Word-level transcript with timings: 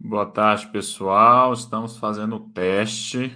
Boa 0.00 0.24
tarde, 0.30 0.68
pessoal. 0.68 1.52
Estamos 1.52 1.98
fazendo 1.98 2.36
o 2.36 2.50
teste 2.50 3.34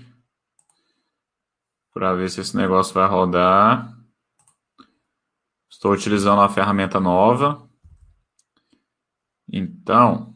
para 1.92 2.14
ver 2.14 2.30
se 2.30 2.40
esse 2.40 2.56
negócio 2.56 2.94
vai 2.94 3.08
rodar. 3.08 3.98
Estou 5.68 5.92
utilizando 5.92 6.38
uma 6.38 6.48
ferramenta 6.48 7.00
nova. 7.00 7.68
Então, 9.52 10.32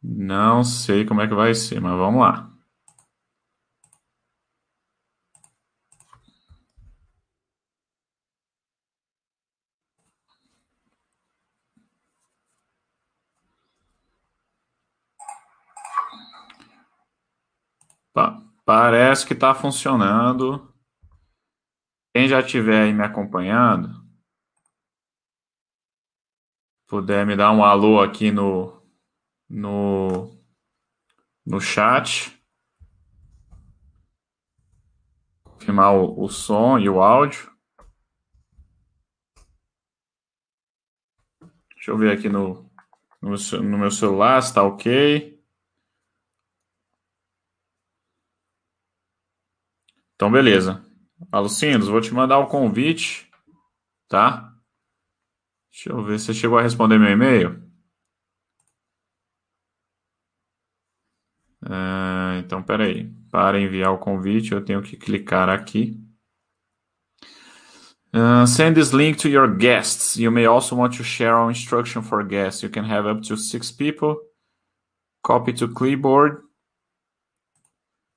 não 0.00 0.62
sei 0.62 1.04
como 1.04 1.20
é 1.20 1.26
que 1.26 1.34
vai 1.34 1.52
ser, 1.52 1.80
mas 1.80 1.98
vamos 1.98 2.20
lá. 2.20 2.55
Parece 18.64 19.26
que 19.26 19.34
está 19.34 19.54
funcionando. 19.54 20.74
Quem 22.14 22.26
já 22.26 22.40
estiver 22.40 22.84
aí 22.84 22.92
me 22.94 23.04
acompanhando, 23.04 23.90
puder 26.86 27.26
me 27.26 27.36
dar 27.36 27.52
um 27.52 27.62
alô 27.62 28.00
aqui 28.00 28.32
no, 28.32 28.82
no, 29.46 30.34
no 31.44 31.60
chat. 31.60 32.42
Confirmar 35.44 35.94
o, 35.94 36.24
o 36.24 36.28
som 36.30 36.78
e 36.78 36.88
o 36.88 37.02
áudio. 37.02 37.54
Deixa 41.74 41.90
eu 41.90 41.98
ver 41.98 42.16
aqui 42.16 42.30
no, 42.30 42.68
no, 43.20 43.36
no 43.62 43.78
meu 43.78 43.90
celular 43.90 44.40
se 44.40 44.48
está 44.48 44.62
ok. 44.62 45.35
Então, 50.16 50.32
beleza. 50.32 50.82
Alucindos, 51.30 51.88
vou 51.88 52.00
te 52.00 52.12
mandar 52.12 52.38
o 52.38 52.44
um 52.44 52.48
convite, 52.48 53.30
tá? 54.08 54.52
Deixa 55.70 55.90
eu 55.90 56.02
ver 56.02 56.18
se 56.18 56.26
você 56.26 56.34
chegou 56.34 56.58
a 56.58 56.62
responder 56.62 56.98
meu 56.98 57.10
e-mail. 57.10 57.62
Uh, 61.62 62.38
então, 62.38 62.62
peraí. 62.62 63.14
Para 63.30 63.60
enviar 63.60 63.92
o 63.92 63.98
convite, 63.98 64.52
eu 64.52 64.64
tenho 64.64 64.82
que 64.82 64.96
clicar 64.96 65.50
aqui. 65.50 66.00
Uh, 68.14 68.46
send 68.46 68.74
this 68.74 68.92
link 68.92 69.18
to 69.18 69.28
your 69.28 69.46
guests. 69.54 70.16
You 70.16 70.30
may 70.30 70.46
also 70.46 70.74
want 70.74 70.96
to 70.96 71.04
share 71.04 71.34
our 71.34 71.50
instruction 71.50 72.02
for 72.02 72.24
guests. 72.24 72.62
You 72.62 72.70
can 72.70 72.84
have 72.84 73.06
up 73.06 73.20
to 73.28 73.36
six 73.36 73.70
people. 73.70 74.16
Copy 75.22 75.52
to 75.54 75.68
clipboard. 75.68 76.42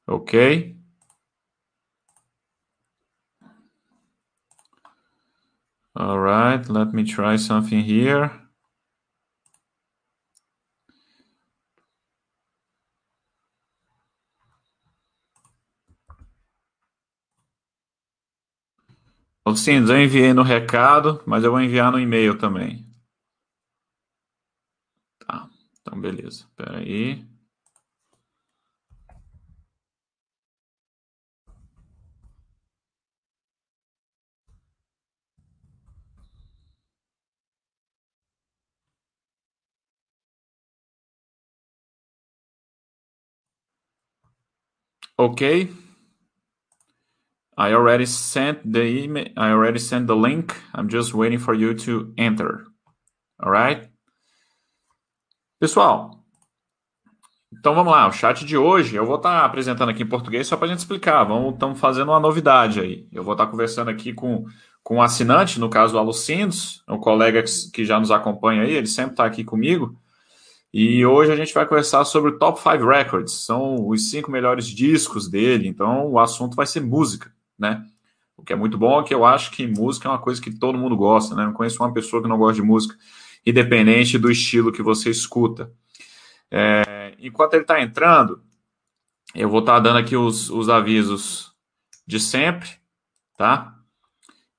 Ok. 0.08 0.79
All 6.00 6.18
right, 6.18 6.68
let 6.70 6.94
me 6.94 7.04
try 7.04 7.36
something 7.36 7.82
here. 7.82 8.32
Sim, 19.56 19.86
eu 19.90 20.02
enviei 20.02 20.34
no 20.34 20.42
recado, 20.42 21.22
mas 21.26 21.44
eu 21.44 21.52
vou 21.52 21.60
enviar 21.60 21.92
no 21.92 22.00
e-mail 22.00 22.38
também. 22.38 22.86
Tá, 25.20 25.50
então 25.82 26.00
beleza. 26.00 26.46
Espera 26.46 26.78
aí. 26.78 27.29
Okay. 45.20 45.68
I 47.58 47.74
already 47.74 48.06
sent 48.06 48.72
the 48.72 48.84
email. 48.84 49.28
I 49.36 49.52
already 49.52 49.80
sent 49.80 50.08
the 50.08 50.16
link. 50.16 50.56
I'm 50.74 50.88
just 50.88 51.14
waiting 51.14 51.40
for 51.40 51.54
you 51.54 51.74
to 51.74 52.14
enter. 52.18 52.64
All 53.38 53.52
right? 53.52 53.90
Pessoal, 55.60 56.24
então 57.52 57.76
vamos 57.76 57.92
lá. 57.92 58.08
O 58.08 58.14
chat 58.14 58.46
de 58.46 58.56
hoje 58.56 58.96
eu 58.96 59.06
vou 59.06 59.18
estar 59.18 59.42
tá 59.42 59.46
apresentando 59.46 59.90
aqui 59.90 60.04
em 60.04 60.08
português 60.08 60.48
só 60.48 60.56
para 60.56 60.68
a 60.68 60.70
gente 60.70 60.80
explicar. 60.80 61.28
Estamos 61.52 61.78
fazendo 61.82 62.12
uma 62.12 62.20
novidade 62.22 62.80
aí. 62.80 63.06
Eu 63.12 63.22
vou 63.22 63.34
estar 63.34 63.46
tá 63.46 63.52
conversando 63.52 63.90
aqui 63.90 64.14
com, 64.14 64.46
com 64.82 64.96
um 64.96 65.02
assinante, 65.02 65.60
no 65.60 65.70
caso 65.70 65.98
o 65.98 66.00
Alucindos, 66.00 66.82
um 66.88 66.98
colega 66.98 67.44
que, 67.44 67.52
que 67.74 67.84
já 67.84 68.00
nos 68.00 68.10
acompanha 68.10 68.62
aí, 68.62 68.72
ele 68.72 68.88
sempre 68.88 69.12
está 69.12 69.26
aqui 69.26 69.44
comigo. 69.44 70.00
E 70.72 71.04
hoje 71.04 71.32
a 71.32 71.36
gente 71.36 71.54
vai 71.54 71.66
conversar 71.66 72.06
sobre 72.06 72.32
o 72.32 72.38
Top 72.38 72.60
5 72.60 72.86
Records, 72.86 73.34
são 73.34 73.88
os 73.88 74.12
cinco 74.12 74.30
melhores 74.30 74.68
discos 74.68 75.28
dele, 75.28 75.68
então 75.68 76.08
o 76.08 76.20
assunto 76.20 76.56
vai 76.56 76.68
ser 76.68 76.80
música, 76.80 77.34
né? 77.58 77.84
O 78.38 78.44
que 78.44 78.54
é 78.54 78.56
muito 78.56 78.78
bom 78.78 79.02
é 79.02 79.04
que 79.04 79.14
eu 79.14 79.26
acho 79.26 79.52
que 79.52 79.66
música 79.66 80.08
é 80.08 80.12
uma 80.12 80.20
coisa 80.22 80.42
que 80.42 80.52
todo 80.52 80.78
mundo 80.78 80.96
gosta, 80.96 81.36
né? 81.36 81.44
Não 81.46 81.54
conheço 81.54 81.82
uma 81.82 81.92
pessoa 81.92 82.22
que 82.22 82.30
não 82.30 82.38
gosta 82.38 82.62
de 82.62 82.62
música, 82.62 82.96
independente 83.46 84.18
do 84.18 84.30
estilo 84.32 84.72
que 84.72 84.84
você 84.84 85.10
escuta. 85.10 85.74
É, 86.52 87.16
enquanto 87.20 87.54
ele 87.56 87.64
está 87.64 87.82
entrando, 87.82 88.44
eu 89.34 89.50
vou 89.50 89.62
estar 89.62 89.74
tá 89.74 89.80
dando 89.80 89.98
aqui 89.98 90.16
os, 90.16 90.50
os 90.52 90.70
avisos 90.70 91.52
de 92.06 92.20
sempre, 92.20 92.70
tá? 93.36 93.76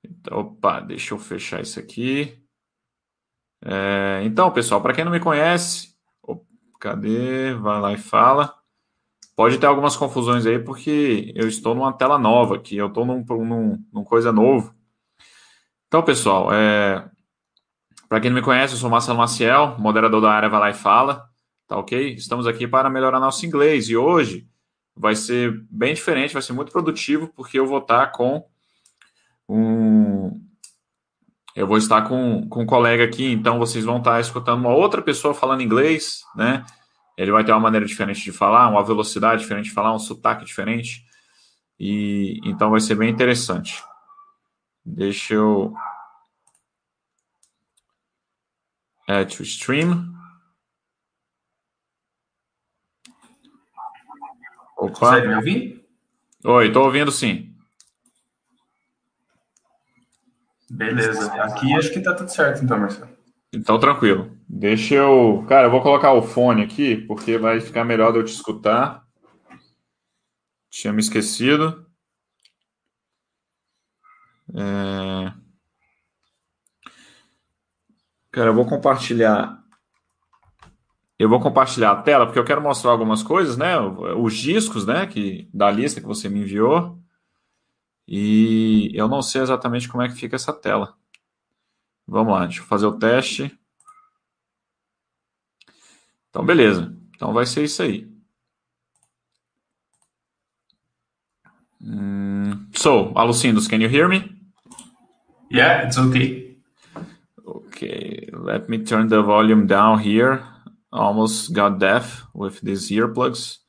Então, 0.05 0.39
opa, 0.39 0.81
deixa 0.81 1.15
eu 1.15 1.19
fechar 1.19 1.61
isso 1.61 1.79
aqui. 1.79 2.37
É, 3.65 4.23
então, 4.25 4.51
pessoal, 4.51 4.81
para 4.81 4.95
quem 4.95 5.05
não 5.05 5.13
me 5.13 5.21
conhece, 5.21 5.90
Cadê? 6.81 7.55
Vai 7.55 7.81
lá 7.81 7.93
e 7.93 7.99
fala. 7.99 8.55
Pode 9.37 9.59
ter 9.59 9.67
algumas 9.67 9.97
confusões 9.97 10.47
aí, 10.47 10.59
porque 10.59 11.33
eu 11.37 11.47
estou 11.47 11.75
numa 11.75 11.93
tela 11.93 12.19
nova 12.19 12.57
aqui, 12.57 12.77
eu 12.77 12.89
estou 12.89 13.05
num, 13.07 13.25
num, 13.25 13.85
num 13.93 14.05
coisa 14.05 14.33
novo. 14.33 14.75
Então, 15.87 16.03
pessoal, 16.03 16.53
é... 16.53 17.09
para 18.09 18.21
quem 18.21 18.31
não 18.31 18.37
me 18.37 18.45
conhece, 18.45 18.75
eu 18.75 18.79
sou 18.79 18.91
Marcelo 18.91 19.19
Maciel, 19.19 19.79
moderador 19.79 20.21
da 20.21 20.31
área 20.31 20.49
Vai 20.49 20.61
Lá 20.61 20.71
e 20.71 20.75
Fala, 20.75 21.29
tá 21.67 21.79
ok? 21.79 22.15
Estamos 22.15 22.47
aqui 22.47 22.67
para 22.67 22.91
melhorar 22.91 23.21
nosso 23.21 23.45
inglês 23.47 23.89
e 23.89 23.97
hoje 23.97 24.49
vai 24.97 25.15
ser 25.15 25.65
bem 25.71 25.95
diferente, 25.95 26.33
vai 26.33 26.43
ser 26.43 26.53
muito 26.53 26.73
produtivo, 26.73 27.29
porque 27.29 27.59
eu 27.59 27.67
vou 27.67 27.79
estar 27.79 28.09
com 28.13 28.47
um. 29.49 30.41
Eu 31.61 31.67
vou 31.67 31.77
estar 31.77 32.09
com, 32.09 32.49
com 32.49 32.63
um 32.63 32.67
colega 32.67 33.05
aqui, 33.05 33.33
então 33.33 33.59
vocês 33.59 33.85
vão 33.85 33.99
estar 33.99 34.19
escutando 34.19 34.61
uma 34.61 34.75
outra 34.75 35.03
pessoa 35.03 35.35
falando 35.35 35.63
inglês, 35.63 36.25
né? 36.35 36.65
Ele 37.19 37.31
vai 37.31 37.45
ter 37.45 37.53
uma 37.53 37.61
maneira 37.61 37.85
diferente 37.85 38.25
de 38.25 38.33
falar, 38.33 38.67
uma 38.67 38.83
velocidade 38.83 39.43
diferente 39.43 39.67
de 39.67 39.73
falar, 39.73 39.95
um 39.95 39.99
sotaque 39.99 40.43
diferente. 40.43 41.05
E 41.79 42.41
então 42.47 42.71
vai 42.71 42.81
ser 42.81 42.95
bem 42.95 43.11
interessante. 43.11 43.85
Deixa 44.83 45.35
eu 45.35 45.75
add 49.07 49.37
to 49.37 49.43
stream. 49.43 50.15
Opa. 54.79 54.93
Consegue 54.95 55.29
me 55.29 55.35
ouvir? 55.35 55.87
Oi, 56.43 56.69
estou 56.69 56.87
ouvindo 56.87 57.13
sim. 57.13 57.50
Beleza. 60.71 61.33
Aqui 61.43 61.75
acho 61.75 61.91
que 61.91 61.99
está 61.99 62.15
tudo 62.15 62.31
certo, 62.31 62.65
então, 62.65 62.79
Marcelo. 62.79 63.11
Então, 63.53 63.77
tranquilo. 63.81 64.31
Deixa 64.49 64.95
eu. 64.95 65.45
Cara, 65.49 65.67
eu 65.67 65.71
vou 65.71 65.83
colocar 65.83 66.13
o 66.13 66.23
fone 66.23 66.63
aqui, 66.63 66.97
porque 66.97 67.37
vai 67.37 67.61
ficar 67.61 67.85
melhor 67.85 68.13
de 68.13 68.21
eu 68.21 68.25
te 68.25 68.33
escutar. 68.33 69.05
Tinha 70.71 70.93
me 70.93 71.01
esquecido. 71.01 71.85
É... 74.55 75.33
Cara, 78.31 78.51
eu 78.51 78.55
vou 78.55 78.67
compartilhar. 78.67 79.59
Eu 81.19 81.29
vou 81.29 81.41
compartilhar 81.41 81.91
a 81.91 82.01
tela, 82.01 82.27
porque 82.27 82.39
eu 82.39 82.45
quero 82.45 82.63
mostrar 82.63 82.93
algumas 82.93 83.25
coisas, 83.25 83.57
né? 83.57 83.77
Os 83.79 84.35
discos, 84.35 84.87
né? 84.87 85.05
Que, 85.09 85.51
da 85.53 85.69
lista 85.69 86.01
que 86.01 86.07
você 86.07 86.29
me 86.29 86.41
enviou. 86.41 87.00
E 88.11 88.91
eu 88.93 89.07
não 89.09 89.23
sei 89.23 89.41
exatamente 89.41 89.89
como 89.89 90.03
é 90.03 90.09
que 90.09 90.17
fica 90.17 90.35
essa 90.35 90.53
tela. 90.53 90.97
Vamos 92.07 92.33
lá, 92.33 92.45
deixa 92.45 92.61
eu 92.61 92.67
fazer 92.67 92.87
o 92.87 92.99
teste. 92.99 93.57
Então, 96.29 96.45
beleza. 96.45 96.93
Então 97.15 97.33
vai 97.33 97.47
ser 97.47 97.65
isso 97.65 97.83
aí. 97.83 98.11
so, 102.75 103.13
Alucindos, 103.15 103.67
can 103.69 103.81
you 103.81 103.89
hear 103.89 104.09
me? 104.09 104.37
Yeah, 105.51 105.87
it's 105.87 105.97
okay. 105.97 106.59
Ok. 107.45 107.71
Okay, 107.81 108.29
let 108.35 108.69
me 108.69 108.85
turn 108.85 109.09
the 109.09 109.23
volume 109.23 109.67
down 109.67 110.01
here. 110.01 110.45
Almost 110.93 111.55
got 111.55 111.79
deaf 111.79 112.27
with 112.35 112.61
these 112.61 112.91
earplugs. 112.91 113.61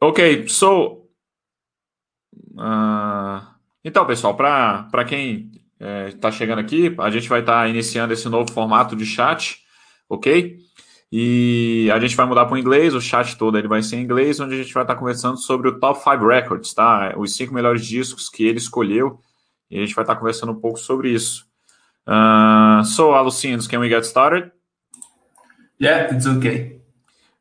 Ok, 0.00 0.48
so. 0.48 1.01
Uh, 2.52 3.46
então, 3.84 4.06
pessoal, 4.06 4.36
para 4.36 5.04
quem 5.06 5.50
está 6.08 6.28
é, 6.28 6.32
chegando 6.32 6.60
aqui, 6.60 6.94
a 6.98 7.10
gente 7.10 7.28
vai 7.28 7.40
estar 7.40 7.62
tá 7.62 7.68
iniciando 7.68 8.12
esse 8.12 8.28
novo 8.28 8.52
formato 8.52 8.94
de 8.94 9.04
chat, 9.04 9.58
ok? 10.08 10.58
E 11.10 11.90
a 11.92 11.98
gente 11.98 12.16
vai 12.16 12.24
mudar 12.24 12.46
para 12.46 12.54
o 12.54 12.58
inglês, 12.58 12.94
o 12.94 13.00
chat 13.00 13.36
todo 13.36 13.58
ele 13.58 13.68
vai 13.68 13.82
ser 13.82 13.96
em 13.96 14.02
inglês, 14.02 14.40
onde 14.40 14.54
a 14.54 14.62
gente 14.62 14.72
vai 14.72 14.84
estar 14.84 14.94
tá 14.94 14.98
conversando 14.98 15.36
sobre 15.36 15.68
o 15.68 15.78
Top 15.78 15.98
5 15.98 16.26
Records, 16.26 16.72
tá? 16.72 17.14
Os 17.18 17.36
cinco 17.36 17.52
melhores 17.52 17.84
discos 17.84 18.28
que 18.28 18.44
ele 18.44 18.58
escolheu, 18.58 19.18
e 19.70 19.78
a 19.78 19.80
gente 19.80 19.94
vai 19.94 20.04
estar 20.04 20.14
tá 20.14 20.20
conversando 20.20 20.52
um 20.52 20.60
pouco 20.60 20.78
sobre 20.78 21.10
isso. 21.10 21.44
Uh, 22.06 22.84
so, 22.84 23.12
Alucinos, 23.12 23.66
can 23.66 23.80
we 23.80 23.88
get 23.88 24.04
started? 24.04 24.50
Yeah, 25.78 26.14
it's 26.14 26.26
okay. 26.26 26.80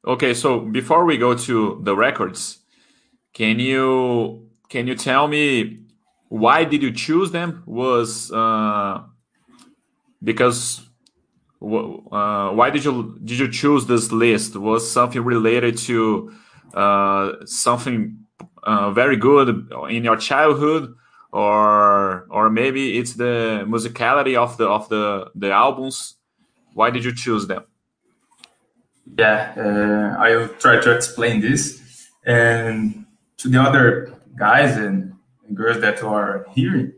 Okay, 0.05 0.33
so 0.33 0.59
before 0.59 1.05
we 1.05 1.17
go 1.17 1.35
to 1.35 1.79
the 1.83 1.95
records, 1.95 2.59
can 3.33 3.59
you 3.59 4.50
can 4.71 4.87
you 4.87 4.95
tell 4.95 5.27
me 5.27 5.79
why 6.29 6.63
did 6.63 6.81
you 6.81 6.91
choose 6.93 7.31
them? 7.31 7.61
Was 7.65 8.31
uh, 8.31 9.03
because 10.23 10.81
uh, 11.61 12.49
why 12.57 12.69
did 12.69 12.85
you 12.85 13.19
did 13.23 13.37
you 13.37 13.49
choose 13.51 13.85
this 13.85 14.11
list? 14.11 14.55
Was 14.55 14.89
something 14.89 15.23
related 15.23 15.77
to 15.89 16.31
uh, 16.73 17.33
something 17.45 17.97
uh, 18.63 18.91
very 18.91 19.17
good 19.17 19.47
in 19.89 20.05
your 20.05 20.15
childhood, 20.15 20.95
or 21.31 22.27
or 22.29 22.49
maybe 22.49 22.97
it's 22.97 23.13
the 23.13 23.65
musicality 23.67 24.35
of 24.35 24.57
the 24.57 24.67
of 24.67 24.89
the 24.89 25.29
the 25.35 25.51
albums 25.51 26.15
why 26.73 26.89
did 26.89 27.03
you 27.03 27.13
choose 27.15 27.47
them 27.47 27.63
yeah 29.17 29.53
uh, 29.57 30.21
i'll 30.23 30.47
try 30.59 30.79
to 30.79 30.93
explain 30.93 31.41
this 31.41 32.09
and 32.25 33.05
to 33.37 33.49
the 33.49 33.59
other 33.59 34.13
guys 34.35 34.77
and 34.77 35.13
girls 35.53 35.81
that 35.81 36.01
are 36.03 36.45
here 36.53 36.93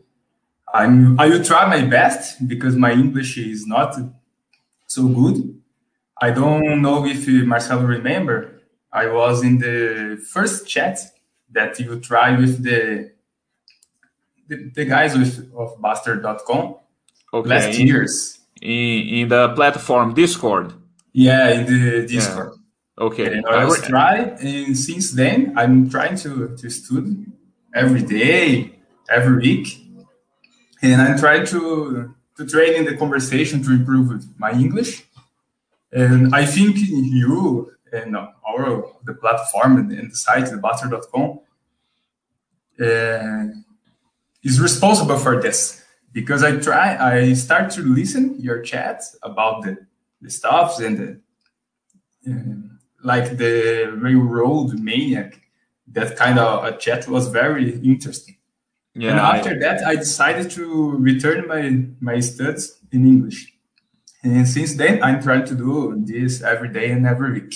i'm 0.74 1.20
i 1.20 1.28
will 1.28 1.44
try 1.44 1.66
my 1.68 1.82
best 1.86 2.48
because 2.48 2.76
my 2.76 2.92
english 2.92 3.38
is 3.38 3.66
not 3.66 3.96
so 4.88 5.08
good 5.08 5.60
i 6.22 6.30
don't 6.30 6.82
know 6.82 7.06
if 7.06 7.28
marcelo 7.46 7.84
remember 7.84 8.62
i 8.92 9.08
was 9.08 9.44
in 9.44 9.58
the 9.58 10.22
first 10.32 10.68
chat 10.68 11.00
that 11.52 11.80
you 11.80 12.00
try 12.00 12.38
with 12.38 12.64
the 12.64 13.12
the, 14.48 14.72
the 14.76 14.86
guys 14.86 15.18
with 15.18 15.52
of 15.56 15.82
Bastard.com 15.82 16.76
okay. 17.34 17.50
last 17.50 17.80
years. 17.80 18.40
In, 18.62 19.08
in 19.08 19.28
the 19.30 19.54
platform 19.56 20.14
Discord. 20.14 20.74
Yeah, 21.12 21.50
in 21.50 21.66
the 21.66 22.08
Discord. 22.08 22.52
Yeah. 22.56 22.63
Okay. 23.04 23.34
And 23.34 23.46
I 23.46 23.66
was 23.66 23.82
trying, 23.82 24.30
and 24.40 24.78
since 24.78 25.12
then 25.12 25.54
I'm 25.58 25.90
trying 25.90 26.16
to 26.24 26.56
to 26.56 26.70
study 26.70 27.26
every 27.76 28.02
day, 28.02 28.80
every 29.10 29.38
week, 29.38 29.66
and 30.82 31.02
I'm 31.02 31.18
trying 31.20 31.46
to 31.48 32.16
to 32.38 32.46
train 32.48 32.74
in 32.80 32.86
the 32.86 32.96
conversation 32.96 33.62
to 33.64 33.72
improve 33.72 34.08
my 34.40 34.52
English. 34.52 35.04
And 35.92 36.34
I 36.34 36.46
think 36.46 36.78
you 36.78 37.72
and 37.92 38.16
our 38.16 38.88
the 39.04 39.16
platform 39.16 39.72
and 39.78 40.12
the 40.12 40.16
site, 40.16 40.50
the 40.50 40.58
Bastard.com, 40.58 41.40
uh, 42.80 43.44
is 44.44 44.62
responsible 44.62 45.18
for 45.18 45.42
this 45.42 45.84
because 46.14 46.42
I 46.42 46.52
try 46.58 46.88
I 46.98 47.34
start 47.34 47.70
to 47.72 47.82
listen 47.82 48.40
your 48.40 48.62
chats 48.62 49.18
about 49.22 49.64
the 49.64 49.74
the 50.22 50.30
stuffs 50.30 50.80
and 50.80 50.98
the 51.02 51.10
uh, 52.32 52.73
like 53.04 53.38
the 53.38 53.94
railroad 53.98 54.80
maniac 54.80 55.40
that 55.88 56.16
kind 56.18 56.40
of 56.40 56.64
a 56.64 56.78
chat 56.78 57.08
was 57.08 57.28
very 57.28 57.80
interesting. 57.80 58.38
Yeah 58.96 59.12
and 59.12 59.20
after 59.20 59.52
I, 59.52 59.60
that 59.66 59.78
i 59.88 59.96
decided 59.96 60.52
to 60.52 60.92
return 61.10 61.48
my 61.48 61.64
my 62.00 62.20
studies 62.20 62.80
in 62.92 63.06
english. 63.08 63.40
And 64.24 64.48
since 64.48 64.76
then 64.76 65.04
i'm 65.04 65.22
trying 65.22 65.46
to 65.46 65.56
do 65.56 65.96
this 66.12 66.42
every 66.42 66.70
day 66.70 66.92
and 66.92 67.06
every 67.06 67.32
week. 67.34 67.54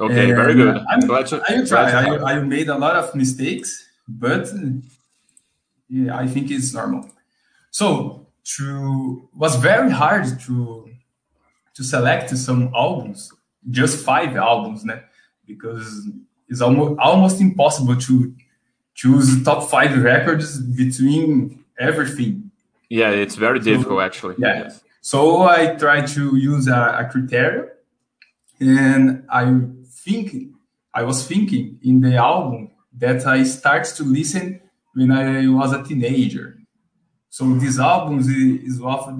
Okay 0.00 0.28
and 0.28 0.36
very 0.36 0.54
good. 0.54 0.76
I'm, 0.90 1.00
glad 1.00 1.26
to, 1.26 1.42
I, 1.46 1.64
try. 1.64 1.90
I, 1.90 2.32
I 2.32 2.40
made 2.40 2.68
a 2.68 2.78
lot 2.78 2.96
of 2.96 3.14
mistakes 3.14 3.86
but 4.08 4.50
yeah, 5.88 6.16
I 6.16 6.26
think 6.26 6.50
it's 6.50 6.72
normal. 6.72 7.08
So 7.70 8.26
to 8.56 9.28
was 9.34 9.56
very 9.56 9.90
hard 9.90 10.40
to 10.46 10.88
to 11.74 11.84
select 11.84 12.36
some 12.36 12.72
albums, 12.74 13.32
just 13.68 14.04
five 14.04 14.36
albums, 14.36 14.84
né? 14.84 15.02
because 15.50 16.08
it's 16.48 16.60
almost 16.60 16.98
almost 17.00 17.40
impossible 17.40 17.96
to 17.96 18.34
choose 18.94 19.42
top 19.44 19.68
five 19.68 19.92
records 20.02 20.60
between 20.82 21.64
everything. 21.78 22.50
Yeah, 22.88 23.10
it's 23.10 23.36
very 23.36 23.60
difficult 23.60 23.98
so, 23.98 24.06
actually. 24.08 24.36
Yeah. 24.38 24.62
Yes. 24.62 24.84
So 25.00 25.42
I 25.42 25.74
try 25.76 26.04
to 26.14 26.36
use 26.36 26.68
a, 26.68 26.80
a 27.02 27.08
criteria, 27.10 27.64
and 28.60 29.24
I 29.30 29.44
think 30.04 30.24
I 30.92 31.02
was 31.04 31.26
thinking 31.26 31.78
in 31.82 32.00
the 32.00 32.16
album 32.16 32.70
that 32.98 33.26
I 33.26 33.44
start 33.44 33.84
to 33.98 34.04
listen 34.04 34.60
when 34.94 35.10
I 35.12 35.46
was 35.48 35.72
a 35.72 35.82
teenager. 35.82 36.58
So 37.30 37.54
these 37.54 37.78
albums 37.78 38.26
is 38.28 38.80
of 38.82 39.18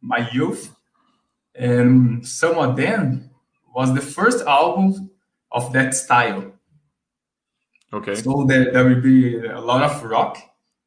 my 0.00 0.28
youth, 0.32 0.74
and 1.54 2.26
some 2.26 2.58
of 2.58 2.76
them 2.76 3.31
was 3.74 3.94
the 3.94 4.00
first 4.00 4.44
album 4.46 5.10
of 5.50 5.72
that 5.72 5.94
style. 5.94 6.52
Okay. 7.92 8.14
So 8.14 8.44
there, 8.44 8.72
there 8.72 8.84
will 8.84 9.00
be 9.00 9.44
a 9.46 9.60
lot 9.60 9.82
of 9.82 10.02
rock 10.02 10.38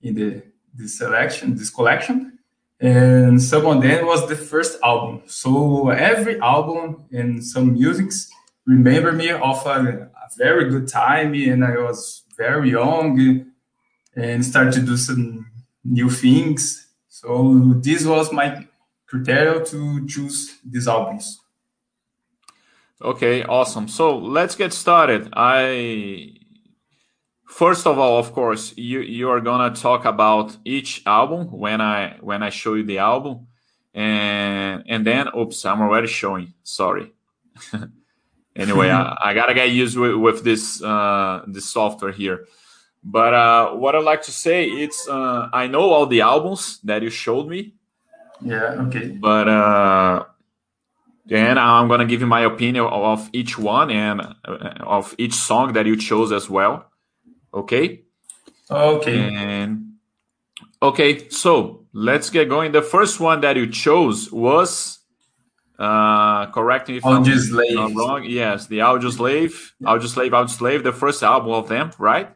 in 0.02 0.16
the 0.16 0.44
this 0.74 0.98
selection, 0.98 1.56
this 1.56 1.70
collection, 1.70 2.38
and 2.80 3.42
some 3.42 3.66
of 3.66 3.82
them 3.82 4.06
was 4.06 4.28
the 4.28 4.36
first 4.36 4.78
album. 4.84 5.22
So 5.26 5.90
every 5.90 6.40
album 6.42 7.06
and 7.12 7.44
some 7.44 7.74
musics 7.74 8.30
remember 8.66 9.12
me 9.14 9.30
of 9.30 9.66
a, 9.66 10.10
a 10.12 10.30
very 10.38 10.70
good 10.70 10.88
time, 10.88 11.34
and 11.34 11.64
I 11.64 11.78
was 11.78 12.24
very 12.36 12.72
young 12.72 13.46
and 14.16 14.46
start 14.46 14.74
to 14.74 14.82
do 14.82 14.98
some 14.98 15.50
new 15.84 16.10
things. 16.10 16.88
So 17.08 17.74
this 17.78 18.06
was 18.06 18.34
my 18.34 18.68
criteria 19.08 19.64
to 19.66 20.08
choose 20.08 20.58
these 20.66 20.88
albums. 20.88 21.40
Okay, 23.02 23.44
awesome. 23.44 23.88
So 23.88 24.18
let's 24.18 24.56
get 24.56 24.72
started. 24.72 25.30
I 25.34 26.38
first 27.46 27.86
of 27.88 28.00
all, 28.00 28.18
of 28.20 28.32
course, 28.32 28.74
you 28.78 29.02
you 29.02 29.30
are 29.30 29.42
gonna 29.42 29.76
talk 29.76 30.06
about 30.06 30.56
each 30.64 31.02
album 31.06 31.52
when 31.52 31.82
I 31.82 32.18
when 32.22 32.42
I 32.42 32.50
show 32.50 32.76
you 32.76 32.84
the 32.84 33.00
album, 33.00 33.48
and 33.94 34.84
and 34.88 35.06
then 35.06 35.28
oops, 35.38 35.66
I'm 35.66 35.82
already 35.82 36.08
showing. 36.08 36.54
Sorry. 36.64 37.14
anyway, 38.56 38.90
I, 38.90 39.18
I, 39.22 39.34
gotta 39.34 39.54
get 39.54 39.72
used 39.72 39.98
with, 39.98 40.16
with 40.16 40.44
this 40.44 40.82
uh, 40.82 41.44
this 41.48 41.70
software 41.70 42.12
here. 42.12 42.46
But 43.04 43.34
uh, 43.34 43.72
what 43.74 43.96
I'd 43.96 44.04
like 44.04 44.24
to 44.24 44.32
say, 44.32 44.66
it's 44.66 45.08
uh, 45.08 45.50
I 45.52 45.68
know 45.68 45.90
all 45.92 46.06
the 46.06 46.22
albums 46.22 46.80
that 46.86 47.02
you 47.04 47.10
showed 47.10 47.48
me. 47.48 47.76
Yeah. 48.42 48.88
Okay. 48.88 49.10
But 49.10 50.28
then 51.26 51.58
I'm 51.58 51.88
gonna 51.88 52.06
give 52.06 52.22
you 52.22 52.28
my 52.28 52.42
opinion 52.42 52.86
of 52.86 53.30
each 53.34 53.58
one 53.58 53.90
and 53.90 54.22
uh, 54.22 54.74
of 54.82 55.16
each 55.18 55.34
song 55.34 55.74
that 55.74 55.86
you 55.86 55.98
chose 55.98 56.32
as 56.32 56.50
well. 56.50 56.86
Okay. 57.54 58.04
Okay. 58.70 59.34
And 59.34 59.94
okay, 60.82 61.30
so 61.30 61.86
let's 61.94 62.30
get 62.30 62.50
going. 62.50 62.72
The 62.72 62.82
first 62.82 63.20
one 63.20 63.42
that 63.42 63.56
you 63.56 63.68
chose 63.68 64.32
was 64.32 65.00
uh 65.78 66.46
correct 66.52 66.88
me 66.88 66.98
if 66.98 67.04
Audioslave. 67.04 67.78
I'm 67.78 67.96
wrong. 67.96 68.24
Yes, 68.24 68.68
the 68.68 68.80
Audioslave, 68.80 69.72
Audioslave, 69.82 69.88
Audio 69.88 70.08
Slave, 70.08 70.34
out 70.34 70.52
slave, 70.52 70.84
the 70.84 70.94
first 70.94 71.24
album 71.24 71.52
of 71.52 71.68
them, 71.68 71.92
right? 71.98 72.30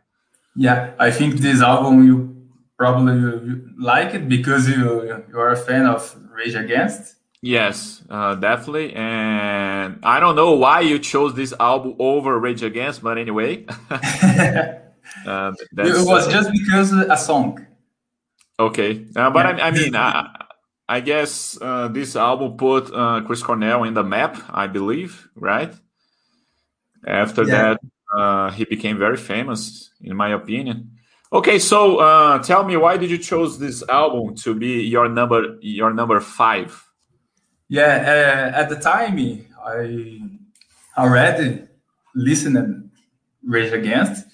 Yeah, 0.56 0.92
I 1.00 1.12
think 1.12 1.36
this 1.36 1.62
album 1.62 2.06
you 2.06 2.48
probably 2.78 3.62
like 3.78 4.14
it 4.14 4.28
because 4.28 4.68
you 4.68 5.24
you 5.30 5.40
are 5.40 5.52
a 5.52 5.58
fan 5.58 5.86
of 5.86 6.18
Rage 6.32 6.56
Against. 6.56 7.16
Yes, 7.42 8.04
uh, 8.10 8.36
definitely. 8.36 8.94
And 8.94 10.00
I 10.04 10.20
don't 10.20 10.36
know 10.36 10.54
why 10.56 10.82
you 10.82 11.00
chose 11.00 11.36
this 11.36 11.54
album 11.60 11.96
over 12.00 12.38
Rage 12.38 12.64
Against, 12.64 13.02
but 13.02 13.18
anyway. 13.18 13.66
uh, 13.90 13.98
it 15.26 16.06
was 16.06 16.28
uh, 16.28 16.32
just 16.32 16.52
because 16.52 16.92
a 16.92 17.18
song. 17.18 17.66
Okay, 18.60 19.06
uh, 19.16 19.30
but 19.30 19.46
yeah. 19.46 19.64
I, 19.64 19.68
I, 19.68 19.72
mean, 19.72 19.96
I, 19.96 20.46
I 20.90 21.00
guess 21.00 21.58
uh, 21.62 21.88
this 21.88 22.18
album 22.18 22.58
put 22.58 22.94
uh, 22.94 23.22
Chris 23.26 23.42
Cornell 23.42 23.86
in 23.86 23.94
the 23.94 24.04
map, 24.04 24.38
I 24.50 24.68
believe, 24.68 25.30
right? 25.36 25.74
After 27.08 27.44
yeah. 27.44 27.76
that, 27.76 27.80
uh, 28.14 28.52
he 28.52 28.66
became 28.66 28.98
very 28.98 29.16
famous, 29.16 29.92
in 30.02 30.18
my 30.18 30.34
opinion. 30.34 30.98
Okay, 31.32 31.60
so 31.60 32.00
uh, 32.00 32.40
tell 32.40 32.66
me 32.66 32.76
why 32.76 32.98
did 32.98 33.12
you 33.12 33.18
choose 33.18 33.58
this 33.58 33.82
album 33.88 34.36
to 34.38 34.54
be 34.54 34.82
your 34.82 35.08
number 35.08 35.58
your 35.62 35.94
number 35.94 36.20
five? 36.20 36.89
Yeah, 37.70 38.52
uh, 38.56 38.60
at 38.60 38.70
the 38.70 38.78
time 38.78 39.20
I 39.64 40.22
already 40.98 41.62
listened 42.16 42.90
Rage 43.46 43.72
Against, 43.72 44.26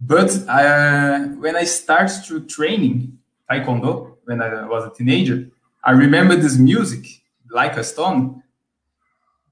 but 0.00 0.30
uh, 0.48 1.18
when 1.38 1.56
I 1.56 1.64
started 1.64 2.24
to 2.28 2.40
training 2.46 3.18
Taekwondo 3.50 4.16
when 4.24 4.40
I 4.40 4.66
was 4.66 4.86
a 4.86 4.96
teenager, 4.96 5.50
I 5.84 5.90
remember 5.90 6.36
this 6.36 6.56
music 6.56 7.06
like 7.50 7.76
a 7.76 7.84
stone. 7.84 8.42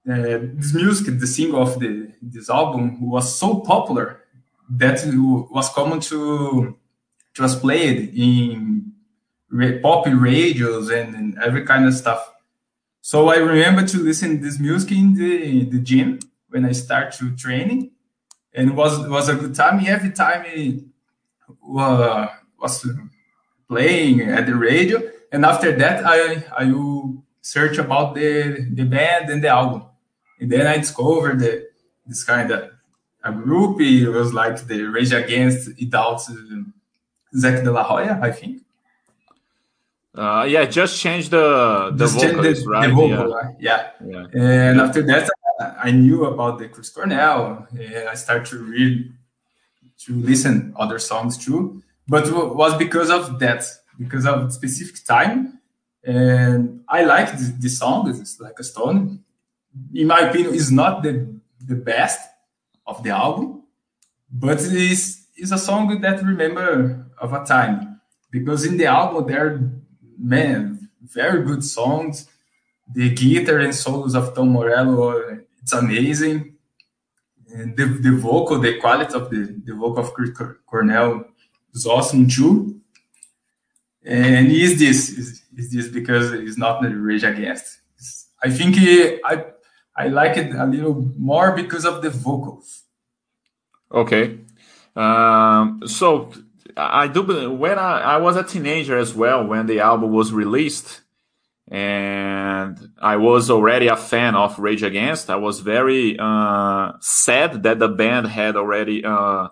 Uh, 0.08 0.49
this 0.54 0.73
music, 0.73 1.20
the 1.20 1.26
single 1.26 1.61
of 1.61 1.78
the 1.78 2.11
this 2.23 2.49
album, 2.49 3.11
was 3.11 3.38
so 3.38 3.61
popular 3.61 4.23
that 4.70 5.04
was 5.50 5.68
common 5.68 6.00
to 6.00 6.78
just 7.35 7.61
played 7.61 8.14
in 8.14 8.92
pop 9.82 10.06
radios 10.06 10.88
and, 10.88 11.14
and, 11.14 11.38
every 11.38 11.64
kind 11.64 11.87
of 11.87 11.94
stuff. 11.94 12.32
So 13.10 13.30
I 13.30 13.36
remember 13.36 13.86
to 13.86 13.98
listen 14.02 14.42
this 14.42 14.58
music 14.58 14.92
in 14.92 15.14
the 15.14 15.64
the 15.64 15.78
gym 15.78 16.18
when 16.50 16.66
I 16.66 16.72
start 16.72 17.06
to 17.18 17.34
training, 17.44 17.92
and 18.52 18.68
it 18.68 18.74
was 18.74 18.92
it 19.02 19.08
was 19.08 19.30
a 19.30 19.34
good 19.34 19.54
time. 19.54 19.76
Every 19.86 20.12
time 20.12 20.42
it 20.44 20.84
was 21.58 22.86
playing 23.66 24.20
at 24.20 24.44
the 24.44 24.54
radio, 24.54 25.00
and 25.32 25.46
after 25.46 25.70
that 25.82 26.04
I 26.04 26.18
I 26.62 26.64
search 27.40 27.78
about 27.78 28.14
the 28.14 28.32
the 28.78 28.84
band 28.84 29.30
and 29.30 29.42
the 29.42 29.48
album, 29.60 29.84
and 30.38 30.52
then 30.52 30.66
I 30.66 30.76
discovered 30.76 31.38
the, 31.40 31.52
this 32.06 32.22
kind 32.24 32.50
of 32.50 32.60
a 33.24 33.32
group. 33.32 33.80
It 33.80 34.10
was 34.10 34.34
like 34.34 34.56
the 34.66 34.82
Rage 34.82 35.14
Against 35.14 35.62
without 35.80 36.20
Zack 37.40 37.64
De 37.64 37.70
La 37.72 37.84
Hoya, 37.84 38.20
I 38.20 38.32
think. 38.32 38.67
Uh, 40.14 40.44
yeah, 40.48 40.64
just 40.64 41.00
change 41.00 41.28
the 41.28 41.90
the 41.94 42.06
just 42.06 42.14
vocals, 42.14 42.64
the, 42.64 42.70
right? 42.70 42.88
The 42.88 42.94
vocal, 42.94 43.30
yeah. 43.60 43.90
yeah. 44.04 44.26
yeah. 44.34 44.42
And 44.42 44.80
after 44.80 45.02
that, 45.02 45.30
I 45.78 45.90
knew 45.90 46.24
about 46.24 46.58
the 46.58 46.68
Chris 46.68 46.90
Cornell, 46.90 47.66
and 47.70 48.08
I 48.08 48.14
started 48.14 48.46
to 48.46 48.58
read, 48.58 49.12
to 50.04 50.14
listen 50.14 50.72
other 50.76 50.98
songs 50.98 51.36
too. 51.36 51.82
But 52.08 52.26
it 52.26 52.32
was 52.32 52.74
because 52.76 53.10
of 53.10 53.38
that, 53.40 53.64
because 53.98 54.26
of 54.26 54.52
specific 54.52 55.04
time, 55.04 55.60
and 56.02 56.82
I 56.88 57.04
like 57.04 57.32
this, 57.32 57.50
this 57.50 57.78
song. 57.78 58.08
It's 58.08 58.40
like 58.40 58.58
a 58.58 58.64
stone. 58.64 59.24
In 59.94 60.06
my 60.06 60.20
opinion, 60.20 60.54
is 60.54 60.72
not 60.72 61.02
the 61.02 61.38
the 61.64 61.76
best 61.76 62.20
of 62.86 63.02
the 63.02 63.10
album, 63.10 63.62
but 64.32 64.60
it 64.60 64.72
is 64.72 65.26
is 65.36 65.52
a 65.52 65.58
song 65.58 66.00
that 66.00 66.22
remember 66.24 67.06
of 67.18 67.32
a 67.32 67.44
time 67.44 68.00
because 68.30 68.64
in 68.64 68.76
the 68.76 68.86
album 68.86 69.26
there 69.26 69.46
are 69.46 69.70
man 70.18 70.88
very 71.02 71.44
good 71.44 71.64
songs. 71.64 72.28
The 72.92 73.10
guitar 73.14 73.58
and 73.58 73.75
solos 73.75 74.14
of 74.14 74.34
tom 74.34 74.50
morello 74.50 75.38
it's 75.62 75.72
amazing. 75.72 76.54
And 77.50 77.76
the, 77.76 77.87
the 77.87 78.12
vocal 78.16 78.58
the 78.60 78.78
quality 78.78 79.14
of 79.14 79.30
the, 79.30 79.60
the 79.64 79.75
vocal 79.75 80.04
of 80.04 80.12
chris 80.14 80.30
cornell 80.66 81.25
is 81.75 81.87
awesome 81.87 82.28
too. 82.28 82.80
And 84.04 84.50
is 84.50 84.78
this 84.78 85.10
is, 85.10 85.42
is 85.56 85.70
this 85.70 85.88
because 85.88 86.32
it's 86.32 86.58
not 86.58 86.82
the 86.82 86.88
rage 86.90 87.25
against. 87.25 87.80
It's, 87.96 88.28
i 88.42 88.50
think 88.50 88.76
i 89.25 89.44
i 89.96 90.08
like 90.08 90.37
it 90.37 90.54
a 90.54 90.66
little 90.66 91.02
more 91.18 91.52
because 91.52 91.84
of 91.84 92.02
the 92.02 92.10
vocals. 92.10 92.84
Okay. 93.92 94.38
Um, 94.94 95.82
so 95.87 96.32
I 96.78 97.08
do 97.08 97.50
when 97.50 97.78
I, 97.78 98.00
I 98.00 98.16
was 98.18 98.37
a 98.37 98.44
teenager 98.44 98.97
as 98.97 99.14
well 99.14 99.47
when 99.47 99.66
the 99.66 99.80
album 99.80 100.12
was 100.12 100.32
released, 100.32 101.02
and 101.66 102.92
I 103.00 103.16
was 103.16 103.50
already 103.50 103.88
a 103.88 103.97
fan 103.97 104.35
of 104.35 104.58
Rage 104.58 104.82
Against. 104.82 105.28
I 105.28 105.37
was 105.37 105.61
very 105.61 106.16
uh, 106.18 106.92
sad 107.00 107.62
that 107.64 107.78
the 107.78 107.88
band 107.88 108.28
had 108.28 108.56
already 108.56 109.04
uh, 109.04 109.49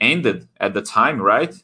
ended 0.00 0.48
at 0.58 0.74
the 0.74 0.82
time, 0.82 1.20
right? 1.20 1.54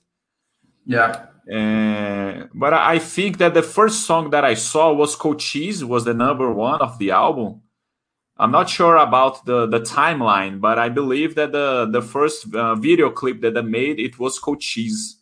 Yeah. 0.85 1.27
Uh, 1.51 2.49
but 2.53 2.75
I 2.75 2.99
think 2.99 3.39
that 3.39 3.55
the 3.55 3.63
first 3.63 4.05
song 4.05 4.31
that 4.31 4.45
I 4.45 4.55
saw 4.55 4.93
was 4.93 5.15
Cochise, 5.15 5.85
was 5.85 6.05
the 6.05 6.15
number 6.15 6.51
one 6.53 6.81
of 6.81 6.99
the 6.99 7.13
album. 7.13 7.63
I'm 8.39 8.51
not 8.51 8.69
sure 8.69 8.97
about 8.97 9.47
the 9.47 9.67
the 9.67 9.81
timeline, 9.81 10.61
but 10.61 10.79
I 10.79 10.91
believe 10.91 11.37
that 11.37 11.53
the 11.53 11.89
the 11.91 12.03
first 12.03 12.55
uh, 12.55 12.75
video 12.75 13.11
clip 13.11 13.41
that 13.41 13.55
they 13.55 13.63
made 13.63 13.99
it 13.99 14.19
was 14.19 14.39
Cochise, 14.39 15.17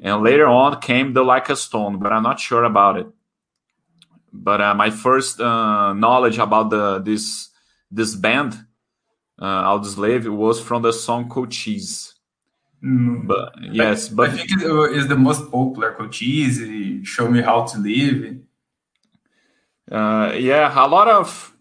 and 0.00 0.22
later 0.22 0.46
on 0.46 0.80
came 0.80 1.12
the 1.12 1.22
Like 1.22 1.50
a 1.50 1.56
Stone, 1.56 1.98
but 1.98 2.12
I'm 2.12 2.22
not 2.22 2.40
sure 2.40 2.64
about 2.64 2.96
it. 2.96 3.06
But 4.32 4.60
uh, 4.60 4.74
my 4.74 4.90
first 4.90 5.40
uh, 5.40 5.92
knowledge 5.92 6.38
about 6.38 6.70
the 6.70 6.98
this 6.98 7.50
this 7.90 8.14
band, 8.14 8.64
uh, 9.38 9.64
Audioslave, 9.64 10.26
was 10.34 10.60
from 10.60 10.82
the 10.82 10.92
song 10.92 11.28
Cochise. 11.28 12.14
Mm. 12.82 13.26
But 13.26 13.52
yes, 13.70 14.08
but 14.08 14.30
I 14.30 14.36
think 14.36 14.50
it 14.50 14.96
is 14.96 15.08
the 15.08 15.16
most 15.16 15.50
popular 15.50 15.92
Cochise. 15.92 17.06
Show 17.06 17.28
me 17.30 17.42
how 17.42 17.64
to 17.64 17.78
live. 17.78 18.38
Uh, 19.90 20.32
yeah, 20.36 20.72
a 20.74 20.88
lot 20.88 21.08
of 21.08 21.53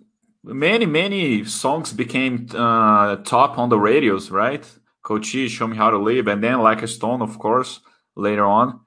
many 0.44 0.86
many 0.86 1.46
songs 1.46 1.94
became 1.94 2.48
uh, 2.54 3.18
top 3.18 3.58
on 3.58 3.70
the 3.70 3.80
radios, 3.80 4.32
right? 4.32 4.66
Cochise, 5.04 5.52
Show 5.52 5.68
Me 5.68 5.78
How 5.78 5.90
to 5.90 5.98
Live, 5.98 6.28
and 6.28 6.44
then 6.44 6.60
Like 6.62 6.82
a 6.82 6.88
Stone, 6.88 7.22
of 7.22 7.38
course, 7.38 7.82
later 8.16 8.46
on. 8.46 8.80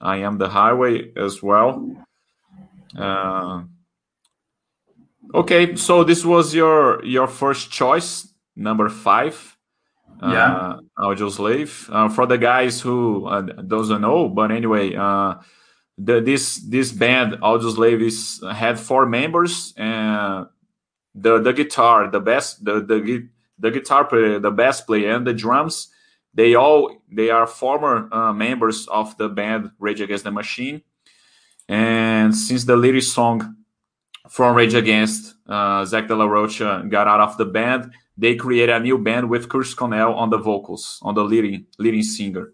I 0.00 0.18
Am 0.18 0.38
the 0.38 0.50
Highway 0.50 1.12
as 1.16 1.42
well. 1.42 1.96
Uh, 2.96 3.62
okay, 5.34 5.74
so 5.76 6.04
this 6.04 6.24
was 6.24 6.54
your 6.54 7.04
your 7.04 7.26
first 7.26 7.70
choice, 7.70 8.28
number 8.54 8.88
five. 8.88 9.56
Yeah, 10.22 10.54
uh, 10.54 10.80
Audioslave. 10.98 11.88
Uh, 11.92 12.08
for 12.08 12.26
the 12.26 12.38
guys 12.38 12.80
who 12.80 13.26
uh, 13.26 13.40
doesn't 13.40 14.00
know, 14.00 14.28
but 14.28 14.50
anyway, 14.52 14.94
uh, 14.94 15.34
the, 15.98 16.20
this 16.20 16.56
this 16.58 16.92
band 16.92 17.32
Audioslave 17.42 18.00
is 18.00 18.42
had 18.52 18.78
four 18.78 19.06
members, 19.06 19.74
and 19.76 20.46
the 21.14 21.38
the 21.40 21.52
guitar, 21.52 22.10
the 22.10 22.20
best, 22.20 22.64
the 22.64 22.80
the 22.80 23.28
the 23.58 23.70
guitar 23.70 24.04
player, 24.04 24.38
the 24.38 24.50
bass 24.50 24.80
player, 24.80 25.14
and 25.14 25.26
the 25.26 25.32
drums, 25.32 25.88
they 26.34 26.54
all 26.54 27.02
they 27.10 27.30
are 27.30 27.46
former 27.46 28.12
uh, 28.12 28.32
members 28.32 28.88
of 28.88 29.16
the 29.16 29.28
band 29.28 29.70
Rage 29.78 30.00
Against 30.00 30.24
the 30.24 30.30
Machine. 30.30 30.82
And 31.68 32.34
since 32.36 32.64
the 32.64 32.76
lyric 32.76 33.04
song 33.04 33.56
from 34.28 34.56
Rage 34.56 34.74
Against, 34.74 35.34
uh, 35.48 35.84
Zack 35.84 36.08
De 36.08 36.14
La 36.14 36.26
Rocha 36.26 36.84
got 36.88 37.06
out 37.06 37.20
of 37.20 37.38
the 37.38 37.46
band, 37.46 37.92
they 38.18 38.34
created 38.34 38.74
a 38.74 38.80
new 38.80 38.98
band 38.98 39.30
with 39.30 39.48
Chris 39.48 39.72
Cornell 39.72 40.14
on 40.14 40.30
the 40.30 40.38
vocals, 40.38 40.98
on 41.02 41.14
the 41.14 41.24
leading 41.24 41.66
leading 41.78 42.02
singer, 42.02 42.52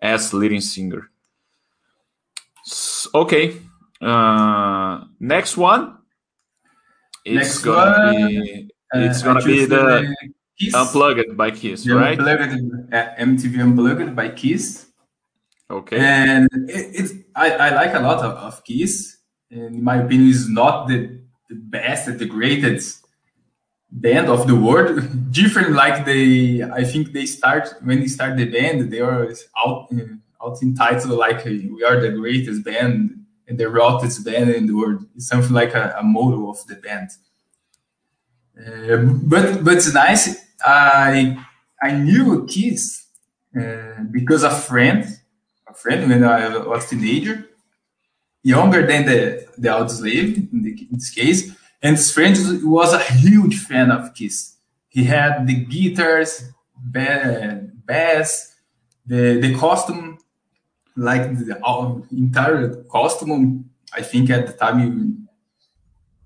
as 0.00 0.32
leading 0.32 0.60
singer. 0.60 1.10
Okay, 3.14 3.56
uh, 4.00 5.04
next 5.18 5.56
one 5.56 5.99
it's 7.24 7.34
Next 7.34 7.58
gonna 7.62 8.14
one, 8.14 8.28
be 8.28 8.70
it's 8.92 9.22
uh, 9.22 9.24
gonna 9.24 9.44
be 9.44 9.64
the 9.64 10.14
Kiss. 10.58 10.74
Unplugged 10.74 11.36
by 11.36 11.50
Kiss, 11.50 11.84
the 11.84 11.94
right? 11.94 12.18
Unplugged, 12.18 12.92
uh, 12.92 13.14
MTV 13.18 13.62
Unplugged 13.62 14.14
by 14.14 14.28
Kiss. 14.28 14.86
Okay. 15.70 15.98
And 15.98 16.48
it, 16.68 17.00
it 17.00 17.26
I, 17.34 17.50
I 17.52 17.74
like 17.74 17.94
a 17.94 18.00
lot 18.00 18.18
of, 18.18 18.32
of 18.32 18.64
Kiss. 18.64 19.16
And 19.50 19.76
in 19.76 19.84
my 19.84 19.96
opinion, 19.96 20.28
is 20.28 20.48
not 20.48 20.86
the, 20.86 21.20
the 21.48 21.54
best, 21.54 22.18
the 22.18 22.26
greatest 22.26 23.06
band 23.90 24.28
of 24.28 24.46
the 24.46 24.54
world. 24.54 25.00
Different, 25.30 25.72
like 25.72 26.04
they, 26.04 26.62
I 26.62 26.84
think 26.84 27.12
they 27.12 27.26
start 27.26 27.72
when 27.82 28.00
they 28.00 28.08
start 28.08 28.36
the 28.36 28.44
band, 28.44 28.92
they 28.92 29.00
are 29.00 29.32
out 29.56 29.88
out 30.42 30.62
in 30.62 30.74
title 30.74 31.16
like 31.16 31.44
we 31.44 31.84
are 31.86 32.00
the 32.00 32.10
greatest 32.10 32.64
band 32.64 33.19
and 33.50 33.58
the 33.58 33.68
band 34.24 34.50
in 34.50 34.66
the 34.66 34.74
world. 34.74 35.04
It's 35.16 35.26
something 35.26 35.52
like 35.52 35.74
a, 35.74 35.96
a 35.98 36.02
motto 36.02 36.48
of 36.48 36.64
the 36.66 36.76
band. 36.76 37.10
Uh, 38.56 38.96
but 39.24 39.64
but 39.64 39.74
it's 39.74 39.92
nice. 39.92 40.36
I 40.64 41.44
I 41.82 41.92
knew 41.92 42.46
Kiss 42.46 43.06
uh, 43.58 44.04
because 44.10 44.42
a 44.44 44.50
friend, 44.50 45.04
a 45.66 45.74
friend 45.74 46.08
when 46.08 46.24
I 46.24 46.58
was 46.58 46.88
teenager, 46.88 47.48
younger 48.42 48.86
than 48.86 49.06
the 49.06 49.46
the 49.58 49.68
Audioslave 49.68 50.52
in, 50.52 50.62
the, 50.62 50.70
in 50.70 50.88
this 50.92 51.10
case, 51.10 51.50
and 51.82 51.96
this 51.96 52.12
friend 52.12 52.36
was 52.64 52.92
a 52.92 53.02
huge 53.02 53.58
fan 53.58 53.90
of 53.90 54.14
Kiss. 54.14 54.56
He 54.88 55.04
had 55.04 55.46
the 55.46 55.54
guitars, 55.54 56.44
bass, 57.86 58.54
the 59.06 59.40
the 59.40 59.54
costume 59.54 60.18
like 61.00 61.38
the 61.38 61.56
entire 62.12 62.68
costume, 62.84 63.70
I 63.92 64.02
think 64.02 64.28
at 64.30 64.46
the 64.46 64.52
time 64.52 65.28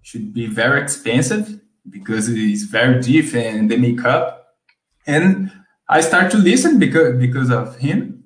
should 0.03 0.35
be 0.35 0.47
very 0.47 0.83
expensive 0.83 1.61
because 1.89 2.29
it's 2.29 2.65
very 2.65 3.01
different 3.01 3.57
and 3.59 3.71
the 3.71 3.77
makeup. 3.77 4.57
And 5.07 5.53
I 5.89 6.01
start 6.01 6.31
to 6.33 6.39
listen 6.39 6.79
because 6.79 7.19
because 7.19 7.51
of 7.51 7.77
him, 7.77 8.25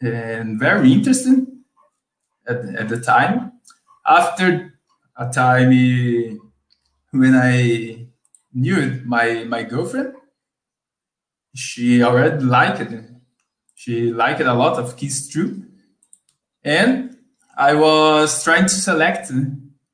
and 0.00 0.58
very 0.58 0.92
interesting 0.92 1.62
at, 2.46 2.64
at 2.80 2.88
the 2.88 3.00
time. 3.00 3.52
After 4.06 4.74
a 5.16 5.30
time 5.30 6.40
when 7.12 7.34
I 7.34 8.06
knew 8.52 9.02
my 9.04 9.44
my 9.44 9.62
girlfriend, 9.62 10.14
she 11.54 12.02
already 12.02 12.44
liked 12.44 12.80
it. 12.80 13.04
She 13.74 14.12
liked 14.12 14.40
a 14.40 14.54
lot 14.54 14.78
of 14.78 14.96
Kiss 14.96 15.28
too, 15.28 15.64
and 16.64 17.16
I 17.56 17.74
was 17.74 18.42
trying 18.44 18.64
to 18.64 18.74
select 18.74 19.26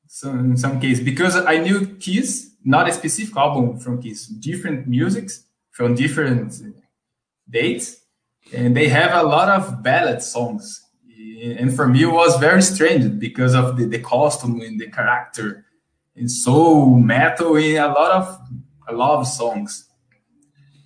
some 0.08 0.40
in 0.40 0.56
some 0.56 0.80
case 0.80 1.00
because 1.00 1.37
I 1.37 1.58
knew 1.58 1.96
Kiss, 1.96 2.52
not 2.64 2.88
a 2.88 2.92
specific 2.92 3.37
album 3.37 3.78
from 3.78 4.00
Kiss, 4.00 4.26
different 4.26 4.87
musics 4.87 5.44
from 5.70 5.94
different 5.94 6.54
dates, 7.49 7.96
and 8.54 8.76
they 8.76 8.88
have 8.88 9.12
a 9.12 9.28
lot 9.28 9.49
of 9.49 9.82
ballad 9.82 10.23
songs. 10.23 10.82
And 11.42 11.75
for 11.75 11.87
me, 11.87 12.04
it 12.04 12.06
was 12.06 12.38
very 12.38 12.62
strange 12.62 13.18
because 13.18 13.54
of 13.54 13.76
the, 13.76 13.85
the 13.85 13.99
costume 13.99 14.61
and 14.62 14.80
the 14.80 14.90
character, 14.90 15.66
and 16.14 16.30
so 16.30 16.87
metal 16.87 17.56
in 17.56 17.76
a 17.76 17.88
lot 17.88 18.12
of 18.12 18.40
of 18.88 19.26
songs. 19.26 19.88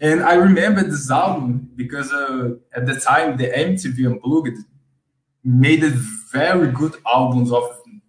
And 0.00 0.22
I 0.22 0.34
remember 0.34 0.82
this 0.82 1.10
album 1.10 1.70
because 1.76 2.10
uh, 2.12 2.54
at 2.74 2.86
the 2.86 2.98
time 2.98 3.36
the 3.36 3.48
MTV 3.48 4.06
Unplugged 4.06 4.64
made 5.44 5.82
very 6.32 6.70
good 6.70 6.94
albums 7.06 7.52
of 7.52 7.64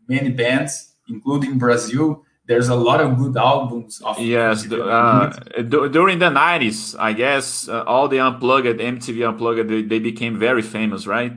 many 0.08 0.30
bands, 0.30 0.96
including 1.08 1.58
Brazil. 1.58 2.24
There's 2.46 2.70
a 2.70 2.76
lot 2.76 3.00
of 3.00 3.18
good 3.18 3.38
albums. 3.38 4.02
Of 4.02 4.20
yes, 4.20 4.70
uh, 4.70 5.30
during 5.68 6.20
the 6.20 6.30
'90s, 6.30 6.96
I 7.00 7.14
guess 7.14 7.70
uh, 7.70 7.84
all 7.84 8.08
the 8.08 8.20
unplugged 8.20 8.80
MTV 8.80 9.28
Unplugged 9.28 9.70
they, 9.70 9.84
they, 9.84 10.00
became 10.00 10.38
very 10.38 10.62
famous, 10.62 11.08
right? 11.08 11.34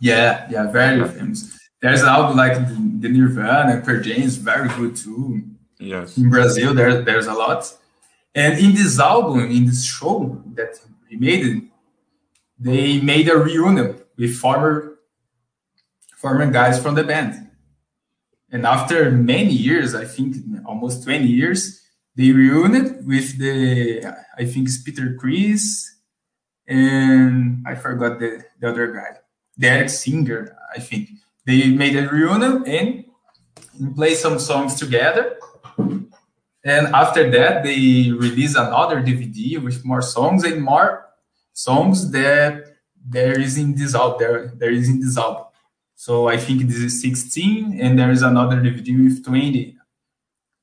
Yeah, 0.00 0.48
yeah, 0.50 0.70
very 0.72 1.06
famous. 1.08 1.56
There's 1.80 2.02
an 2.02 2.08
album 2.08 2.36
like 2.36 2.54
the, 2.54 2.74
the 3.00 3.08
Nirvana, 3.10 3.82
Pearl 3.84 4.02
James, 4.02 4.36
very 4.36 4.68
good 4.70 4.96
too. 4.96 5.44
Yes, 5.78 6.16
in 6.16 6.30
Brazil 6.30 6.74
there 6.74 7.02
there's 7.02 7.26
a 7.26 7.34
lot, 7.34 7.72
and 8.34 8.58
in 8.58 8.74
this 8.74 8.98
album, 8.98 9.38
in 9.50 9.66
this 9.66 9.84
show 9.84 10.42
that 10.54 10.80
he 11.08 11.16
made, 11.16 11.70
they 12.58 13.00
made 13.00 13.28
a 13.28 13.36
reunion 13.36 14.00
with 14.16 14.34
former 14.36 14.93
former 16.16 16.50
guys 16.50 16.80
from 16.82 16.94
the 16.94 17.04
band. 17.04 17.50
And 18.50 18.66
after 18.66 19.10
many 19.10 19.52
years, 19.52 19.94
I 19.94 20.04
think 20.04 20.36
almost 20.64 21.04
20 21.04 21.26
years, 21.26 21.82
they 22.14 22.30
reunited 22.30 23.06
with 23.06 23.38
the, 23.38 24.04
I 24.38 24.44
think 24.44 24.68
it's 24.68 24.80
Peter 24.80 25.14
Criss, 25.14 25.90
and 26.66 27.64
I 27.66 27.74
forgot 27.74 28.20
the, 28.20 28.44
the 28.60 28.68
other 28.68 28.92
guy, 28.92 29.18
Derek 29.58 29.90
Singer, 29.90 30.56
I 30.74 30.80
think. 30.80 31.10
They 31.46 31.68
made 31.68 31.96
a 31.96 32.08
reunion 32.08 32.64
and 32.66 33.04
play 33.94 34.14
some 34.14 34.38
songs 34.38 34.76
together. 34.76 35.36
And 36.64 36.86
after 36.94 37.30
that, 37.30 37.62
they 37.64 38.10
released 38.10 38.56
another 38.56 39.02
DVD 39.02 39.62
with 39.62 39.84
more 39.84 40.00
songs 40.00 40.44
and 40.44 40.62
more 40.62 41.06
songs 41.52 42.10
that 42.12 42.64
there 43.06 43.38
is 43.38 43.58
in 43.58 43.74
this 43.74 43.94
album. 43.94 44.18
There, 44.20 44.52
there 44.56 44.70
is 44.70 44.88
in 44.88 45.00
this 45.00 45.18
album. 45.18 45.44
So 45.94 46.28
I 46.28 46.36
think 46.36 46.62
this 46.62 46.78
is 46.78 47.00
16, 47.00 47.80
and 47.80 47.98
there 47.98 48.10
is 48.10 48.22
another 48.22 48.56
DVD 48.56 49.04
with 49.04 49.24
20 49.24 49.76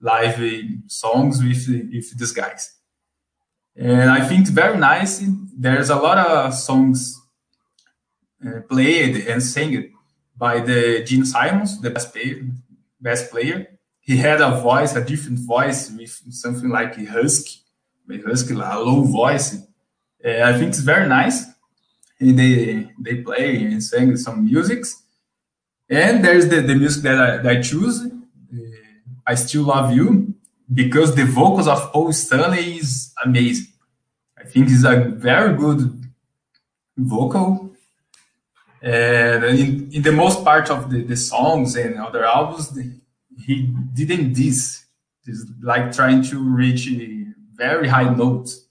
live 0.01 0.39
songs 0.87 1.43
with, 1.43 1.67
with 1.67 2.17
these 2.17 2.31
guys. 2.31 2.73
And 3.75 4.09
I 4.09 4.27
think 4.27 4.47
very 4.47 4.77
nice. 4.77 5.23
There's 5.55 5.89
a 5.89 5.95
lot 5.95 6.17
of 6.17 6.53
songs 6.53 7.21
uh, 8.45 8.61
played 8.69 9.27
and 9.27 9.41
sang 9.41 9.93
by 10.35 10.59
the 10.59 11.03
Gene 11.03 11.25
Simmons, 11.25 11.79
the 11.79 11.89
best 11.89 12.11
player, 12.11 12.41
best 12.99 13.31
player. 13.31 13.79
He 13.99 14.17
had 14.17 14.41
a 14.41 14.59
voice, 14.59 14.95
a 14.95 15.03
different 15.03 15.39
voice 15.39 15.91
with 15.91 16.09
something 16.33 16.69
like 16.69 16.97
a 16.97 17.05
husky, 17.05 17.59
a 18.09 18.17
husky, 18.21 18.53
a 18.53 18.57
low 18.57 19.03
voice. 19.03 19.55
Uh, 20.25 20.43
I 20.43 20.53
think 20.57 20.69
it's 20.69 20.79
very 20.79 21.07
nice. 21.07 21.45
And 22.19 22.37
they 22.37 22.91
they 22.99 23.15
play 23.21 23.57
and 23.57 23.81
sing 23.83 24.17
some 24.17 24.45
musics. 24.45 25.00
And 25.91 26.23
there's 26.23 26.47
the, 26.47 26.61
the 26.61 26.73
music 26.73 27.03
that 27.03 27.19
I, 27.19 27.37
that 27.37 27.57
I 27.57 27.61
choose. 27.61 28.01
Uh, 28.01 28.57
I 29.27 29.35
still 29.35 29.63
love 29.63 29.93
you 29.93 30.33
because 30.73 31.15
the 31.15 31.25
vocals 31.25 31.67
of 31.67 31.91
Paul 31.91 32.13
Stanley 32.13 32.77
is 32.77 33.13
amazing. 33.23 33.67
I 34.37 34.45
think 34.45 34.69
he's 34.69 34.85
a 34.85 34.95
very 34.95 35.53
good 35.57 36.01
vocal. 36.97 37.71
And 38.81 39.43
in, 39.43 39.91
in 39.91 40.01
the 40.01 40.13
most 40.13 40.45
part 40.45 40.71
of 40.71 40.89
the, 40.89 41.03
the 41.03 41.17
songs 41.17 41.75
and 41.75 41.99
other 41.99 42.25
albums, 42.25 42.71
he 43.45 43.63
didn't 43.93 44.33
this. 44.33 44.85
It's 45.27 45.45
like 45.61 45.91
trying 45.91 46.23
to 46.23 46.39
reach 46.39 46.89
very 47.53 47.89
high 47.89 48.11
notes. 48.15 48.65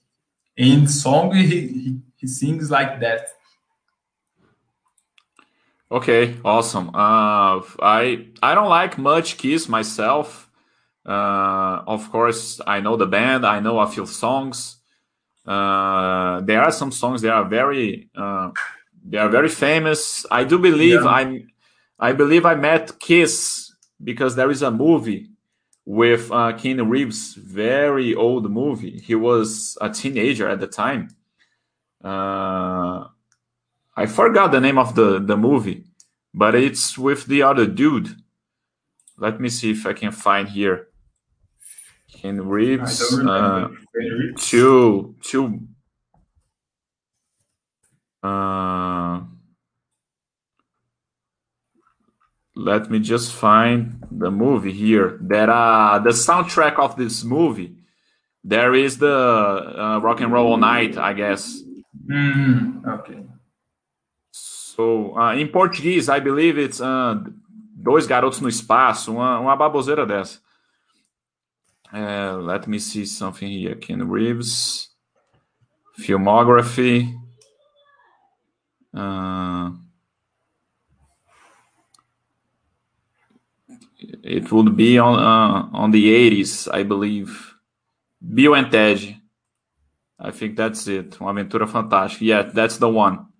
In 0.57 0.87
song, 0.87 1.33
he, 1.33 1.45
he, 1.45 1.99
he 2.17 2.27
sings 2.27 2.69
like 2.69 2.99
that. 2.99 3.27
Okay, 5.91 6.37
awesome. 6.45 6.89
Uh, 6.95 7.61
I 7.81 8.27
I 8.41 8.55
don't 8.55 8.69
like 8.69 8.97
much 8.97 9.37
Kiss 9.37 9.67
myself. 9.67 10.49
Uh, 11.05 11.83
of 11.85 12.09
course, 12.11 12.61
I 12.65 12.79
know 12.79 12.95
the 12.95 13.07
band. 13.07 13.45
I 13.45 13.59
know 13.59 13.79
a 13.79 13.87
few 13.87 14.05
songs. 14.05 14.77
Uh, 15.45 16.39
there 16.41 16.61
are 16.61 16.71
some 16.71 16.91
songs 16.91 17.21
that 17.23 17.33
are 17.33 17.43
very 17.43 18.09
uh, 18.15 18.51
they 19.03 19.17
are 19.17 19.27
very 19.27 19.49
famous. 19.49 20.25
I 20.31 20.45
do 20.45 20.57
believe 20.59 21.03
yeah. 21.03 21.09
I 21.09 21.43
I 21.99 22.13
believe 22.13 22.45
I 22.45 22.55
met 22.55 22.97
Kiss 22.99 23.73
because 24.01 24.35
there 24.35 24.49
is 24.49 24.61
a 24.61 24.71
movie 24.71 25.27
with 25.85 26.31
uh, 26.31 26.53
Keanu 26.53 26.89
Reeves, 26.89 27.33
very 27.33 28.15
old 28.15 28.49
movie. 28.49 28.99
He 28.99 29.15
was 29.15 29.77
a 29.81 29.89
teenager 29.89 30.47
at 30.47 30.61
the 30.61 30.67
time. 30.67 31.09
I 33.95 34.05
forgot 34.05 34.51
the 34.51 34.61
name 34.61 34.77
of 34.77 34.95
the, 34.95 35.19
the 35.19 35.37
movie, 35.37 35.85
but 36.33 36.55
it's 36.55 36.97
with 36.97 37.25
the 37.25 37.43
other 37.43 37.65
dude. 37.65 38.15
Let 39.17 39.39
me 39.39 39.49
see 39.49 39.71
if 39.71 39.85
I 39.85 39.93
can 39.93 40.11
find 40.11 40.47
here. 40.47 40.87
Keanu 42.13 42.43
Reeves, 42.45 43.13
uh, 43.13 43.69
two, 44.37 45.15
two, 45.21 45.59
uh, 48.23 49.21
let 52.55 52.91
me 52.91 52.99
just 52.99 53.33
find 53.33 54.03
the 54.11 54.29
movie 54.29 54.73
here. 54.73 55.17
That 55.21 55.49
uh, 55.49 55.99
the 55.99 56.11
soundtrack 56.11 56.77
of 56.79 56.95
this 56.95 57.23
movie. 57.23 57.77
There 58.43 58.73
is 58.73 58.97
the 58.97 59.13
uh, 59.13 59.99
Rock 60.01 60.19
and 60.21 60.33
Roll 60.33 60.51
All 60.51 60.57
Night, 60.57 60.97
I 60.97 61.13
guess. 61.13 61.61
Mm, 62.09 62.85
okay. 62.87 63.23
So, 64.81 65.13
uh, 65.15 65.47
português, 65.51 66.09
I 66.09 66.19
believe 66.19 66.57
it's 66.57 66.81
uh, 66.81 67.13
Dois 67.75 68.07
Garotos 68.07 68.41
no 68.41 68.49
Espaço, 68.49 69.11
uma, 69.11 69.39
uma 69.39 69.55
baboseira 69.55 70.07
dessa. 70.07 70.39
Uh, 71.93 72.41
let 72.41 72.67
me 72.67 72.79
see 72.79 73.05
something 73.05 73.47
here. 73.47 73.75
Keanu 73.75 74.11
Reeves, 74.11 74.89
filmography. 75.99 77.13
Uh, 78.91 79.71
it 84.23 84.51
would 84.51 84.75
be 84.75 84.97
on 84.97 85.19
on 85.73 85.91
the 85.91 86.09
80s, 86.09 86.67
I 86.73 86.83
believe. 86.83 87.55
Bill 88.19 88.55
and 88.55 88.71
Ted. 88.71 89.21
I 90.19 90.31
think 90.31 90.55
that's 90.55 90.87
it. 90.87 91.19
Uma 91.19 91.31
aventura 91.31 91.67
fantástica. 91.67 92.23
Yeah, 92.23 92.43
that's 92.51 92.77
the 92.77 92.89
one. 92.89 93.30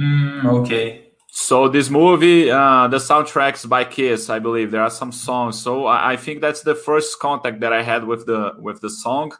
Mm, 0.00 0.46
okay. 0.46 1.10
So 1.32 1.68
this 1.68 1.90
movie, 1.90 2.50
uh, 2.50 2.88
the 2.88 2.96
soundtracks 2.96 3.68
by 3.68 3.84
Kiss, 3.84 4.30
I 4.30 4.38
believe 4.38 4.70
there 4.70 4.82
are 4.82 4.90
some 4.90 5.12
songs. 5.12 5.60
So 5.60 5.86
I, 5.86 6.12
I, 6.12 6.16
think 6.16 6.40
that's 6.40 6.62
the 6.62 6.74
first 6.74 7.20
contact 7.20 7.60
that 7.60 7.72
I 7.72 7.82
had 7.82 8.04
with 8.04 8.26
the 8.26 8.54
with 8.58 8.80
the 8.80 8.90
song, 8.90 9.32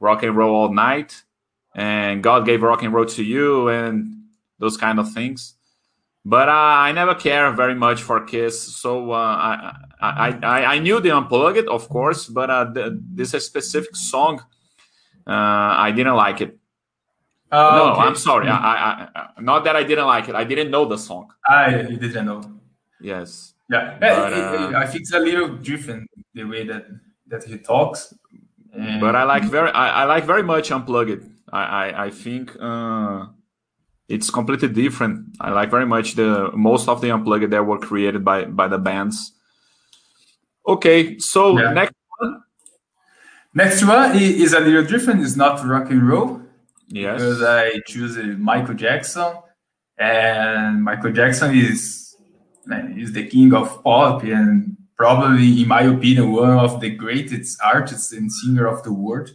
"Rock 0.00 0.22
and 0.22 0.36
Roll 0.36 0.54
All 0.54 0.72
Night," 0.72 1.22
and 1.74 2.22
God 2.22 2.46
gave 2.46 2.62
rock 2.62 2.82
and 2.82 2.94
roll 2.94 3.06
to 3.06 3.24
you, 3.24 3.68
and 3.68 4.14
those 4.58 4.76
kind 4.76 4.98
of 5.00 5.12
things. 5.12 5.54
But 6.24 6.48
uh, 6.48 6.86
I 6.86 6.92
never 6.92 7.14
care 7.14 7.50
very 7.50 7.74
much 7.74 8.02
for 8.02 8.24
Kiss, 8.24 8.62
so 8.76 9.10
uh, 9.10 9.16
I, 9.16 9.76
I, 10.00 10.38
I 10.42 10.64
I 10.74 10.78
knew 10.78 11.00
the 11.00 11.10
Unplugged, 11.10 11.66
of 11.68 11.88
course, 11.88 12.26
but 12.26 12.48
uh, 12.48 12.64
the, 12.64 13.02
this 13.02 13.32
specific 13.32 13.96
song, 13.96 14.38
uh, 15.26 15.74
I 15.86 15.90
didn't 15.90 16.14
like 16.14 16.40
it. 16.40 16.58
Oh, 17.52 17.76
no, 17.76 17.92
okay. 17.92 18.00
I'm 18.00 18.16
sorry. 18.16 18.48
I, 18.48 18.56
I, 18.56 19.08
I, 19.14 19.40
not 19.40 19.64
that 19.64 19.76
I 19.76 19.82
didn't 19.82 20.06
like 20.06 20.28
it. 20.28 20.34
I 20.34 20.44
didn't 20.44 20.70
know 20.70 20.86
the 20.86 20.96
song. 20.96 21.30
I 21.46 21.82
you 21.82 21.98
didn't 21.98 22.24
know. 22.24 22.42
Yes. 23.00 23.52
Yeah, 23.70 23.96
but, 24.00 24.32
uh, 24.32 24.72
I 24.76 24.86
think 24.86 25.02
it's 25.02 25.12
a 25.12 25.18
little 25.18 25.48
different 25.56 26.08
the 26.34 26.44
way 26.44 26.66
that 26.66 26.86
that 27.28 27.44
he 27.44 27.58
talks. 27.58 28.14
And... 28.72 29.00
But 29.00 29.16
I 29.16 29.24
like 29.24 29.44
very, 29.44 29.70
I, 29.70 30.02
I 30.02 30.04
like 30.04 30.24
very 30.24 30.42
much 30.42 30.70
unplugged. 30.70 31.24
I, 31.52 31.62
I, 31.62 32.04
I 32.06 32.10
think 32.10 32.56
uh, 32.60 33.26
it's 34.08 34.30
completely 34.30 34.68
different. 34.68 35.36
I 35.40 35.50
like 35.50 35.70
very 35.70 35.86
much 35.86 36.14
the 36.14 36.50
most 36.54 36.88
of 36.88 37.00
the 37.00 37.10
unplugged 37.10 37.50
that 37.50 37.64
were 37.64 37.78
created 37.78 38.24
by 38.24 38.44
by 38.44 38.68
the 38.68 38.78
bands. 38.78 39.32
Okay, 40.66 41.18
so 41.18 41.58
yeah. 41.58 41.72
next 41.72 41.94
one. 42.18 42.42
Next 43.54 43.84
one 43.84 44.16
is 44.16 44.52
a 44.52 44.60
little 44.60 44.84
different. 44.84 45.22
It's 45.22 45.36
not 45.36 45.64
rock 45.66 45.90
and 45.90 46.06
roll. 46.06 46.41
Yes. 46.88 47.20
Because 47.20 47.42
I 47.42 47.80
choose 47.86 48.16
Michael 48.38 48.74
Jackson, 48.74 49.34
and 49.98 50.82
Michael 50.82 51.12
Jackson 51.12 51.54
is 51.56 52.16
is 52.96 53.12
the 53.12 53.26
king 53.26 53.52
of 53.54 53.82
pop 53.82 54.22
and 54.22 54.76
probably, 54.96 55.62
in 55.62 55.68
my 55.68 55.82
opinion, 55.82 56.32
one 56.32 56.50
of 56.50 56.80
the 56.80 56.90
greatest 56.90 57.58
artists 57.62 58.12
and 58.12 58.30
singer 58.30 58.66
of 58.66 58.82
the 58.84 58.92
world. 58.92 59.30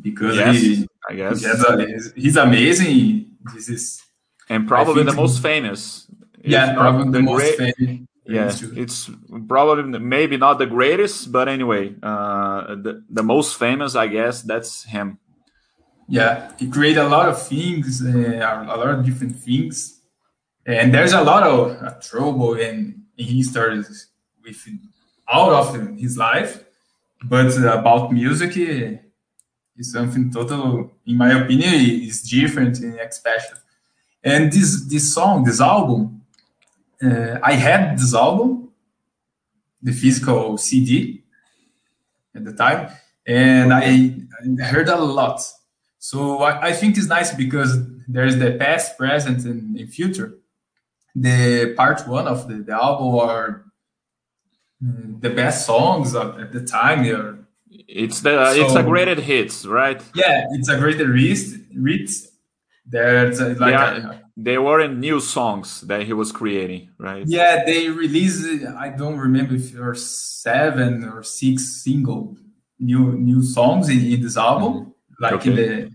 Because 0.00 0.36
yes, 0.36 0.56
he, 0.56 0.88
I 1.08 1.14
guess 1.14 1.44
a, 1.44 1.86
he's 2.14 2.36
amazing. 2.36 3.36
This 3.54 3.68
is 3.68 4.02
and 4.48 4.66
probably 4.66 5.02
the 5.02 5.12
most 5.12 5.42
famous. 5.42 6.06
Yeah, 6.42 6.72
probably 6.74 7.12
the 7.12 7.22
most 7.22 7.56
famous. 7.56 8.06
Yeah, 8.24 8.52
it's 8.76 9.10
probably 9.48 9.98
maybe 9.98 10.36
not 10.36 10.58
the 10.58 10.66
greatest, 10.66 11.32
but 11.32 11.48
anyway, 11.48 11.94
uh, 12.02 12.76
the 12.76 13.04
the 13.10 13.22
most 13.22 13.58
famous, 13.58 13.94
I 13.94 14.06
guess, 14.06 14.42
that's 14.42 14.84
him. 14.84 15.18
Yeah, 16.10 16.50
he 16.58 16.68
created 16.68 16.98
a 16.98 17.08
lot 17.08 17.28
of 17.28 17.40
things, 17.40 18.02
uh, 18.04 18.08
a 18.08 18.76
lot 18.76 18.88
of 18.88 19.04
different 19.04 19.36
things, 19.36 20.00
and 20.66 20.92
there's 20.92 21.12
a 21.12 21.22
lot 21.22 21.44
of 21.44 21.70
uh, 21.80 21.94
trouble 22.00 22.54
in, 22.54 23.04
in 23.16 23.26
his 23.26 23.50
stories 23.50 24.08
with 24.44 24.60
out 25.30 25.52
of 25.52 25.96
his 25.96 26.18
life, 26.18 26.64
but 27.22 27.56
about 27.58 28.12
music 28.12 28.56
is 28.56 29.92
something 29.92 30.32
total, 30.32 30.90
in 31.06 31.16
my 31.16 31.30
opinion, 31.30 31.74
is 31.74 32.22
different 32.22 32.80
and 32.80 33.14
special. 33.14 33.58
And 34.24 34.52
this 34.52 34.86
this 34.86 35.14
song, 35.14 35.44
this 35.44 35.60
album, 35.60 36.22
uh, 37.00 37.38
I 37.40 37.52
had 37.52 37.96
this 37.96 38.14
album, 38.14 38.70
the 39.80 39.92
physical 39.92 40.58
CD 40.58 41.22
at 42.34 42.44
the 42.44 42.52
time, 42.52 42.90
and 43.24 43.72
I 43.72 44.64
heard 44.64 44.88
a 44.88 44.96
lot. 44.96 45.40
So 46.00 46.38
I, 46.42 46.68
I, 46.68 46.72
think 46.72 46.96
it's 46.96 47.08
nice 47.08 47.34
because 47.34 47.78
there's 48.08 48.36
the 48.38 48.52
past, 48.52 48.96
present, 48.96 49.44
and, 49.44 49.78
and 49.78 49.88
future. 49.88 50.38
The 51.14 51.74
part 51.76 52.08
one 52.08 52.26
of 52.26 52.48
the, 52.48 52.54
the 52.54 52.72
album 52.72 53.14
are 53.16 53.66
mm, 54.82 55.20
the 55.20 55.28
best 55.28 55.66
songs 55.66 56.14
at 56.14 56.52
the 56.52 56.64
time. 56.64 57.04
They're, 57.04 57.38
it's 57.86 58.22
the 58.22 58.54
so, 58.54 58.64
it's 58.64 58.74
a 58.74 58.82
graded 58.82 59.18
hits, 59.18 59.66
right? 59.66 60.02
Yeah, 60.14 60.46
it's 60.52 60.70
a 60.70 60.78
graded 60.78 61.14
hits. 61.14 61.52
hits. 61.52 62.28
There's 62.86 63.38
like 63.60 63.72
yeah, 63.72 64.12
a, 64.12 64.20
they 64.38 64.56
weren't 64.56 64.98
new 64.98 65.20
songs 65.20 65.82
that 65.82 66.04
he 66.04 66.14
was 66.14 66.32
creating, 66.32 66.88
right? 66.98 67.24
Yeah, 67.26 67.62
they 67.64 67.90
released. 67.90 68.64
I 68.64 68.88
don't 68.88 69.18
remember 69.18 69.54
if 69.54 69.72
there 69.72 69.84
were 69.84 69.94
seven 69.94 71.04
or 71.04 71.22
six 71.22 71.82
single 71.84 72.38
new 72.78 73.12
new 73.18 73.42
songs 73.42 73.90
in, 73.90 74.00
in 74.00 74.22
this 74.22 74.38
album, 74.38 74.72
mm-hmm. 74.72 74.89
Like 75.20 75.34
okay. 75.34 75.50
in 75.50 75.56
the 75.56 75.90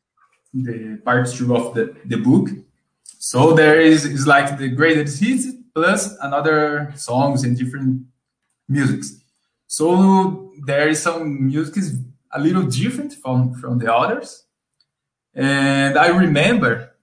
the 0.53 0.97
part 1.03 1.27
two 1.27 1.55
of 1.55 1.73
the 1.73 1.95
the 2.05 2.17
book. 2.17 2.49
So 3.19 3.53
there 3.53 3.81
is 3.81 4.05
is 4.05 4.25
like 4.25 4.57
the 4.57 4.69
greatest 4.69 5.21
hits 5.21 5.47
plus 5.73 6.15
another 6.21 6.93
songs 6.95 7.43
and 7.43 7.57
different 7.57 8.03
musics. 8.69 9.21
So 9.67 10.53
there 10.65 10.87
is 10.87 11.01
some 11.01 11.47
music 11.47 11.77
is 11.77 11.99
a 12.31 12.39
little 12.39 12.63
different 12.63 13.13
from 13.13 13.53
from 13.55 13.79
the 13.79 13.93
others. 13.93 14.45
And 15.33 15.97
I 15.97 16.07
remember 16.07 16.95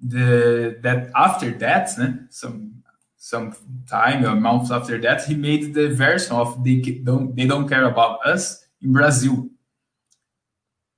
the 0.00 0.78
that 0.82 1.10
after 1.14 1.50
that, 1.58 1.90
some 2.30 2.82
some 3.16 3.54
time 3.86 4.24
or 4.24 4.34
months 4.34 4.70
after 4.70 4.98
that, 5.00 5.24
he 5.24 5.34
made 5.34 5.74
the 5.74 5.88
version 5.88 6.36
of 6.36 6.64
they 6.64 6.76
don't 7.04 7.34
they 7.36 7.46
don't 7.46 7.68
care 7.68 7.84
about 7.84 8.24
us 8.24 8.64
in 8.80 8.92
Brazil. 8.92 9.49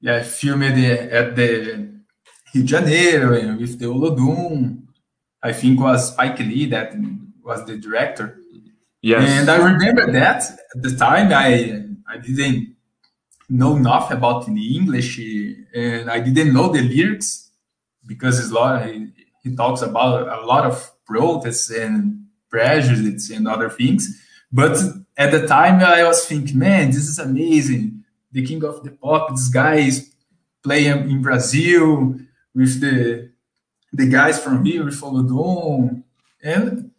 Yeah, 0.03 0.23
filmed 0.25 0.65
at 0.65 1.37
the 1.37 1.89
Rio 2.53 2.65
de 2.65 2.65
Janeiro 2.65 3.57
with 3.57 3.79
the 3.79 3.87
Olodum. 3.87 4.83
I 5.41 5.53
think 5.53 5.81
was 5.81 6.13
Spike 6.13 6.41
Lee 6.41 6.67
that 6.67 6.93
was 7.43 7.65
the 7.67 7.79
director. 7.79 8.39
Yes. 9.01 9.29
And 9.31 9.49
I 9.49 9.57
remember 9.57 10.11
that 10.13 10.43
at 10.75 10.83
the 10.83 10.97
time 10.97 11.33
I 11.33 11.85
I 12.13 12.19
didn't 12.19 12.75
know 13.49 13.77
enough 13.77 14.11
about 14.11 14.47
the 14.47 14.77
English 14.77 15.21
and 15.73 16.11
I 16.11 16.19
didn't 16.21 16.53
know 16.53 16.69
the 16.73 16.83
lyrics 16.83 17.51
because 18.05 18.41
it's 18.41 18.51
lot 18.51 18.85
he, 18.85 19.09
he 19.45 19.55
talks 19.55 19.83
about 19.83 20.29
a 20.29 20.45
lot 20.45 20.67
of 20.67 20.93
protests 21.07 21.71
and 21.71 22.27
prejudice 22.51 23.31
and 23.31 23.47
other 23.47 23.71
things. 23.71 24.21
But 24.51 24.77
at 25.17 25.31
the 25.31 25.47
time 25.47 25.81
I 25.81 26.05
was 26.05 26.27
thinking, 26.27 26.59
man, 26.59 26.89
this 26.89 27.09
is 27.09 27.19
amazing. 27.19 28.02
The 28.33 28.45
king 28.45 28.65
of 28.65 28.83
the 28.83 28.91
pop, 28.91 29.31
this 29.31 29.49
guy 29.49 29.77
is 29.77 30.13
playing 30.63 31.11
in 31.11 31.23
Brazil 31.23 32.17
with 32.55 32.81
the 32.81 33.31
the 33.93 34.07
guys 34.07 34.43
from 34.43 34.65
here 34.65 34.85
with 34.85 35.01
Olodum. 35.01 36.03
And 36.43 36.91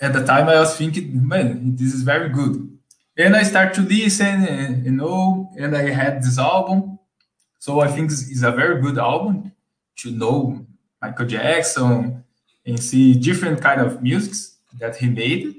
at 0.00 0.12
the 0.12 0.24
time 0.24 0.48
I 0.48 0.60
was 0.60 0.76
thinking, 0.76 1.26
man, 1.26 1.74
this 1.76 1.94
is 1.94 2.02
very 2.02 2.28
good. 2.28 2.78
And 3.16 3.34
I 3.34 3.42
start 3.42 3.74
to 3.74 3.80
listen, 3.80 4.44
and, 4.44 4.84
you 4.84 4.92
know, 4.92 5.50
and 5.58 5.76
I 5.76 5.90
had 5.90 6.22
this 6.22 6.38
album. 6.38 6.98
So 7.58 7.80
I 7.80 7.88
think 7.88 8.12
it's 8.12 8.42
a 8.42 8.52
very 8.52 8.80
good 8.80 8.98
album 8.98 9.52
to 9.96 10.10
know 10.12 10.64
Michael 11.02 11.26
Jackson 11.26 12.22
and 12.64 12.80
see 12.80 13.14
different 13.14 13.60
kind 13.60 13.80
of 13.80 14.02
musics 14.02 14.56
that 14.78 14.96
he 14.96 15.08
made. 15.08 15.56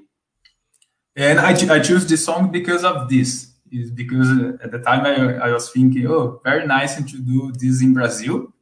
And 1.16 1.40
I, 1.40 1.52
I 1.76 1.80
choose 1.80 2.06
this 2.08 2.24
song 2.24 2.52
because 2.52 2.86
of 2.86 3.10
this. 3.10 3.49
Is 3.72 3.92
because 3.92 4.30
at 4.64 4.72
the 4.72 4.80
time 4.80 5.06
I, 5.06 5.48
I 5.48 5.52
was 5.52 5.70
thinking, 5.72 6.08
oh, 6.08 6.42
very 6.44 6.66
nice 6.66 6.96
to 6.96 7.04
do 7.04 7.52
this 7.52 7.82
in 7.82 7.94
Brazil. 7.94 8.54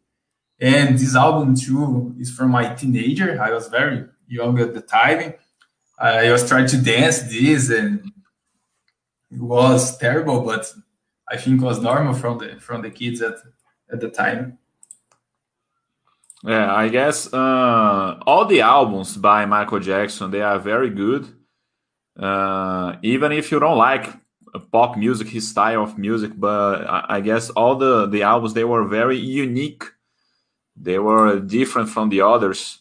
And 0.60 0.98
this 0.98 1.16
album 1.16 1.56
too 1.56 2.16
is 2.20 2.32
from 2.32 2.52
my 2.52 2.74
teenager. 2.74 3.40
I 3.42 3.52
was 3.52 3.68
very 3.68 4.06
young 4.28 4.60
at 4.60 4.74
the 4.74 4.82
time 4.82 5.36
I 5.98 6.32
was 6.32 6.48
trying 6.48 6.68
to 6.68 6.78
dance 6.78 7.22
this 7.22 7.70
and 7.70 8.12
it 9.32 9.42
was 9.42 9.98
terrible, 9.98 10.42
but 10.42 10.72
I 11.30 11.38
think 11.38 11.62
was 11.62 11.82
normal 11.82 12.14
from 12.14 12.38
the 12.38 12.60
from 12.60 12.82
the 12.82 12.92
kids 12.92 13.22
at 13.22 13.36
at 13.92 14.00
the 14.00 14.10
time. 14.10 14.60
Yeah, 16.44 16.74
I 16.74 16.90
guess 16.90 17.34
uh, 17.34 18.20
all 18.28 18.46
the 18.46 18.62
albums 18.62 19.18
by 19.18 19.46
Michael 19.46 19.80
Jackson 19.80 20.30
they 20.30 20.42
are 20.42 20.60
very 20.60 20.92
good. 20.92 21.28
Uh, 22.18 22.96
even 23.02 23.32
if 23.32 23.52
you 23.52 23.60
don't 23.60 23.78
like 23.78 24.08
pop 24.60 24.98
music, 24.98 25.28
his 25.28 25.48
style 25.48 25.84
of 25.84 25.98
music, 25.98 26.32
but 26.36 26.88
I, 26.88 27.06
I 27.18 27.22
guess 27.22 27.50
all 27.52 27.76
the 27.76 28.08
the 28.08 28.24
albums 28.24 28.54
they 28.54 28.64
were 28.64 28.86
very 28.86 29.18
unique. 29.18 29.84
They 30.76 31.00
were 31.00 31.40
different 31.40 31.90
from 31.90 32.10
the 32.10 32.22
others. 32.22 32.80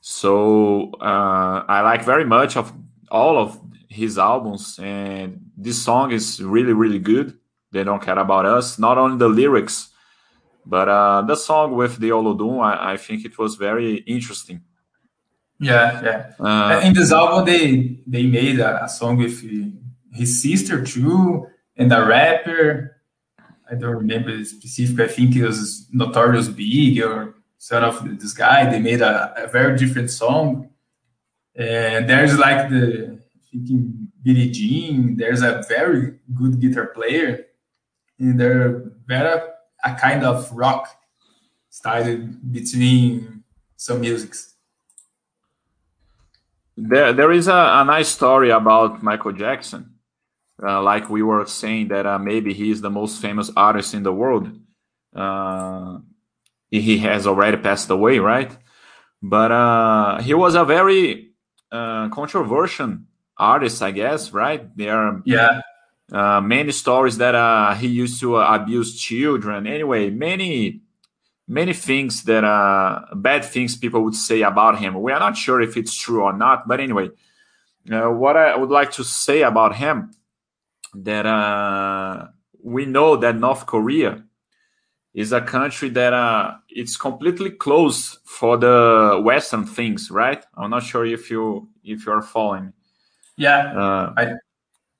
So 0.00 0.92
uh, 1.00 1.64
I 1.68 1.80
like 1.82 2.04
very 2.04 2.24
much 2.24 2.56
of 2.56 2.72
all 3.10 3.38
of 3.38 3.58
his 3.88 4.18
albums, 4.18 4.78
and 4.82 5.40
this 5.56 5.82
song 5.82 6.12
is 6.12 6.42
really 6.42 6.72
really 6.72 6.98
good. 6.98 7.38
They 7.72 7.84
don't 7.84 8.02
care 8.02 8.18
about 8.18 8.46
us. 8.46 8.78
Not 8.78 8.98
only 8.98 9.18
the 9.18 9.28
lyrics, 9.28 9.90
but 10.66 10.88
uh, 10.88 11.22
the 11.22 11.36
song 11.36 11.76
with 11.76 11.98
the 11.98 12.10
Olodum, 12.10 12.60
I, 12.62 12.92
I 12.92 12.96
think 12.96 13.24
it 13.24 13.38
was 13.38 13.54
very 13.54 13.96
interesting. 14.06 14.62
Yeah, 15.60 16.02
yeah. 16.02 16.44
Uh, 16.44 16.80
in 16.82 16.94
this 16.94 17.12
album, 17.12 17.44
they 17.44 17.98
they 18.06 18.26
made 18.26 18.58
a, 18.60 18.84
a, 18.84 18.88
song 18.88 19.18
with 19.18 19.42
his 20.12 20.42
sister 20.42 20.84
too, 20.84 21.46
and 21.76 21.92
a 21.92 22.04
rapper. 22.04 22.96
I 23.70 23.74
don't 23.74 23.96
remember 23.96 24.36
the 24.36 24.44
specific. 24.44 25.00
I 25.00 25.08
think 25.08 25.36
it 25.36 25.46
was 25.46 25.86
Notorious 25.92 26.48
Big 26.48 27.00
or 27.00 27.36
son 27.58 27.84
of 27.84 28.20
this 28.20 28.32
guy. 28.32 28.68
They 28.68 28.80
made 28.80 29.00
a, 29.00 29.44
a 29.44 29.46
very 29.46 29.76
different 29.76 30.10
song. 30.10 30.70
And 31.54 32.08
there's 32.08 32.36
like 32.38 32.68
the 32.68 33.20
thinking 33.50 34.08
Billie 34.22 34.50
Jean. 34.50 35.16
There's 35.16 35.42
a 35.42 35.62
very 35.68 36.18
good 36.34 36.60
guitar 36.60 36.86
player, 36.86 37.46
and 38.18 38.38
they're 38.38 38.92
very 39.06 39.40
a 39.84 39.94
kind 39.94 40.24
of 40.24 40.50
rock 40.52 40.88
style 41.70 42.16
between 42.50 43.44
some 43.76 44.00
musics. 44.00 44.54
There, 46.76 47.12
there 47.12 47.32
is 47.32 47.48
a, 47.48 47.54
a 47.54 47.84
nice 47.84 48.08
story 48.08 48.50
about 48.50 49.02
Michael 49.02 49.32
Jackson. 49.32 49.89
Uh, 50.62 50.82
like 50.82 51.08
we 51.08 51.22
were 51.22 51.46
saying 51.46 51.88
that 51.88 52.06
uh, 52.06 52.18
maybe 52.18 52.52
he 52.52 52.70
is 52.70 52.80
the 52.80 52.90
most 52.90 53.20
famous 53.20 53.50
artist 53.56 53.94
in 53.94 54.02
the 54.02 54.12
world. 54.12 54.50
Uh, 55.14 55.98
he 56.70 56.98
has 56.98 57.26
already 57.26 57.56
passed 57.56 57.90
away, 57.90 58.18
right? 58.18 58.56
But 59.22 59.52
uh, 59.52 60.20
he 60.22 60.34
was 60.34 60.54
a 60.54 60.64
very 60.64 61.32
uh, 61.72 62.08
controversial 62.10 62.98
artist, 63.36 63.82
I 63.82 63.90
guess, 63.90 64.32
right? 64.32 64.76
There 64.76 64.96
are 64.96 65.22
yeah 65.24 65.62
uh, 66.12 66.40
many 66.40 66.72
stories 66.72 67.18
that 67.18 67.34
uh, 67.34 67.74
he 67.74 67.86
used 67.86 68.20
to 68.20 68.36
abuse 68.36 69.00
children. 69.00 69.66
Anyway, 69.66 70.10
many 70.10 70.82
many 71.46 71.72
things 71.72 72.24
that 72.24 72.44
uh, 72.44 73.02
bad 73.14 73.44
things 73.44 73.76
people 73.76 74.02
would 74.04 74.14
say 74.14 74.42
about 74.42 74.78
him. 74.78 75.00
We 75.00 75.12
are 75.12 75.20
not 75.20 75.36
sure 75.36 75.60
if 75.60 75.76
it's 75.76 75.94
true 75.94 76.22
or 76.22 76.32
not, 76.32 76.68
but 76.68 76.80
anyway, 76.80 77.10
uh, 77.90 78.08
what 78.08 78.36
I 78.36 78.56
would 78.56 78.70
like 78.70 78.92
to 78.92 79.04
say 79.04 79.42
about 79.42 79.76
him 79.76 80.12
that 80.94 81.26
uh, 81.26 82.28
we 82.62 82.86
know 82.86 83.16
that 83.16 83.36
North 83.36 83.66
Korea 83.66 84.24
is 85.12 85.32
a 85.32 85.40
country 85.40 85.88
that 85.90 86.12
uh, 86.12 86.54
it's 86.68 86.96
completely 86.96 87.50
closed 87.50 88.18
for 88.24 88.56
the 88.56 89.20
Western 89.22 89.66
things, 89.66 90.10
right? 90.10 90.44
I'm 90.56 90.70
not 90.70 90.84
sure 90.84 91.04
if 91.04 91.30
you 91.30 91.68
if 91.82 92.06
you 92.06 92.12
are 92.12 92.22
following. 92.22 92.72
Yeah, 93.36 93.72
uh, 93.76 94.14
I 94.16 94.32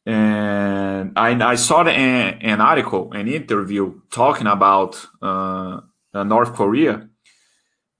and 0.07 1.13
I, 1.17 1.51
I 1.51 1.55
saw 1.57 1.83
an, 1.83 2.39
an, 2.41 2.61
article, 2.61 3.13
an 3.13 3.29
interview 3.29 4.01
talking 4.11 4.47
about 4.47 5.07
uh, 5.21 5.81
North 6.15 6.55
Korea 6.55 7.09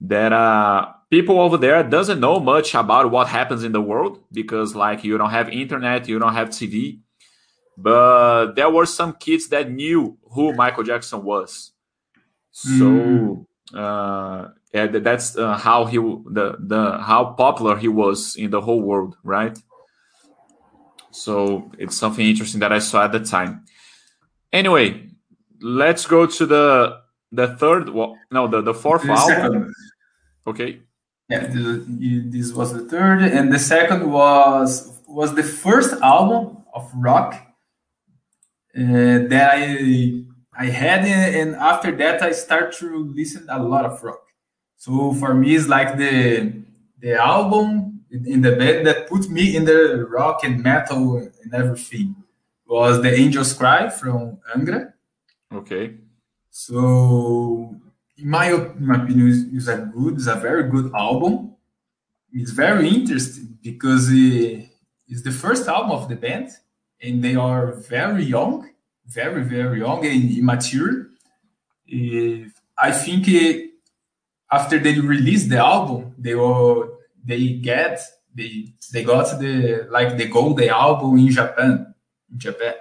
that 0.01 0.33
uh, 0.33 0.87
people 1.11 1.39
over 1.39 1.57
there 1.57 1.83
doesn't 1.83 2.19
know 2.19 2.39
much 2.39 2.73
about 2.73 3.11
what 3.11 3.27
happens 3.27 3.63
in 3.63 3.71
the 3.71 3.81
world 3.81 4.19
because 4.31 4.75
like 4.75 5.03
you 5.03 5.17
don't 5.17 5.29
have 5.29 5.49
internet, 5.49 6.07
you 6.07 6.17
don't 6.17 6.33
have 6.33 6.49
TV, 6.49 6.99
but 7.81 8.53
there 8.55 8.69
were 8.69 8.85
some 8.85 9.13
kids 9.13 9.49
that 9.49 9.71
knew 9.71 10.17
who 10.31 10.53
Michael 10.53 10.83
Jackson 10.83 11.23
was. 11.23 11.71
So 12.51 13.45
mm. 13.73 14.53
yeah, 14.73 14.87
that's 14.87 15.37
uh, 15.37 15.57
how 15.57 15.85
he 15.85 15.97
the 15.97 16.57
the 16.59 16.97
how 16.99 17.33
popular 17.37 17.77
he 17.77 17.87
was 17.87 18.35
in 18.35 18.51
the 18.51 18.61
whole 18.61 18.81
world, 18.81 19.15
right? 19.23 19.57
So 21.11 21.71
it's 21.77 21.97
something 21.97 22.25
interesting 22.25 22.61
that 22.61 22.71
I 22.71 22.79
saw 22.79 23.05
at 23.05 23.11
the 23.11 23.19
time. 23.19 23.65
Anyway, 24.51 25.09
let's 25.61 26.05
go 26.05 26.25
to 26.25 26.45
the 26.45 26.99
the 27.31 27.55
third. 27.55 27.89
Well, 27.89 28.17
no, 28.31 28.47
the 28.47 28.61
the 28.61 28.73
fourth 28.73 29.03
the 29.03 29.11
album. 29.11 29.27
Second. 29.27 29.73
Okay. 30.47 30.79
Yeah, 31.29 31.47
the, 31.47 31.85
this 32.29 32.51
was 32.51 32.73
the 32.73 32.83
third, 32.89 33.21
and 33.21 33.53
the 33.53 33.59
second 33.59 34.11
was 34.11 34.99
was 35.07 35.33
the 35.35 35.43
first 35.43 35.93
album 36.01 36.63
of 36.73 36.91
rock 36.93 37.35
uh, 38.77 39.27
that 39.29 39.51
I 39.55 40.23
I 40.57 40.65
had, 40.65 41.05
and 41.05 41.55
after 41.55 41.91
that 41.95 42.21
I 42.21 42.31
start 42.31 42.73
to 42.77 43.11
listen 43.15 43.47
a 43.49 43.61
lot 43.61 43.85
of 43.85 44.01
rock. 44.03 44.23
So 44.77 45.13
for 45.13 45.33
me, 45.33 45.55
it's 45.55 45.67
like 45.67 45.97
the 45.97 46.63
the 46.99 47.13
album 47.13 47.91
in 48.11 48.41
the 48.41 48.51
band 48.51 48.85
that 48.87 49.07
put 49.07 49.29
me 49.29 49.55
in 49.55 49.65
the 49.65 50.05
rock 50.09 50.43
and 50.43 50.61
metal 50.61 51.17
and 51.17 51.53
everything 51.53 52.15
was 52.65 53.01
the 53.01 53.13
Angels 53.13 53.53
Cry 53.53 53.89
from 53.89 54.37
Angra. 54.53 54.93
Okay. 55.53 55.95
So, 56.49 57.75
in 58.17 58.29
my, 58.29 58.51
in 58.51 58.85
my 58.85 59.03
opinion, 59.03 59.51
it's 59.53 59.67
a 59.67 59.77
good, 59.77 60.15
it's 60.15 60.27
a 60.27 60.35
very 60.35 60.69
good 60.69 60.91
album. 60.93 61.55
It's 62.31 62.51
very 62.51 62.89
interesting 62.89 63.57
because 63.61 64.09
it, 64.11 64.67
it's 65.07 65.23
the 65.23 65.31
first 65.31 65.67
album 65.67 65.91
of 65.91 66.07
the 66.09 66.15
band, 66.15 66.49
and 67.01 67.23
they 67.23 67.35
are 67.35 67.73
very 67.73 68.23
young, 68.23 68.69
very 69.07 69.43
very 69.43 69.79
young 69.79 70.05
and 70.05 70.37
immature. 70.37 71.07
I 72.77 72.91
think 72.91 73.27
after 74.51 74.79
they 74.79 74.99
released 74.99 75.49
the 75.49 75.57
album, 75.57 76.15
they 76.17 76.35
were 76.35 76.89
they 77.23 77.49
get 77.53 78.01
they 78.33 78.73
they 78.93 79.03
got 79.03 79.39
the 79.39 79.87
like 79.89 80.17
the 80.17 80.27
golden 80.27 80.69
album 80.69 81.17
in 81.17 81.29
Japan, 81.29 81.93
in 82.31 82.39
Japan. 82.39 82.75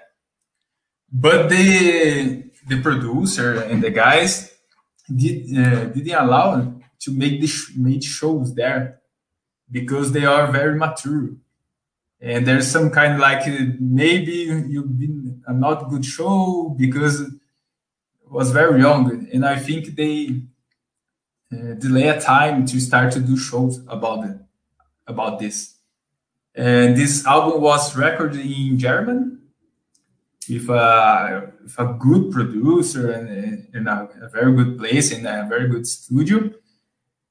But 1.13 1.49
the 1.49 2.45
the 2.69 2.81
producer 2.81 3.63
and 3.63 3.83
the 3.83 3.91
guys 3.91 4.53
did 5.15 5.57
uh, 5.57 5.85
didn't 5.87 6.15
allow 6.15 6.75
to 7.01 7.11
make 7.11 7.41
the 7.41 7.47
sh- 7.47 7.73
make 7.77 8.03
shows 8.03 8.55
there 8.55 9.01
because 9.71 10.13
they 10.13 10.25
are 10.25 10.51
very 10.53 10.77
mature 10.77 11.31
and 12.21 12.47
there's 12.47 12.71
some 12.71 12.91
kind 12.91 13.15
of 13.15 13.21
like 13.21 13.47
maybe 13.81 14.33
you've 14.69 14.99
been 14.99 15.43
a 15.47 15.53
not 15.53 15.89
good 15.89 16.05
show 16.05 16.75
because 16.79 17.21
it 17.21 17.31
was 18.31 18.51
very 18.51 18.81
young 18.81 19.27
and 19.33 19.45
i 19.45 19.57
think 19.57 19.97
they 19.97 20.43
uh, 21.53 21.75
delay 21.75 22.07
a 22.07 22.21
time 22.21 22.65
to 22.65 22.79
start 22.79 23.13
to 23.13 23.19
do 23.19 23.37
shows 23.37 23.81
about 23.89 24.25
it, 24.25 24.37
about 25.09 25.41
this. 25.41 25.75
And 26.55 26.97
this 26.97 27.27
album 27.27 27.61
was 27.61 27.97
recorded 27.97 28.39
in 28.47 28.79
German 28.79 29.41
with 30.49 30.69
a, 30.69 31.53
with 31.61 31.77
a 31.77 31.97
good 31.99 32.31
producer 32.31 33.11
and, 33.11 33.67
and 33.75 33.89
a, 33.89 34.09
a, 34.23 34.29
very 34.29 34.55
good 34.55 34.79
place 34.79 35.11
and 35.13 35.27
a 35.27 35.45
very 35.49 35.69
good 35.69 35.89
studio. 35.89 36.51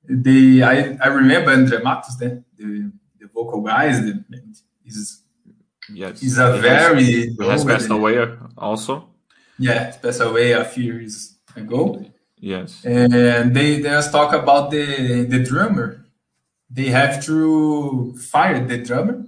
They, 0.04 0.64
I, 0.64 0.98
I 1.02 1.08
remember 1.08 1.52
Andre 1.52 1.82
Matos, 1.82 2.18
the, 2.18 2.44
the, 2.58 2.92
the 3.22 3.28
vocal 3.34 3.62
guys. 3.62 4.02
The, 4.02 4.22
he's, 4.90 5.22
yes, 5.94 6.22
he's 6.22 6.38
a 6.38 6.56
he 6.56 6.62
very 6.62 7.36
has, 7.40 7.64
passed 7.64 7.90
away 7.90 8.26
also. 8.58 9.10
Yeah, 9.58 9.92
passed 10.02 10.22
away 10.22 10.52
a 10.54 10.66
few 10.66 10.94
years 10.94 11.36
ago. 11.56 12.06
Yes. 12.38 12.86
And 12.86 13.54
they 13.56 13.82
they 13.82 13.90
just 13.90 14.12
talk 14.12 14.34
about 14.34 14.72
the 14.72 15.26
the 15.26 15.40
drummer. 15.44 16.06
They 16.70 16.90
have 16.90 17.24
to 17.26 18.16
fire 18.18 18.66
the 18.66 18.78
drummer 18.78 19.26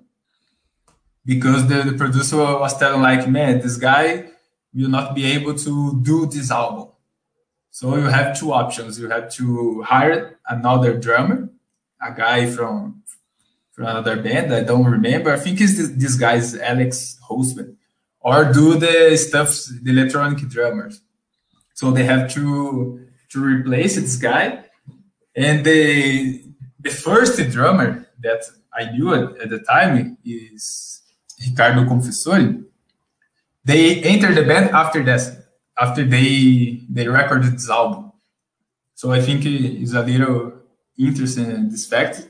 because 1.25 1.67
the, 1.67 1.83
the 1.83 1.93
producer 1.97 2.37
was 2.37 2.77
telling 2.77 3.01
like, 3.01 3.27
man, 3.27 3.59
this 3.59 3.77
guy 3.77 4.29
will 4.73 4.89
not 4.89 5.15
be 5.15 5.25
able 5.25 5.55
to 5.55 6.01
do 6.01 6.25
this 6.25 6.51
album. 6.51 6.89
So 7.71 7.95
you 7.95 8.03
have 8.03 8.37
two 8.37 8.53
options. 8.53 8.99
You 8.99 9.09
have 9.09 9.31
to 9.33 9.81
hire 9.83 10.39
another 10.47 10.97
drummer, 10.97 11.49
a 12.01 12.13
guy 12.13 12.45
from 12.45 13.00
from 13.71 13.85
another 13.85 14.21
band. 14.21 14.53
I 14.53 14.63
don't 14.63 14.85
remember. 14.85 15.31
I 15.31 15.37
think 15.37 15.59
it's 15.61 15.77
this, 15.77 15.89
this 15.89 16.15
guy's 16.15 16.57
Alex 16.57 17.19
Houseman, 17.27 17.77
or 18.19 18.51
do 18.51 18.77
the 18.77 19.17
stuff 19.17 19.49
the 19.81 19.91
electronic 19.91 20.39
drummers. 20.49 21.01
So 21.73 21.91
they 21.91 22.03
have 22.03 22.31
to 22.33 23.07
to 23.29 23.43
replace 23.43 23.95
this 23.95 24.17
guy. 24.17 24.65
And 25.35 25.65
the 25.65 26.43
the 26.79 26.89
first 26.89 27.39
drummer 27.51 28.07
that 28.21 28.43
I 28.73 28.91
knew 28.91 29.13
at, 29.13 29.41
at 29.41 29.49
the 29.49 29.59
time 29.59 30.17
is 30.25 31.01
Ricardo 31.47 31.85
Confessori. 31.85 32.63
They 33.63 34.01
entered 34.01 34.35
the 34.35 34.43
band 34.43 34.71
after 34.71 35.03
that, 35.03 35.45
after 35.79 36.03
they 36.03 36.81
they 36.89 37.07
recorded 37.07 37.53
this 37.53 37.69
album. 37.69 38.11
So 38.95 39.11
I 39.11 39.21
think 39.21 39.45
it's 39.45 39.93
a 39.93 40.03
little 40.03 40.53
interesting 40.97 41.49
in 41.51 41.69
this 41.69 41.87
fact. 41.87 42.27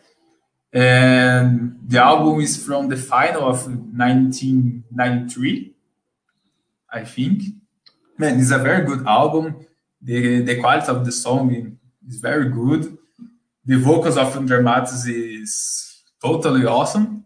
And 0.73 1.79
the 1.85 2.01
album 2.01 2.39
is 2.39 2.65
from 2.65 2.87
the 2.87 2.97
final 2.97 3.43
of 3.43 3.67
1993, 3.67 5.73
I 6.93 7.03
think 7.03 7.43
man, 8.21 8.39
it's 8.39 8.51
a 8.51 8.57
very 8.57 8.85
good 8.85 9.05
album. 9.05 9.65
The 10.01 10.41
the 10.41 10.55
quality 10.61 10.87
of 10.87 11.05
the 11.05 11.11
song 11.11 11.45
is 12.07 12.17
very 12.29 12.47
good. 12.49 12.97
The 13.65 13.77
vocals 13.77 14.17
of 14.17 14.29
Matos 14.67 15.05
is 15.07 15.53
totally 16.23 16.65
awesome. 16.65 17.25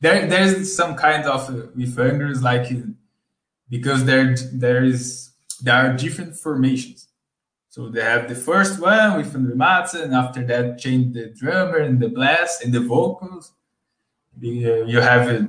There 0.00 0.26
there's 0.26 0.76
some 0.80 0.94
kind 1.06 1.24
of 1.24 1.40
uh, 1.48 1.66
with 1.78 1.98
Angers 1.98 2.42
like 2.42 2.66
uh, 2.72 2.86
because 3.68 4.04
there 4.04 4.36
there 4.64 4.82
is 4.92 5.30
there 5.64 5.78
are 5.82 5.92
different 6.04 6.36
formations. 6.36 7.08
So 7.74 7.88
they 7.88 8.02
have 8.02 8.28
the 8.28 8.36
first 8.36 8.80
one 8.80 9.16
with 9.16 9.34
Andre 9.34 9.56
Matos, 9.56 9.94
and 9.94 10.14
after 10.14 10.44
that 10.46 10.78
change 10.78 11.12
the 11.12 11.30
drummer 11.30 11.78
and 11.78 11.98
the 11.98 12.08
blast 12.08 12.62
and 12.62 12.72
the 12.72 12.78
vocals. 12.78 13.52
You 14.40 15.00
have 15.00 15.26
uh, 15.28 15.48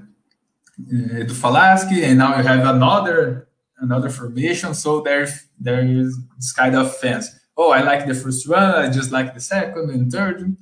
Edu 1.21 1.35
Falaschi, 1.43 2.01
and 2.01 2.17
now 2.17 2.35
you 2.35 2.41
have 2.41 2.65
another 2.75 3.47
another 3.77 4.09
formation. 4.09 4.73
So 4.73 5.01
there's 5.01 5.33
there 5.59 5.85
is 5.85 6.17
this 6.37 6.51
kind 6.51 6.75
of 6.75 6.97
fans. 6.97 7.29
Oh, 7.55 7.69
I 7.69 7.81
like 7.83 8.07
the 8.07 8.15
first 8.15 8.49
one. 8.49 8.73
I 8.83 8.89
just 8.89 9.11
like 9.11 9.35
the 9.35 9.39
second 9.39 9.91
and 9.91 10.11
third. 10.11 10.57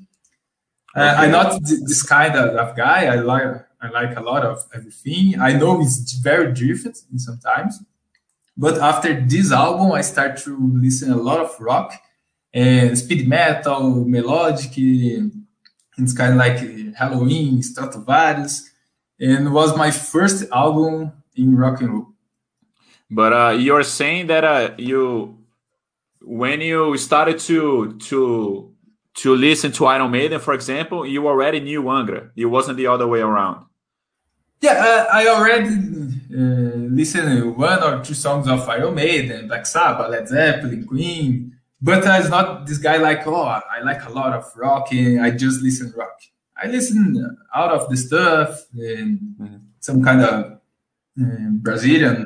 Uh, 0.94 1.00
okay. 1.00 1.10
I'm 1.22 1.32
not 1.32 1.62
this 1.64 2.04
kind 2.04 2.36
of 2.36 2.76
guy. 2.76 3.06
I 3.06 3.16
like 3.32 3.66
I 3.82 3.88
like 3.88 4.18
a 4.18 4.22
lot 4.32 4.44
of 4.44 4.58
everything. 4.76 5.40
I 5.40 5.54
know 5.54 5.80
it's 5.82 6.12
very 6.30 6.52
different 6.52 6.98
sometimes, 7.16 7.80
but 8.56 8.78
after 8.78 9.20
this 9.20 9.52
album, 9.52 9.92
I 9.92 10.02
start 10.02 10.38
to 10.44 10.58
listen 10.76 11.12
a 11.12 11.18
lot 11.18 11.40
of 11.40 11.60
rock 11.60 11.94
and 12.54 12.98
speed 12.98 13.28
metal, 13.28 14.06
melodic. 14.06 14.72
It's 14.76 16.14
kind 16.14 16.34
of 16.34 16.38
like 16.38 16.58
Helloween, 16.58 17.64
Stratovarius, 17.64 18.70
and 19.20 19.54
was 19.54 19.76
my 19.76 19.92
first 19.92 20.50
album 20.52 21.12
in 21.36 21.56
rock 21.56 21.82
and 21.82 21.94
roll. 21.94 22.08
But 23.10 23.34
uh, 23.34 23.50
you're 23.52 23.84
saying 23.84 24.28
that 24.28 24.44
uh, 24.44 24.72
you, 24.78 25.38
when 26.22 26.62
you 26.62 26.98
started 26.98 27.40
to 27.40 27.98
to 27.98 28.70
to 29.16 29.36
listen 29.36 29.72
to 29.74 29.86
Iron 29.86 30.12
Maiden, 30.12 30.40
for 30.40 30.54
example, 30.54 31.06
you 31.06 31.28
already 31.28 31.60
knew 31.60 31.84
Angra. 31.84 32.32
It 32.36 32.46
wasn't 32.46 32.78
the 32.78 32.88
other 32.88 33.08
way 33.08 33.20
around. 33.20 33.66
Yeah, 34.64 34.76
uh, 34.80 35.08
I 35.12 35.28
already 35.28 35.76
uh, 36.34 36.78
listened 37.00 37.58
one 37.58 37.84
or 37.84 38.02
two 38.02 38.14
songs 38.14 38.48
of 38.48 38.62
Iron 38.70 38.96
Maiden, 38.96 39.50
Black 39.50 39.66
Sabbath, 39.66 40.10
Led 40.10 40.26
Zeppelin, 40.30 40.86
Queen, 40.86 41.54
but 41.82 42.08
uh, 42.08 42.16
it's 42.18 42.30
not 42.30 42.66
this 42.66 42.78
guy 42.78 42.96
like 42.96 43.28
oh 43.28 43.44
I 43.44 43.82
like 43.84 44.06
a 44.06 44.10
lot 44.10 44.32
of 44.32 44.46
rock 44.56 44.94
and 44.94 45.22
I 45.22 45.32
just 45.32 45.62
listen 45.62 45.94
rock. 45.98 46.18
I 46.56 46.68
listen 46.68 47.38
out 47.54 47.72
of 47.74 47.90
the 47.90 47.98
stuff 47.98 48.66
and 48.74 49.20
mm-hmm. 49.20 49.58
some 49.82 50.02
kind 50.02 50.22
of 50.22 50.60
um, 51.20 51.60
Brazilian 51.62 52.26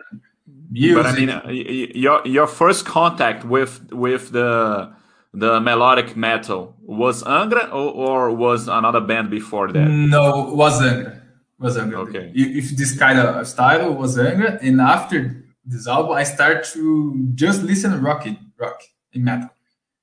music. 0.70 0.96
But 0.96 1.06
I 1.08 1.16
mean, 1.16 1.30
uh, 1.32 1.50
your 1.50 2.22
your 2.24 2.46
first 2.46 2.86
contact 2.86 3.46
with 3.46 3.92
with 3.92 4.32
the 4.32 4.94
the 5.34 5.60
melodic 5.60 6.16
metal 6.16 6.76
was 6.84 7.24
Angra 7.24 7.68
or, 7.74 7.90
or 8.06 8.32
was 8.32 8.68
another 8.68 9.02
band 9.02 9.32
before 9.32 9.72
that? 9.72 9.90
No, 9.90 10.54
was 10.54 10.80
Angra. 10.84 11.24
Was 11.60 11.78
Angra. 11.78 12.08
Okay. 12.08 12.32
If 12.36 12.78
this 12.78 12.98
kind 12.98 13.20
of 13.20 13.48
style 13.48 13.94
was 13.94 14.18
Angra, 14.18 14.62
and 14.62 14.80
after 14.80 15.44
this 15.66 15.88
album, 15.88 16.14
I 16.14 16.24
start 16.24 16.66
to 16.74 17.30
just 17.34 17.64
listen 17.64 17.92
to 17.92 17.98
rock, 17.98 18.28
rock 18.58 18.82
in 19.14 19.24
metal. 19.24 19.50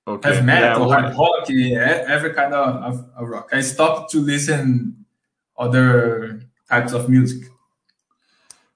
Okay. 0.06 0.34
Heavy 0.34 0.44
metal, 0.44 0.88
yeah, 0.88 1.00
hard 1.00 1.16
rock, 1.16 1.50
every 1.50 2.34
kind 2.34 2.52
of, 2.52 2.82
of, 2.82 3.10
of 3.16 3.28
rock. 3.28 3.48
I 3.52 3.60
stopped 3.62 4.10
to 4.12 4.18
listen 4.18 5.06
other 5.56 6.42
types 6.68 6.92
of 6.92 7.08
music 7.08 7.48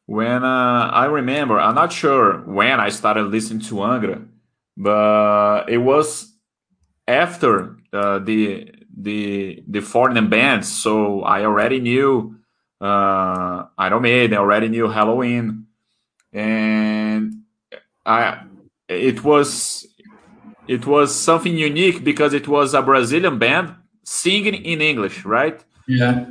when 0.08 0.42
uh, 0.42 0.88
I 0.90 1.04
remember, 1.04 1.60
I'm 1.60 1.74
not 1.74 1.92
sure 1.92 2.38
when 2.46 2.80
I 2.80 2.88
started 2.88 3.24
listening 3.24 3.60
to 3.68 3.74
Angra, 3.74 4.26
but 4.74 5.68
it 5.68 5.76
was 5.76 6.32
after 7.06 7.76
uh, 7.92 8.18
the 8.18 8.72
the 8.96 9.62
the 9.68 9.80
foreign 9.80 10.30
bands. 10.30 10.66
So 10.66 11.20
I 11.24 11.44
already 11.44 11.78
knew 11.78 12.37
uh, 12.80 13.66
Iron 13.76 14.02
Maiden, 14.02 14.38
already 14.38 14.68
knew 14.68 14.86
Helloween, 14.86 15.64
and 16.32 17.42
I 18.04 18.42
it 18.88 19.22
was 19.22 19.86
it 20.66 20.86
was 20.86 21.14
something 21.14 21.56
unique 21.56 22.04
because 22.04 22.34
it 22.34 22.46
was 22.46 22.74
a 22.74 22.82
Brazilian 22.82 23.38
band 23.38 23.74
singing 24.04 24.54
in 24.54 24.80
English, 24.80 25.24
right? 25.24 25.62
Yeah. 25.86 26.26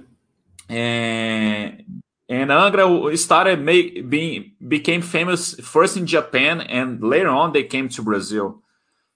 And 0.70 2.02
and 2.30 2.50
Angra 2.50 3.18
started 3.18 3.62
make, 3.62 4.10
being 4.10 4.52
became 4.68 5.02
famous 5.02 5.56
first 5.56 5.96
in 5.98 6.06
Japan 6.06 6.62
and 6.62 7.02
later 7.02 7.30
on 7.30 7.54
they 7.54 7.64
came 7.64 7.90
to 7.90 8.02
Brazil. 8.02 8.62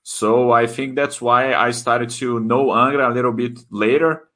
So 0.03 0.51
I 0.51 0.65
think 0.65 0.95
that's 0.95 1.21
why 1.21 1.53
I 1.53 1.71
started 1.71 2.09
to 2.21 2.39
know 2.39 2.67
Angra 2.67 3.09
a 3.09 3.13
little 3.13 3.33
bit 3.33 3.59
later. 3.69 4.27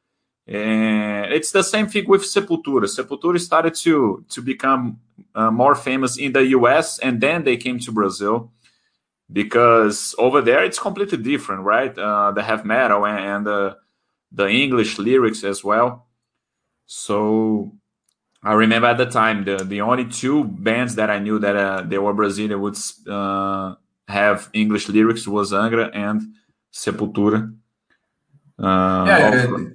And 0.47 1.33
it's 1.33 1.51
the 1.51 1.63
same 1.63 1.87
thing 1.87 2.07
with 2.07 2.21
Sepultura. 2.21 2.85
Sepultura 2.85 3.39
started 3.39 3.73
to 3.75 4.23
to 4.29 4.41
become 4.41 4.99
uh, 5.33 5.49
more 5.49 5.75
famous 5.75 6.17
in 6.17 6.33
the 6.33 6.45
US 6.57 6.99
and 6.99 7.19
then 7.19 7.43
they 7.43 7.57
came 7.57 7.79
to 7.79 7.91
Brazil 7.91 8.51
because 9.31 10.13
over 10.17 10.41
there 10.41 10.63
it's 10.63 10.77
completely 10.77 11.17
different, 11.17 11.63
right? 11.63 11.97
Uh, 11.97 12.31
the 12.31 12.43
heavy 12.43 12.67
metal 12.67 13.05
and, 13.05 13.19
and 13.19 13.45
the 13.45 13.77
the 14.31 14.47
English 14.47 14.99
lyrics 14.99 15.43
as 15.43 15.63
well. 15.63 16.07
So 16.85 17.71
I 18.43 18.53
remember 18.53 18.87
at 18.87 18.97
the 18.97 19.07
time 19.07 19.45
the 19.45 19.57
the 19.57 19.81
only 19.81 20.05
two 20.05 20.43
bands 20.43 20.95
that 20.95 21.09
I 21.09 21.17
knew 21.19 21.39
that 21.39 21.55
uh, 21.55 21.81
they 21.81 21.97
were 21.97 22.13
Brazilian 22.13 22.61
would 22.61 22.77
uh, 23.09 23.75
have 24.07 24.49
English 24.53 24.89
lyrics 24.89 25.27
was 25.27 25.51
Angra 25.51 25.89
and 25.93 26.21
Sepultura. 26.71 27.51
Uh, 28.59 29.05
yeah, 29.07 29.74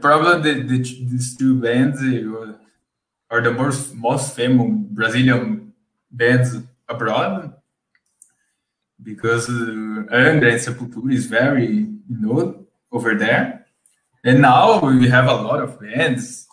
probably 0.00 0.52
the, 0.52 0.62
the, 0.62 0.78
these 0.78 1.36
two 1.36 1.60
bands 1.60 2.00
are 3.30 3.40
the 3.40 3.52
most 3.52 3.94
most 3.94 4.34
famous 4.34 4.68
Brazilian 4.90 5.72
bands 6.10 6.56
abroad. 6.88 7.52
Because 9.02 9.48
uh, 9.48 9.52
Angra 9.52 10.52
and 10.52 10.60
Sepultura 10.60 11.12
is 11.12 11.26
very 11.26 11.86
known 12.08 12.66
over 12.90 13.14
there, 13.14 13.66
and 14.24 14.40
now 14.40 14.80
we 14.80 15.06
have 15.08 15.26
a 15.26 15.34
lot 15.34 15.62
of 15.62 15.78
bands. 15.78 16.48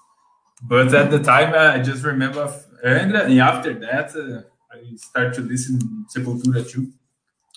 But 0.62 0.94
at 0.94 1.10
the 1.10 1.20
time, 1.20 1.54
uh, 1.54 1.72
I 1.76 1.82
just 1.82 2.04
remember 2.04 2.54
Angra, 2.86 3.26
and 3.26 3.40
after 3.40 3.74
that, 3.76 4.14
uh, 4.14 4.42
I 4.76 4.96
start 4.98 5.34
to 5.36 5.42
listen 5.42 6.06
Sepultura 6.14 6.70
too, 6.70 6.92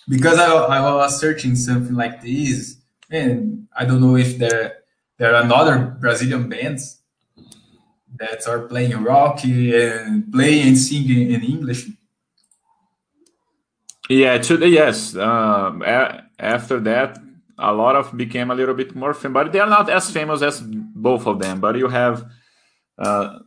because 0.08 0.38
I, 0.38 0.46
I 0.54 0.94
was 0.94 1.18
searching 1.18 1.56
something 1.56 1.96
like 1.96 2.22
this, 2.22 2.76
and 3.10 3.66
I 3.76 3.84
don't 3.86 4.00
know 4.00 4.16
if 4.16 4.38
there 4.38 4.85
there 5.18 5.34
are 5.34 5.42
another 5.42 5.96
Brazilian 6.00 6.48
bands 6.48 7.00
that 8.18 8.46
are 8.46 8.66
playing 8.66 9.02
rock 9.02 9.44
and 9.44 10.32
playing 10.32 10.68
and 10.68 10.78
singing 10.78 11.30
in 11.30 11.42
English. 11.42 11.88
Yeah, 14.08 14.38
to 14.38 14.56
the, 14.56 14.68
yes. 14.68 15.16
Um, 15.16 15.82
after 16.38 16.80
that, 16.80 17.18
a 17.58 17.72
lot 17.72 17.96
of 17.96 18.16
became 18.16 18.50
a 18.50 18.54
little 18.54 18.74
bit 18.74 18.94
more 18.94 19.14
famous, 19.14 19.34
but 19.34 19.52
they 19.52 19.60
are 19.60 19.68
not 19.68 19.90
as 19.90 20.10
famous 20.10 20.42
as 20.42 20.62
both 20.62 21.26
of 21.26 21.40
them. 21.40 21.60
But 21.60 21.76
you 21.76 21.88
have 21.88 22.24
uh, 22.98 23.38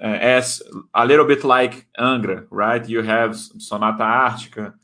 as 0.00 0.62
a 0.94 1.06
little 1.06 1.26
bit 1.26 1.44
like 1.44 1.86
Angra, 1.98 2.46
right? 2.50 2.86
You 2.88 3.02
have 3.02 3.36
Sonata 3.36 4.02
Arctica, 4.02 4.74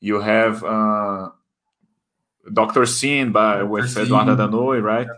you 0.00 0.20
have 0.20 0.64
uh, 0.64 1.30
Dr. 2.52 2.86
Sin 2.86 3.32
by 3.32 3.62
with 3.62 3.90
Sim. 3.90 4.04
Eduardo 4.04 4.36
Ardanuy, 4.36 4.82
right? 4.82 5.08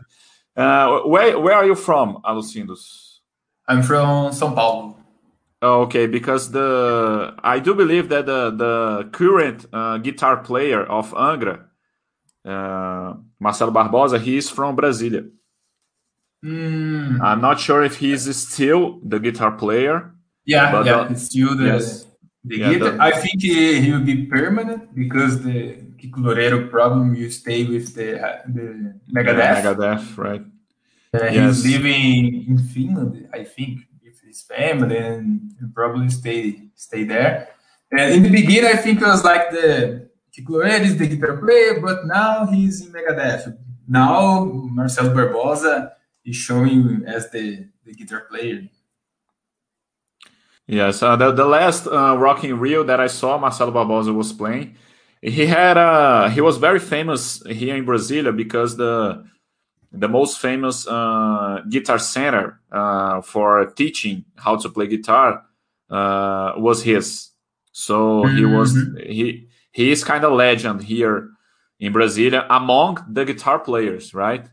Uh, 0.58 1.02
where 1.06 1.38
where 1.38 1.54
are 1.54 1.64
you 1.64 1.76
from, 1.76 2.18
Alucindus? 2.24 3.20
I'm 3.68 3.82
from 3.82 4.32
São 4.32 4.54
Paulo. 4.54 4.96
Oh, 5.62 5.82
okay, 5.82 6.06
because 6.08 6.50
the 6.50 7.34
I 7.44 7.60
do 7.60 7.74
believe 7.74 8.08
that 8.08 8.26
the 8.26 8.50
the 8.50 9.08
current 9.12 9.66
uh, 9.72 9.98
guitar 9.98 10.38
player 10.38 10.82
of 10.82 11.12
Angra, 11.12 11.66
uh, 12.44 13.14
Marcelo 13.38 13.70
Barbosa, 13.70 14.20
he 14.20 14.36
is 14.36 14.50
from 14.50 14.76
Brasília. 14.76 15.30
Mm. 16.44 17.20
I'm 17.20 17.40
not 17.40 17.60
sure 17.60 17.84
if 17.84 17.96
he's 17.96 18.34
still 18.36 19.00
the 19.04 19.20
guitar 19.20 19.52
player. 19.52 20.12
Yeah, 20.44 20.82
yeah, 20.82 21.08
the, 21.08 21.16
still 21.16 21.56
the, 21.56 21.66
yes. 21.66 22.06
the 22.44 22.58
yeah, 22.58 22.72
guitar. 22.72 22.90
The, 22.92 23.02
I 23.02 23.12
think 23.12 23.42
he, 23.42 23.80
he 23.80 23.92
will 23.92 24.04
be 24.04 24.26
permanent 24.26 24.94
because 24.94 25.42
the 25.42 25.87
Kiko 25.98 26.70
problem 26.70 27.14
you 27.14 27.30
stay 27.30 27.64
with 27.64 27.94
the 27.94 28.42
the 28.46 28.94
Megadeth. 29.12 29.62
Megadeth, 29.62 30.16
right? 30.16 30.42
Uh, 31.14 31.24
yes. 31.24 31.62
He's 31.62 31.76
living 31.76 32.46
in 32.48 32.58
Finland, 32.58 33.28
I 33.32 33.44
think, 33.44 33.80
with 34.02 34.20
his 34.20 34.42
family, 34.42 34.96
and 34.96 35.54
probably 35.74 36.10
stay 36.10 36.70
stay 36.74 37.04
there. 37.04 37.48
And 37.90 38.14
in 38.14 38.22
the 38.22 38.30
beginning, 38.30 38.70
I 38.70 38.76
think 38.76 39.00
it 39.00 39.06
was 39.06 39.24
like 39.24 39.50
the 39.50 40.08
Kiko 40.36 40.64
is 40.80 40.96
the 40.96 41.06
guitar 41.06 41.36
player, 41.38 41.80
but 41.80 42.06
now 42.06 42.46
he's 42.46 42.84
in 42.84 42.92
Megadeth. 42.92 43.56
Now 43.88 44.44
Marcelo 44.44 45.14
Barbosa 45.14 45.92
is 46.24 46.36
showing 46.36 47.02
as 47.06 47.30
the, 47.30 47.66
the 47.84 47.94
guitar 47.94 48.26
player. 48.30 48.68
Yes, 50.66 51.02
uh, 51.02 51.16
the, 51.16 51.32
the 51.32 51.46
last 51.46 51.86
uh, 51.86 52.14
Rock 52.18 52.44
in 52.44 52.58
Rio 52.58 52.84
that 52.84 53.00
I 53.00 53.06
saw, 53.06 53.38
Marcelo 53.38 53.72
Barbosa 53.72 54.14
was 54.14 54.32
playing. 54.34 54.76
He 55.20 55.46
had 55.46 55.76
uh, 55.76 56.28
he 56.28 56.40
was 56.40 56.58
very 56.58 56.78
famous 56.78 57.42
here 57.46 57.76
in 57.76 57.84
Brasilia 57.84 58.34
because 58.36 58.76
the 58.76 59.24
the 59.90 60.08
most 60.08 60.38
famous 60.38 60.86
uh, 60.86 61.62
guitar 61.68 61.98
center 61.98 62.60
uh, 62.70 63.20
for 63.22 63.66
teaching 63.72 64.24
how 64.36 64.56
to 64.56 64.68
play 64.68 64.86
guitar 64.86 65.44
uh, 65.90 66.52
was 66.56 66.82
his. 66.82 67.30
So 67.72 68.22
mm-hmm. 68.22 68.36
he 68.36 68.44
was 68.44 68.76
he 69.06 69.48
he 69.72 69.90
is 69.90 70.04
kind 70.04 70.24
of 70.24 70.32
legend 70.32 70.82
here 70.82 71.30
in 71.80 71.92
Brasilia 71.92 72.46
among 72.50 73.04
the 73.08 73.24
guitar 73.24 73.58
players, 73.58 74.14
right? 74.14 74.46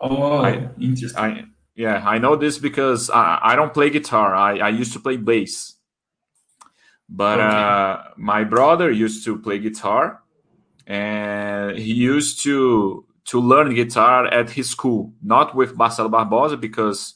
Oh, 0.00 0.38
I, 0.38 0.68
interesting. 0.78 1.18
I, 1.18 1.44
yeah, 1.74 2.02
I 2.06 2.18
know 2.18 2.36
this 2.36 2.58
because 2.58 3.10
I, 3.10 3.38
I 3.42 3.56
don't 3.56 3.72
play 3.72 3.90
guitar. 3.90 4.34
I, 4.34 4.58
I 4.58 4.68
used 4.68 4.92
to 4.94 5.00
play 5.00 5.16
bass. 5.16 5.75
But 7.08 7.38
okay. 7.38 7.56
uh, 7.56 8.02
my 8.16 8.44
brother 8.44 8.90
used 8.90 9.24
to 9.24 9.38
play 9.38 9.58
guitar 9.58 10.22
and 10.86 11.78
he 11.78 11.94
used 11.94 12.42
to 12.44 13.04
to 13.26 13.40
learn 13.40 13.74
guitar 13.74 14.26
at 14.26 14.50
his 14.50 14.70
school, 14.70 15.12
not 15.22 15.54
with 15.54 15.76
Marcelo 15.76 16.08
Barbosa 16.08 16.60
because 16.60 17.14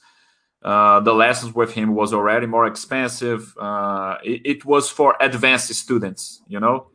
uh, 0.63 1.01
the 1.01 1.13
lessons 1.13 1.55
with 1.55 1.73
him 1.73 1.95
was 1.95 2.13
already 2.13 2.47
more 2.47 2.67
expensive. 2.67 3.55
Uh, 3.59 4.17
it, 4.25 4.41
it, 4.45 4.65
was 4.65 4.91
for 4.91 5.17
advanced 5.21 5.73
students, 5.73 6.43
you 6.49 6.61
know. 6.61 6.89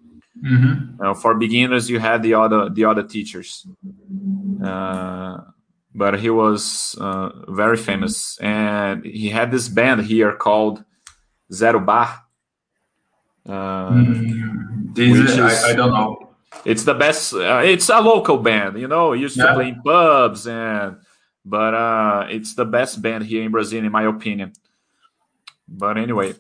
Mm-hmm. 0.46 1.02
Uh, 1.02 1.14
for 1.14 1.34
beginners, 1.36 1.90
you 1.90 2.00
had 2.00 2.22
the 2.22 2.34
other 2.34 2.70
the 2.70 2.84
other 2.84 3.04
teachers. 3.04 3.66
Uh, 4.64 5.38
but 5.94 6.20
he 6.20 6.30
was 6.30 6.96
uh, 7.00 7.30
very 7.48 7.78
famous, 7.78 8.38
and 8.40 9.06
he 9.06 9.30
had 9.30 9.50
this 9.50 9.70
band 9.70 10.02
here 10.02 10.34
called 10.34 10.84
Zero 11.52 11.80
Bar. 11.80 12.25
Uh, 13.48 13.92
mm, 13.92 14.98
is, 14.98 15.40
I, 15.40 15.70
I, 15.70 15.74
don't 15.74 15.92
know. 15.92 16.36
It's 16.64 16.84
the 16.84 16.94
best. 16.96 17.34
Uh, 17.34 17.62
it's 17.64 17.90
a 17.90 18.02
local 18.02 18.38
band, 18.38 18.80
you 18.80 18.88
know. 18.88 19.14
Used 19.14 19.38
yeah. 19.38 19.48
to 19.48 19.54
play 19.54 19.70
in 19.70 19.82
pubs, 19.82 20.48
and 20.48 20.98
but 21.44 21.74
uh, 21.74 22.28
it's 22.30 22.56
the 22.56 22.66
best 22.66 23.02
band 23.02 23.26
here 23.26 23.44
in 23.44 23.52
Brazil, 23.52 23.84
in 23.84 23.92
my 23.92 24.04
opinion. 24.04 24.54
But 25.68 25.98
anyway, 25.98 26.34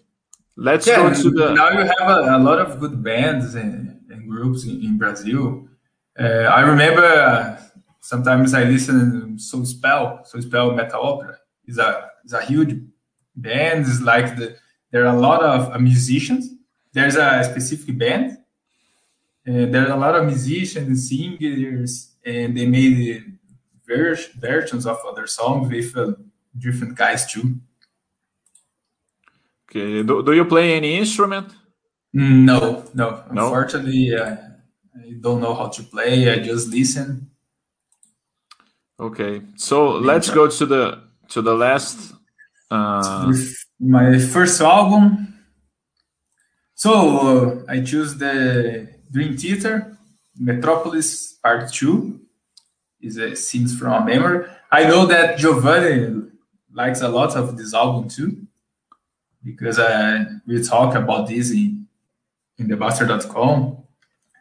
let's 0.55 0.87
yeah, 0.87 0.97
go 0.97 1.13
to 1.13 1.29
the. 1.29 1.53
Now 1.53 1.69
you 1.71 1.85
have 1.85 2.09
a, 2.09 2.37
a 2.37 2.39
lot 2.39 2.59
of 2.59 2.79
good 2.79 3.03
bands 3.03 3.55
and, 3.55 4.01
and 4.09 4.29
groups 4.29 4.63
in, 4.65 4.81
in 4.81 4.97
Brazil 4.97 5.67
Uh, 6.17 6.47
I 6.47 6.61
remember 6.61 7.59
sometimes 7.99 8.53
I 8.53 8.63
listen 8.63 9.37
to 9.37 9.43
Soul 9.43 9.65
Spell, 9.65 10.23
Soul 10.23 10.41
Spell 10.41 10.71
Metal 10.71 11.01
Opera. 11.01 11.37
is 11.67 11.77
a 11.77 12.09
is 12.23 12.33
a 12.33 12.41
huge 12.41 12.79
band. 13.35 13.85
It's 13.85 14.01
like 14.01 14.37
the 14.37 14.57
there 14.91 15.05
are 15.05 15.15
a 15.15 15.19
lot 15.19 15.43
of 15.43 15.71
uh, 15.73 15.77
musicians. 15.77 16.54
There's 16.95 17.17
a 17.17 17.43
specific 17.43 17.97
band. 17.97 18.37
And 19.45 19.73
there 19.73 19.85
are 19.89 19.97
a 19.97 19.99
lot 19.99 20.15
of 20.15 20.25
musicians, 20.25 20.87
and 20.87 20.97
singers, 20.97 22.15
and 22.25 22.55
they 22.57 22.65
made 22.65 23.37
ver- 23.85 24.17
versions 24.39 24.85
of 24.85 24.97
other 25.05 25.27
songs 25.27 25.69
with 25.69 25.95
uh, 25.97 26.13
different 26.57 26.95
guys 26.95 27.29
too. 27.31 27.59
Okay. 29.69 30.03
Do, 30.03 30.23
do 30.23 30.31
you 30.31 30.45
play 30.45 30.77
any 30.77 30.95
instrument? 30.95 31.53
No, 32.13 32.85
no. 32.93 33.23
No? 33.29 33.43
Unfortunately, 33.43 34.15
uh, 34.15 34.37
I 34.95 35.13
don't 35.19 35.41
know 35.41 35.53
how 35.53 35.67
to 35.67 35.83
play. 35.83 36.31
I 36.31 36.39
just 36.39 36.69
listen. 36.69 37.29
Okay. 38.97 39.41
So 39.57 39.91
let's 40.11 40.29
go 40.29 40.47
to 40.49 40.65
the 40.65 41.03
to 41.27 41.41
the 41.41 41.53
last. 41.53 42.13
Uh, 42.71 43.33
my 43.79 44.17
first 44.17 44.61
album. 44.61 45.34
So 46.85 46.93
uh, 46.93 47.63
I 47.67 47.81
choose 47.81 48.13
the 48.13 48.87
Dream 49.11 49.35
Theater, 49.35 49.97
Metropolis 50.37 51.33
Part 51.41 51.73
2. 51.73 52.21
Is 53.01 53.17
a 53.17 53.35
scenes 53.35 53.75
from 53.75 54.03
a 54.03 54.05
memory. 54.05 54.47
I 54.71 54.83
know 54.83 55.07
that 55.07 55.39
Giovanni 55.39 56.29
likes 56.71 57.01
a 57.01 57.09
lot 57.09 57.35
of 57.35 57.57
this 57.57 57.73
album 57.73 58.07
too, 58.07 58.45
because 59.43 59.79
uh, 59.79 60.25
we 60.45 60.61
talk 60.61 60.93
about 60.93 61.27
this 61.27 61.49
in, 61.49 61.87
in 62.59 62.67
the 62.67 62.75
Bastter.com. 62.75 63.77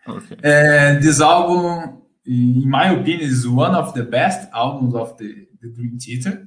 okay. 0.07 0.37
And 0.45 1.03
this 1.03 1.23
album, 1.23 2.03
in 2.27 2.69
my 2.69 2.91
opinion, 2.91 3.23
is 3.23 3.49
one 3.49 3.75
of 3.75 3.95
the 3.95 4.03
best 4.03 4.51
albums 4.53 4.95
of 4.95 5.17
the, 5.17 5.47
the 5.63 5.69
Dream 5.71 5.99
Theater. 5.99 6.47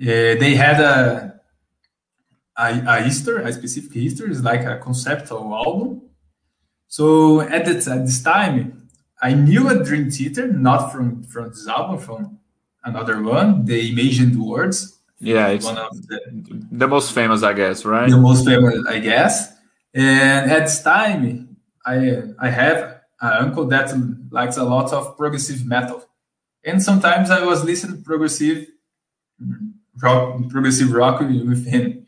Uh, 0.00 0.34
they 0.42 0.56
had 0.56 0.80
a, 0.80 1.37
a 2.58 2.82
a 2.86 3.02
history, 3.02 3.42
a 3.44 3.52
specific 3.52 3.92
history. 3.92 4.30
is 4.30 4.42
like 4.42 4.64
a 4.64 4.78
conceptual 4.78 5.54
album. 5.54 6.02
So 6.88 7.40
at, 7.42 7.66
the, 7.66 7.74
at 7.92 8.06
this 8.06 8.22
time, 8.22 8.88
I 9.20 9.34
knew 9.34 9.68
a 9.68 9.84
Dream 9.84 10.10
Theater, 10.10 10.48
not 10.48 10.92
from 10.92 11.22
from 11.22 11.48
this 11.50 11.68
album, 11.68 11.98
from 11.98 12.38
another 12.84 13.22
one, 13.22 13.64
the 13.64 13.90
Images 13.90 14.20
and 14.20 14.42
Words. 14.42 14.98
Yeah, 15.20 15.48
it's 15.48 15.64
one 15.64 15.78
of 15.78 16.06
the 16.06 16.20
the 16.70 16.88
most 16.88 17.12
famous, 17.12 17.42
I 17.42 17.52
guess, 17.52 17.84
right? 17.84 18.10
the 18.10 18.18
most 18.18 18.44
famous, 18.44 18.84
I 18.88 18.98
guess. 19.00 19.54
And 19.94 20.50
at 20.50 20.64
this 20.66 20.82
time, 20.82 21.56
I 21.84 22.22
I 22.38 22.50
have 22.50 23.00
an 23.20 23.32
uncle 23.44 23.66
that 23.66 23.92
likes 24.30 24.56
a 24.56 24.64
lot 24.64 24.92
of 24.92 25.16
progressive 25.16 25.66
metal, 25.66 26.04
and 26.64 26.82
sometimes 26.82 27.30
I 27.30 27.44
was 27.44 27.64
listening 27.64 27.98
to 27.98 28.02
progressive 28.02 28.66
mm, 29.42 29.72
rock, 30.00 30.48
progressive 30.48 30.92
rock 30.92 31.20
with 31.20 31.66
him, 31.66 32.06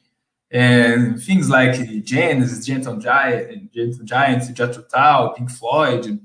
and 0.50 1.22
things 1.22 1.48
like 1.48 2.04
Genesis, 2.04 2.66
Gentle 2.66 2.96
Giant, 2.96 3.72
Gentle 3.72 4.04
Giants, 4.04 4.48
Jethro 4.48 4.82
Tull, 4.82 5.34
Pink 5.34 5.50
Floyd, 5.50 6.20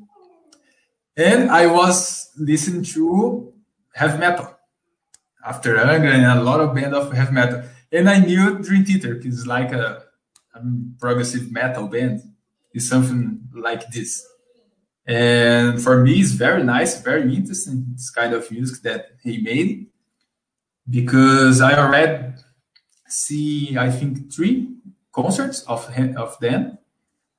and 1.17 1.49
I 1.49 1.67
was 1.67 2.31
listening 2.37 2.83
to 2.95 3.53
heavy 3.93 4.17
metal 4.17 4.51
after 5.45 5.75
Angra 5.75 6.13
and 6.13 6.25
a 6.25 6.43
lot 6.43 6.59
of 6.59 6.75
band 6.75 6.93
of 6.93 7.13
heavy 7.13 7.31
metal. 7.31 7.63
And 7.91 8.09
I 8.09 8.19
knew 8.19 8.59
Dream 8.59 8.83
Theater 8.83 9.15
is 9.23 9.47
like 9.47 9.71
a, 9.71 10.03
a 10.53 10.61
progressive 10.99 11.51
metal 11.51 11.87
band. 11.87 12.21
is 12.73 12.89
something 12.89 13.47
like 13.53 13.89
this. 13.91 14.25
And 15.05 15.81
for 15.81 16.03
me, 16.03 16.19
it's 16.19 16.31
very 16.31 16.63
nice, 16.63 16.99
very 17.01 17.33
interesting, 17.33 17.85
this 17.93 18.09
kind 18.09 18.33
of 18.33 18.51
music 18.51 18.81
that 18.83 19.11
he 19.23 19.41
made. 19.41 19.87
Because 20.89 21.61
I 21.61 21.77
already 21.77 22.33
see, 23.07 23.77
I 23.77 23.89
think, 23.91 24.33
three 24.33 24.69
concerts 25.11 25.61
of, 25.63 25.89
of 26.17 26.39
them. 26.39 26.77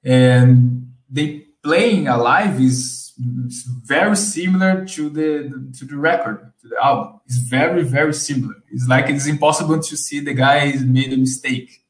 And 0.04 0.92
they 1.10 1.46
playing 1.62 2.06
alive 2.08 2.60
is 2.60 3.12
very 3.18 4.16
similar 4.16 4.84
to 4.84 5.08
the 5.08 5.30
to 5.78 5.84
the 5.84 5.96
record 5.96 6.52
to 6.60 6.68
the 6.68 6.76
album. 6.82 7.20
It's 7.26 7.38
very 7.38 7.82
very 7.82 8.14
similar. 8.14 8.56
It's 8.70 8.86
like 8.86 9.08
it's 9.08 9.26
impossible 9.26 9.80
to 9.80 9.96
see 9.96 10.20
the 10.20 10.34
guy 10.34 10.72
made 10.84 11.12
a 11.12 11.16
mistake. 11.16 11.82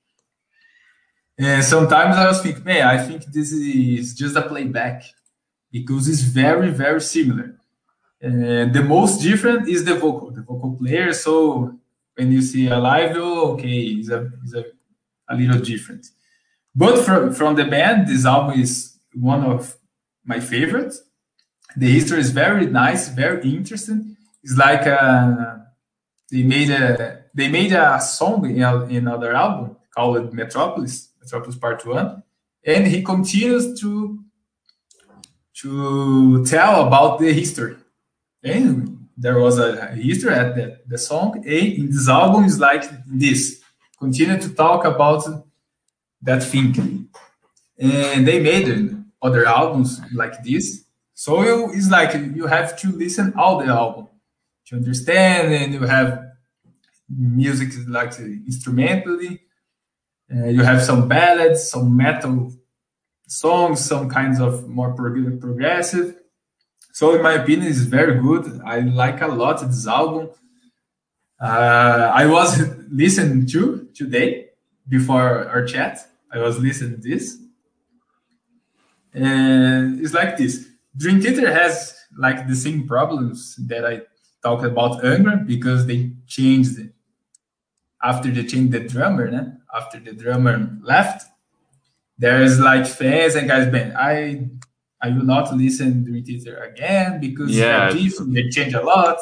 And 1.39 1.63
sometimes 1.65 2.17
i 2.17 2.27
was 2.27 2.41
thinking 2.41 2.65
man 2.65 2.87
i 2.87 2.99
think 3.07 3.25
this 3.27 3.53
is 3.53 4.15
just 4.15 4.37
a 4.37 4.43
playback. 4.43 5.03
Because 5.71 6.09
it's 6.09 6.23
very 6.23 6.71
very 6.71 7.01
similar. 7.01 7.49
And 8.21 8.73
the 8.73 8.83
most 8.83 9.21
different 9.21 9.69
is 9.69 9.85
the 9.85 9.95
vocal. 9.95 10.31
The 10.31 10.43
vocal 10.43 10.77
player 10.81 11.13
so 11.13 11.75
when 12.17 12.33
you 12.33 12.43
see 12.43 12.69
a 12.69 12.79
live 12.79 13.17
oh, 13.17 13.53
okay 13.53 13.79
it's 13.99 14.11
a, 14.11 14.31
it's 14.43 14.55
a, 14.55 14.65
a 15.29 15.37
little 15.37 15.61
different 15.61 16.07
but 16.75 17.05
from 17.05 17.33
from 17.33 17.55
the 17.55 17.65
band 17.65 18.09
this 18.09 18.27
album 18.27 18.61
is 18.61 18.99
one 19.15 19.45
of 19.45 19.77
my 20.25 20.41
favorites 20.41 21.03
the 21.77 21.93
history 21.93 22.21
is 22.21 22.31
very 22.31 22.67
nice, 22.67 23.09
very 23.09 23.43
interesting. 23.51 24.17
It's 24.43 24.57
like 24.57 24.87
uh, 24.87 25.57
they 26.31 26.43
made 26.43 26.71
a 26.71 27.25
they 27.35 27.49
made 27.49 27.73
a 27.73 28.01
song 28.01 28.49
in, 28.49 28.63
a, 28.63 28.85
in 28.87 28.97
another 29.09 29.35
album 29.35 29.77
called 29.95 30.33
Metropolis, 30.33 31.11
Metropolis 31.21 31.57
Part 31.57 31.85
One, 31.87 32.23
and 32.65 32.87
he 32.87 33.03
continues 33.03 33.79
to 33.81 34.21
to 35.61 36.45
tell 36.47 36.87
about 36.87 37.19
the 37.19 37.33
history. 37.33 37.77
And 38.43 38.96
there 39.17 39.39
was 39.39 39.59
a 39.59 39.87
history 39.89 40.35
at 40.35 40.55
the, 40.55 40.79
the 40.87 40.99
song. 40.99 41.43
A 41.47 41.59
in 41.61 41.87
this 41.91 42.09
album 42.09 42.45
is 42.45 42.59
like 42.59 42.85
this. 43.07 43.63
Continue 43.99 44.39
to 44.41 44.51
talk 44.55 44.85
about 44.85 45.25
that 46.23 46.43
thing. 46.43 47.09
And 47.79 48.27
they 48.27 48.41
made 48.41 48.95
other 49.23 49.47
albums 49.47 50.01
like 50.13 50.43
this 50.43 50.87
so 51.19 51.43
you, 51.43 51.73
it's 51.73 51.91
like 51.91 52.13
you 52.13 52.47
have 52.47 52.79
to 52.81 52.89
listen 52.93 53.33
all 53.39 53.59
the 53.59 53.73
album 53.73 54.09
to 54.67 54.77
understand, 54.77 55.51
and 55.51 55.73
you 55.73 55.81
have 55.81 56.27
music 57.09 57.71
like 57.89 58.13
instrumentally. 58.19 59.41
Uh, 60.31 60.49
you 60.49 60.63
have 60.63 60.83
some 60.83 61.09
ballads, 61.09 61.71
some 61.71 61.97
metal 61.97 62.53
songs, 63.27 63.83
some 63.83 64.11
kinds 64.11 64.41
of 64.41 64.69
more 64.69 64.93
prog- 64.93 65.41
progressive. 65.41 66.17
So 66.97 67.15
in 67.15 67.21
my 67.21 67.35
opinion, 67.35 67.69
it's 67.69 67.81
very 67.81 68.19
good. 68.19 68.59
I 68.65 68.81
like 68.81 69.21
a 69.21 69.27
lot 69.27 69.61
this 69.61 69.87
album. 69.87 70.31
Uh, 71.39 72.11
I 72.21 72.25
was 72.25 72.59
listening 72.91 73.45
to 73.49 73.87
today 73.93 74.47
before 74.89 75.47
our 75.47 75.67
chat. 75.67 75.99
I 76.33 76.39
was 76.39 76.59
listening 76.59 77.03
to 77.03 77.09
this, 77.11 77.37
and 79.13 80.01
it's 80.01 80.15
like 80.15 80.39
this. 80.39 80.69
Dream 80.97 81.21
Theater 81.21 81.53
has 81.53 81.95
like 82.17 82.49
the 82.49 82.57
same 82.57 82.89
problems 82.89 83.57
that 83.69 83.85
I 83.85 84.01
talked 84.43 84.65
about 84.65 85.03
Angra 85.03 85.47
because 85.47 85.85
they 85.87 86.13
changed 86.27 86.79
it. 86.79 86.95
after 88.03 88.31
they 88.31 88.45
changed 88.45 88.73
the 88.73 88.81
drummer, 88.81 89.31
né? 89.31 89.59
after 89.77 90.01
the 90.01 90.15
drummer 90.15 90.55
left. 90.81 91.27
There's 92.17 92.59
like 92.59 92.87
fans 92.87 93.35
and 93.35 93.47
guys, 93.47 93.71
man, 93.71 93.95
I 93.95 94.49
I 95.03 95.09
will 95.11 95.25
not 95.25 95.55
listen 95.55 96.05
Dream 96.05 96.25
Theater 96.25 96.57
again 96.59 97.21
because 97.21 97.51
Yeah. 97.57 97.93
they 97.93 98.49
change 98.49 98.75
a 98.75 98.81
lot 98.83 99.19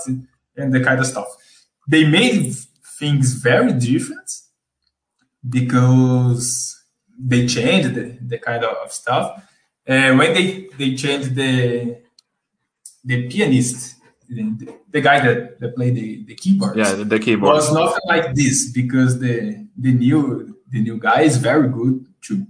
and 0.57 0.73
the 0.73 0.81
kind 0.83 1.01
of 1.01 1.07
stuff. 1.07 1.27
They 1.89 2.05
made 2.09 2.55
things 2.99 3.35
very 3.35 3.73
different 3.73 4.31
because 5.49 6.83
they 7.19 7.47
changed 7.47 7.95
the, 7.95 8.17
the 8.27 8.39
kind 8.39 8.65
of 8.65 8.93
stuff. 8.93 9.43
And 9.87 10.19
when 10.19 10.33
they 10.35 10.69
they 10.79 10.95
changed 10.95 11.35
the 11.35 11.99
the 13.05 13.29
pianist, 13.29 13.97
the, 14.29 14.43
the 14.91 15.01
guy 15.03 15.21
that, 15.21 15.61
that 15.61 15.77
played 15.77 15.95
the, 15.95 16.25
the 16.25 16.35
keyboards, 16.35 16.77
Yeah, 16.79 16.95
the, 16.95 17.05
the 17.05 17.19
keyboard. 17.19 17.53
was 17.55 17.71
nothing 17.73 18.01
like 18.07 18.35
this 18.35 18.71
because 18.73 19.19
the 19.21 19.67
the 19.77 19.93
new 19.93 20.57
the 20.71 20.81
new 20.81 20.99
guy 20.99 21.23
is 21.23 21.37
very 21.37 21.69
good 21.69 22.07
too, 22.23 22.47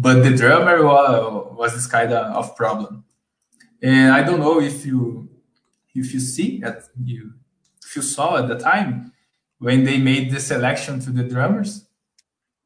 but 0.00 0.22
the 0.22 0.30
drummer 0.30 0.84
was, 0.84 1.56
was 1.58 1.74
this 1.74 1.88
kind 1.88 2.12
of, 2.12 2.56
problem, 2.56 3.04
and 3.82 4.12
I 4.12 4.22
don't 4.22 4.38
know 4.38 4.60
if 4.60 4.86
you 4.86 5.28
if 5.94 6.14
you 6.14 6.20
see 6.20 6.62
at 6.62 6.84
you 7.02 7.32
if 7.84 7.96
you 7.96 8.02
saw 8.02 8.36
at 8.36 8.46
the 8.46 8.58
time 8.58 9.12
when 9.58 9.82
they 9.82 9.98
made 9.98 10.30
the 10.30 10.38
selection 10.38 11.00
to 11.00 11.10
the 11.10 11.24
drummers, 11.24 11.86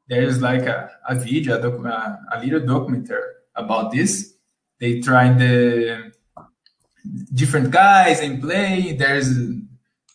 there 0.09 0.23
is 0.23 0.43
like 0.43 0.67
a, 0.67 0.91
a 1.09 1.15
video, 1.15 1.59
a, 1.59 1.63
docu- 1.63 1.89
a, 1.89 2.37
a 2.37 2.45
little 2.45 2.61
documentary 2.61 3.33
about 3.55 3.93
this. 3.93 4.35
They 4.79 5.01
tried 5.01 5.39
the 5.39 6.13
different 7.33 7.71
guys 7.71 8.21
and 8.21 8.43
play. 8.43 8.93
There's 8.93 9.31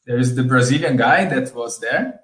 there's 0.06 0.36
the 0.36 0.44
Brazilian 0.44 0.98
guy 0.98 1.26
that 1.26 1.56
was 1.56 1.80
there. 1.80 2.22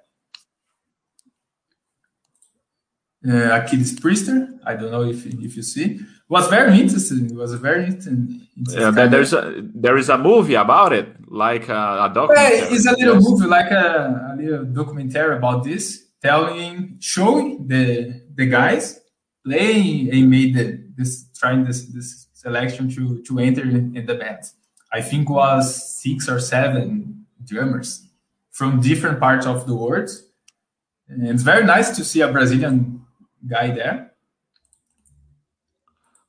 Uh, 3.26 3.56
Aquiles 3.58 3.94
Priester. 3.94 4.58
I 4.66 4.76
don't 4.76 4.90
know 4.90 5.02
if 5.02 5.24
if 5.26 5.56
you 5.56 5.62
see. 5.62 5.84
It 5.84 6.00
was 6.28 6.48
very 6.48 6.78
interesting. 6.78 7.30
It 7.30 7.36
was 7.36 7.52
a 7.52 7.58
very 7.58 7.86
interesting. 7.86 8.46
Yeah, 8.68 8.90
there's 8.90 9.32
a 9.32 9.62
there 9.74 9.96
is 9.96 10.10
a 10.10 10.18
movie 10.18 10.54
about 10.54 10.92
it, 10.92 11.08
like 11.28 11.68
a, 11.68 12.04
a 12.04 12.12
documentary. 12.14 12.58
Yeah, 12.58 12.74
it's 12.74 12.86
a 12.86 12.92
little 12.92 13.14
yes. 13.14 13.24
movie, 13.26 13.46
like 13.46 13.70
a, 13.70 14.32
a, 14.32 14.36
little 14.36 14.64
documentary 14.66 15.36
about 15.36 15.64
this, 15.64 16.04
telling, 16.22 16.98
showing 17.00 17.66
the 17.66 18.22
the 18.34 18.46
guys 18.46 19.00
playing 19.44 20.12
and 20.12 20.30
made 20.30 20.54
the, 20.54 20.84
this 20.96 21.26
trying 21.34 21.64
this 21.64 21.86
this 21.86 22.28
selection 22.34 22.90
to 22.90 23.22
to 23.22 23.38
enter 23.38 23.62
in 23.62 24.04
the 24.04 24.14
band. 24.14 24.44
I 24.92 25.00
think 25.00 25.30
was 25.30 26.00
six 26.02 26.28
or 26.28 26.40
seven 26.40 27.24
drummers 27.42 28.06
from 28.50 28.80
different 28.80 29.18
parts 29.18 29.46
of 29.46 29.66
the 29.66 29.74
world. 29.74 30.10
And 31.08 31.28
it's 31.28 31.42
very 31.42 31.64
nice 31.64 31.96
to 31.96 32.04
see 32.04 32.20
a 32.20 32.28
Brazilian 32.28 32.93
guy 33.46 33.70
there. 33.70 34.12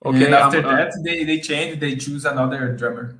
Okay, 0.05 0.26
and 0.26 0.36
after 0.36 0.59
um, 0.59 0.76
that, 0.76 0.89
uh, 0.89 0.91
they, 1.03 1.24
they 1.24 1.39
change, 1.39 1.80
they 1.80 1.95
choose 1.95 2.26
another 2.26 2.76
drummer. 2.76 3.20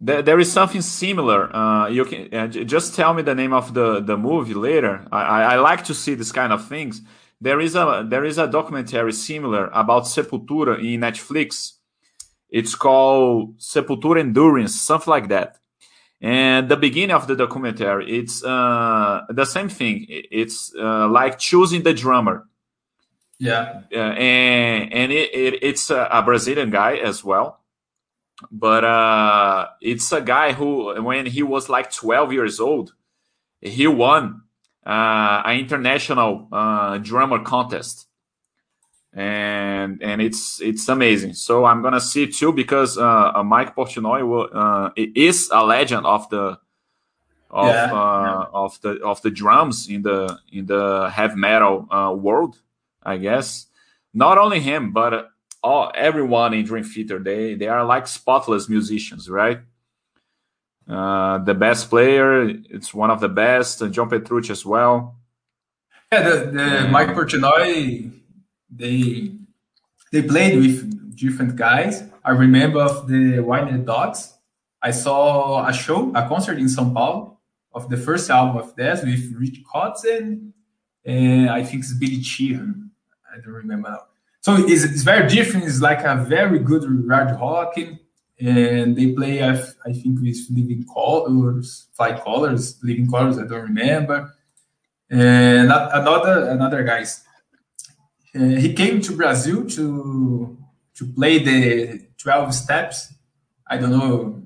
There, 0.00 0.22
there 0.22 0.38
is 0.38 0.50
something 0.50 0.82
similar. 0.82 1.54
Uh, 1.54 1.88
you 1.88 2.04
can 2.04 2.32
uh, 2.32 2.46
just 2.46 2.94
tell 2.94 3.14
me 3.14 3.22
the 3.22 3.34
name 3.34 3.52
of 3.52 3.74
the, 3.74 4.00
the 4.00 4.16
movie 4.16 4.54
later. 4.54 5.06
I, 5.10 5.22
I, 5.22 5.42
I, 5.54 5.56
like 5.56 5.84
to 5.84 5.94
see 5.94 6.14
this 6.14 6.32
kind 6.32 6.52
of 6.52 6.66
things. 6.66 7.02
There 7.40 7.60
is 7.60 7.74
a 7.74 8.06
there 8.08 8.24
is 8.24 8.38
a 8.38 8.46
documentary 8.46 9.12
similar 9.12 9.66
about 9.72 10.04
Sepultura 10.04 10.78
in 10.78 11.00
Netflix. 11.00 11.72
It's 12.50 12.76
called 12.76 13.58
Sepultura 13.58 14.20
Endurance, 14.20 14.80
something 14.80 15.10
like 15.10 15.28
that. 15.28 15.58
And 16.20 16.68
the 16.68 16.76
beginning 16.76 17.16
of 17.16 17.26
the 17.26 17.34
documentary, 17.34 18.18
it's 18.18 18.44
uh, 18.44 19.22
the 19.28 19.44
same 19.44 19.68
thing. 19.68 20.06
It's 20.08 20.72
uh, 20.78 21.08
like 21.08 21.38
choosing 21.40 21.82
the 21.82 21.94
drummer. 21.94 22.46
Yeah. 23.42 23.82
Uh, 23.92 23.96
and 23.96 24.92
and 24.92 25.10
it, 25.10 25.34
it, 25.34 25.62
it's 25.64 25.90
a, 25.90 26.08
a, 26.12 26.22
Brazilian 26.22 26.70
guy 26.70 26.94
as 26.94 27.24
well. 27.24 27.58
But 28.52 28.84
uh, 28.84 29.66
it's 29.80 30.12
a 30.12 30.20
guy 30.20 30.52
who, 30.52 31.02
when 31.02 31.26
he 31.26 31.42
was 31.42 31.68
like 31.68 31.92
12 31.92 32.32
years 32.32 32.60
old, 32.60 32.94
he 33.60 33.88
won 33.88 34.42
uh, 34.86 35.42
an 35.44 35.58
international 35.58 36.48
uh, 36.52 36.98
drummer 36.98 37.40
contest 37.40 38.06
and 39.12 40.02
and 40.02 40.22
it's 40.22 40.60
it's 40.60 40.88
amazing. 40.88 41.34
So 41.34 41.64
I'm 41.64 41.82
gonna 41.82 42.00
see 42.00 42.22
it 42.24 42.34
too 42.34 42.52
because 42.52 42.96
uh, 42.96 43.32
uh 43.34 43.42
Mike 43.42 43.74
Portnoy 43.74 44.26
will, 44.26 44.48
uh, 44.52 44.90
is 44.96 45.50
a 45.52 45.64
legend 45.64 46.06
of 46.06 46.28
the 46.30 46.58
of 47.50 47.68
yeah. 47.68 47.92
uh, 47.92 48.46
of 48.52 48.80
the 48.80 49.02
of 49.02 49.20
the 49.22 49.30
drums 49.30 49.88
in 49.88 50.02
the 50.02 50.38
in 50.52 50.66
the 50.66 51.10
heavy 51.12 51.36
metal 51.36 51.86
uh, 51.90 52.14
world, 52.14 52.56
I 53.02 53.16
guess. 53.16 53.66
Not 54.14 54.38
only 54.38 54.60
him, 54.60 54.92
but 54.92 55.30
all 55.62 55.90
everyone 55.94 56.54
in 56.54 56.64
Dream 56.64 56.84
Theater. 56.84 57.18
They 57.18 57.54
they 57.54 57.68
are 57.68 57.84
like 57.84 58.06
spotless 58.06 58.68
musicians, 58.68 59.28
right? 59.28 59.60
Uh, 60.88 61.38
the 61.38 61.54
best 61.54 61.88
player, 61.88 62.48
it's 62.48 62.92
one 62.92 63.10
of 63.10 63.20
the 63.20 63.28
best. 63.28 63.80
And 63.80 63.94
John 63.94 64.10
Petrucci 64.10 64.50
as 64.52 64.66
well. 64.66 65.16
Yeah, 66.12 66.28
the, 66.28 66.36
the 66.50 66.88
Mike 66.90 67.08
Portnoy 67.08 68.10
they 68.68 69.32
they 70.10 70.22
played 70.22 70.58
with 70.58 71.16
different 71.16 71.56
guys. 71.56 72.02
I 72.24 72.30
remember 72.32 72.80
of 72.80 73.08
the 73.08 73.38
Winery 73.38 73.84
Dogs. 73.84 74.34
I 74.82 74.90
saw 74.90 75.66
a 75.66 75.72
show, 75.72 76.10
a 76.14 76.28
concert 76.28 76.58
in 76.58 76.66
São 76.66 76.92
Paulo 76.92 77.38
of 77.72 77.88
the 77.88 77.96
first 77.96 78.28
album 78.30 78.56
of 78.56 78.74
theirs 78.74 79.02
with 79.02 79.32
Rich 79.38 79.62
Kotzen 79.64 80.52
and 81.04 81.50
I 81.50 81.64
think 81.64 81.82
it's 81.82 81.94
Billy 81.94 82.22
Sheehan. 82.22 82.90
I 83.32 83.40
don't 83.40 83.54
remember 83.54 83.90
now. 83.90 84.02
So 84.40 84.56
it's, 84.56 84.84
it's 84.84 85.02
very 85.02 85.28
different. 85.28 85.66
It's 85.66 85.80
like 85.80 86.04
a 86.04 86.16
very 86.16 86.58
good 86.58 86.82
hard 87.08 87.40
rock, 87.40 87.74
and 88.40 88.96
they 88.96 89.12
play, 89.12 89.42
I, 89.42 89.52
I 89.86 89.92
think, 89.92 90.20
with 90.20 90.38
Living 90.50 90.84
Colours, 90.92 91.88
Flying 91.92 92.20
Colors, 92.20 92.78
Living 92.82 93.08
Colours. 93.08 93.38
I 93.38 93.46
don't 93.46 93.62
remember. 93.62 94.34
And 95.10 95.70
another 95.70 96.48
another 96.48 96.82
guys 96.82 97.22
uh, 98.34 98.38
he 98.38 98.72
came 98.72 99.00
to 99.02 99.16
Brazil 99.16 99.66
to 99.66 100.56
to 100.94 101.06
play 101.12 101.38
the 101.38 102.00
12 102.18 102.54
steps. 102.54 103.12
I 103.66 103.76
don't 103.76 103.90
know 103.90 104.42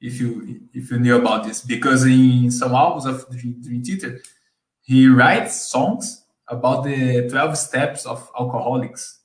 if 0.00 0.20
you 0.20 0.60
if 0.74 0.90
you 0.90 0.98
knew 0.98 1.16
about 1.16 1.44
this 1.44 1.62
because 1.62 2.04
in 2.04 2.50
some 2.50 2.74
albums 2.74 3.06
of 3.06 3.26
Dream 3.30 3.82
Theater, 3.82 4.20
he 4.82 5.08
writes 5.08 5.54
songs 5.56 6.25
about 6.48 6.84
the 6.84 7.28
12 7.28 7.58
steps 7.58 8.06
of 8.06 8.30
alcoholics. 8.38 9.20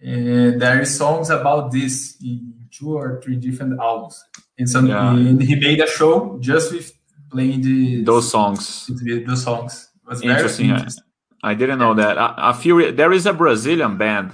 And 0.00 0.60
there 0.60 0.80
is 0.80 0.96
songs 0.96 1.30
about 1.30 1.72
this 1.72 2.16
in 2.22 2.54
two 2.70 2.96
or 2.96 3.20
three 3.22 3.36
different 3.36 3.78
albums. 3.80 4.22
And 4.58 4.68
some 4.68 4.86
yeah. 4.86 5.12
and 5.12 5.42
he 5.42 5.54
made 5.56 5.80
a 5.80 5.86
show 5.86 6.38
just 6.40 6.72
with 6.72 6.92
playing 7.30 7.62
the 7.62 8.04
those 8.04 8.30
songs. 8.30 8.90
Those 9.26 9.42
songs. 9.42 9.88
It 10.04 10.08
was 10.08 10.22
interesting. 10.22 10.70
interesting. 10.70 11.04
I 11.42 11.54
didn't 11.54 11.78
know 11.78 11.94
that. 11.94 12.16
A, 12.16 12.50
a 12.50 12.54
few 12.54 12.92
there 12.92 13.12
is 13.12 13.26
a 13.26 13.32
Brazilian 13.32 13.96
band, 13.96 14.32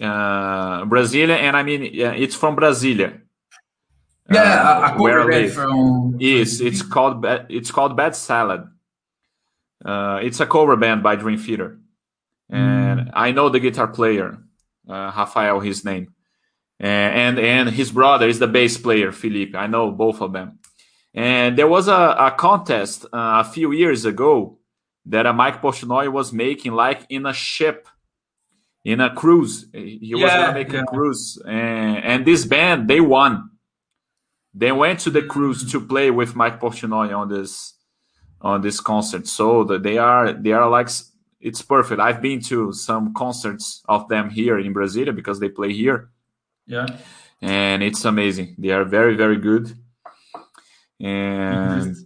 uh, 0.00 0.84
Brazilian, 0.86 1.38
and 1.38 1.56
I 1.56 1.62
mean 1.62 1.90
yeah, 1.92 2.12
it's 2.12 2.34
from 2.34 2.56
Brasilia. 2.56 3.20
Yeah, 4.30 4.40
uh, 4.42 4.94
a 4.94 4.96
cover 4.96 5.28
band 5.28 5.52
from. 5.52 6.16
Yes, 6.18 6.60
it's 6.60 6.82
called 6.82 7.24
it's 7.48 7.70
called 7.70 7.96
Bad 7.96 8.16
Salad. 8.16 8.64
Uh, 9.84 10.20
it's 10.22 10.40
a 10.40 10.46
cover 10.46 10.76
band 10.76 11.02
by 11.02 11.16
Dream 11.16 11.38
Theater, 11.38 11.78
and 12.48 13.00
mm. 13.00 13.10
I 13.12 13.32
know 13.32 13.50
the 13.50 13.60
guitar 13.60 13.88
player, 13.88 14.38
uh, 14.88 15.12
Rafael, 15.16 15.60
his 15.60 15.84
name, 15.84 16.14
and, 16.80 17.38
and 17.38 17.38
and 17.38 17.68
his 17.70 17.90
brother 17.90 18.26
is 18.26 18.38
the 18.38 18.46
bass 18.46 18.78
player, 18.78 19.12
Felipe. 19.12 19.54
I 19.54 19.66
know 19.66 19.90
both 19.90 20.20
of 20.20 20.32
them. 20.32 20.58
And 21.12 21.56
there 21.56 21.68
was 21.68 21.86
a, 21.86 22.16
a 22.18 22.34
contest 22.36 23.04
uh, 23.06 23.08
a 23.12 23.44
few 23.44 23.70
years 23.72 24.04
ago 24.04 24.58
that 25.06 25.26
a 25.26 25.32
Mike 25.32 25.62
Portnoy 25.62 26.10
was 26.10 26.32
making, 26.32 26.72
like 26.72 27.06
in 27.08 27.26
a 27.26 27.32
ship, 27.32 27.88
in 28.84 29.00
a 29.00 29.14
cruise. 29.14 29.66
He 29.72 29.98
yeah, 30.02 30.22
was 30.24 30.32
gonna 30.32 30.54
make 30.54 30.72
yeah. 30.72 30.80
a 30.80 30.84
cruise, 30.84 31.40
and, 31.46 31.98
and 31.98 32.26
this 32.26 32.44
band 32.44 32.88
they 32.88 33.00
won. 33.00 33.50
They 34.54 34.72
went 34.72 35.00
to 35.00 35.10
the 35.10 35.22
cruise 35.22 35.70
to 35.72 35.80
play 35.80 36.10
with 36.10 36.36
Mike 36.36 36.60
Portnoy 36.60 37.16
on 37.16 37.28
this 37.28 37.74
on 38.44 38.60
this 38.60 38.78
concert. 38.78 39.26
So 39.26 39.64
the, 39.64 39.78
they 39.78 39.98
are 39.98 40.32
they 40.32 40.52
are 40.52 40.68
like 40.68 40.88
it's 41.40 41.62
perfect. 41.62 42.00
I've 42.00 42.22
been 42.22 42.40
to 42.42 42.72
some 42.72 43.14
concerts 43.14 43.82
of 43.88 44.08
them 44.08 44.30
here 44.30 44.58
in 44.58 44.72
Brasilia 44.72 45.14
because 45.16 45.40
they 45.40 45.48
play 45.48 45.72
here. 45.72 46.10
Yeah, 46.66 46.86
and 47.40 47.82
it's 47.82 48.04
amazing. 48.04 48.54
They 48.58 48.70
are 48.70 48.84
very 48.84 49.16
very 49.16 49.38
good. 49.38 49.74
And 51.00 51.96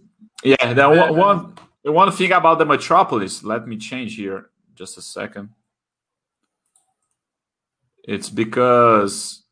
yeah, 0.43 0.73
that 0.73 0.89
one, 0.89 1.15
one 1.15 1.55
the 1.83 1.91
one 1.91 2.11
thing 2.11 2.31
about 2.31 2.57
the 2.57 2.65
metropolis, 2.65 3.43
let 3.43 3.67
me 3.67 3.77
change 3.77 4.15
here 4.15 4.49
just 4.75 4.97
a 4.97 5.01
second. 5.01 5.49
It's 8.03 8.29
because 8.29 9.43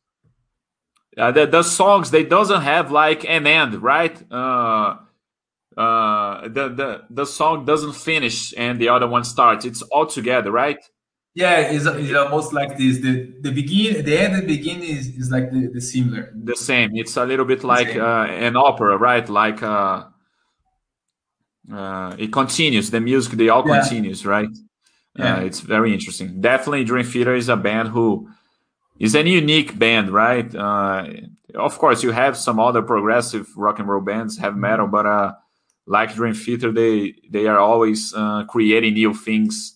uh, 1.18 1.32
the, 1.32 1.46
the 1.46 1.64
songs 1.64 2.12
they 2.12 2.24
doesn't 2.24 2.62
have 2.62 2.92
like 2.92 3.26
an 3.26 3.46
end, 3.46 3.84
right? 3.84 4.16
Uh, 4.32 4.98
uh, 5.78 6.48
the 6.48 6.70
the 6.70 7.04
the 7.10 7.26
song 7.26 7.64
doesn't 7.66 7.94
finish 7.94 8.54
and 8.58 8.80
the 8.82 8.90
other 8.90 9.08
one 9.08 9.24
starts. 9.24 9.64
It's 9.64 9.84
all 9.84 10.08
together, 10.08 10.52
right? 10.52 10.80
Yeah, 11.36 11.60
it's, 11.60 11.86
it's 11.86 12.16
almost 12.16 12.52
like 12.52 12.80
this. 12.80 12.98
The 12.98 13.32
the 13.42 13.52
begin, 13.52 14.04
the 14.04 14.18
end, 14.18 14.34
and 14.34 14.44
the 14.44 14.58
beginning 14.58 14.90
is, 14.90 15.08
is 15.10 15.30
like 15.30 15.52
the, 15.52 15.68
the 15.68 15.82
similar. 15.82 16.34
The 16.36 16.56
same. 16.56 16.96
It's 16.96 17.16
a 17.16 17.26
little 17.26 17.46
bit 17.46 17.64
like 17.64 17.96
uh, 17.96 18.26
an 18.30 18.56
opera, 18.56 18.98
right? 18.98 19.30
Like 19.30 19.62
uh, 19.62 20.06
uh, 21.72 22.16
it 22.18 22.34
continues. 22.34 22.90
The 22.90 23.00
music, 23.00 23.34
they 23.34 23.50
all 23.50 23.64
yeah. 23.68 23.82
continues, 23.82 24.26
right? 24.26 24.50
Yeah. 25.16 25.36
Uh, 25.36 25.40
it's 25.42 25.60
very 25.60 25.94
interesting. 25.94 26.42
Definitely, 26.42 26.86
Dream 26.86 27.06
Theater 27.06 27.36
is 27.36 27.50
a 27.50 27.56
band 27.56 27.90
who 27.90 28.30
is 28.98 29.14
a 29.14 29.28
unique 29.28 29.78
band, 29.78 30.10
right? 30.10 30.54
Uh, 30.56 31.06
of 31.54 31.78
course, 31.78 32.02
you 32.02 32.12
have 32.12 32.36
some 32.36 32.60
other 32.60 32.82
progressive 32.82 33.48
rock 33.56 33.78
and 33.78 33.88
roll 33.88 34.02
bands, 34.02 34.40
have 34.40 34.56
metal, 34.56 34.88
but 34.88 35.06
uh, 35.06 35.34
like 35.88 36.14
Dream 36.14 36.34
Theater, 36.34 36.72
they 36.72 37.16
they 37.30 37.48
are 37.48 37.60
always 37.60 38.14
uh, 38.14 38.44
creating 38.46 38.94
new 38.94 39.14
things. 39.14 39.74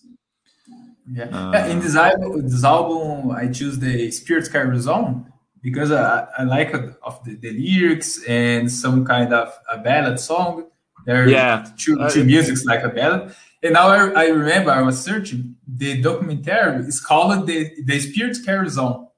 Yeah. 1.10 1.28
yeah. 1.30 1.66
in 1.66 1.80
this 1.80 1.96
album, 1.96 2.48
this 2.48 2.64
album, 2.64 3.32
I 3.32 3.48
choose 3.48 3.78
the 3.78 4.10
Spirit 4.12 4.50
Carries 4.52 4.86
On 4.86 5.32
because 5.60 5.90
I, 5.90 6.26
I 6.38 6.42
like 6.44 6.72
of 6.74 7.24
the, 7.24 7.34
the 7.36 7.52
lyrics 7.52 8.22
and 8.24 8.70
some 8.70 9.04
kind 9.04 9.32
of 9.32 9.52
a 9.70 9.78
ballad 9.78 10.20
song 10.20 10.66
there 11.04 11.28
yeah. 11.28 11.66
two, 11.76 12.00
uh, 12.00 12.10
two 12.10 12.24
musics 12.24 12.64
like 12.64 12.82
a 12.82 12.88
ballad. 12.88 13.34
And 13.62 13.74
now 13.74 13.88
I, 13.88 14.08
I, 14.10 14.26
remember 14.28 14.70
I 14.70 14.82
was 14.82 15.02
searching 15.02 15.56
the 15.66 16.00
documentary 16.00 16.84
is 16.84 17.00
called 17.00 17.46
the 17.46 17.70
the 17.84 18.00
Spirit 18.00 18.38
Carries 18.44 18.78
On. 18.78 19.08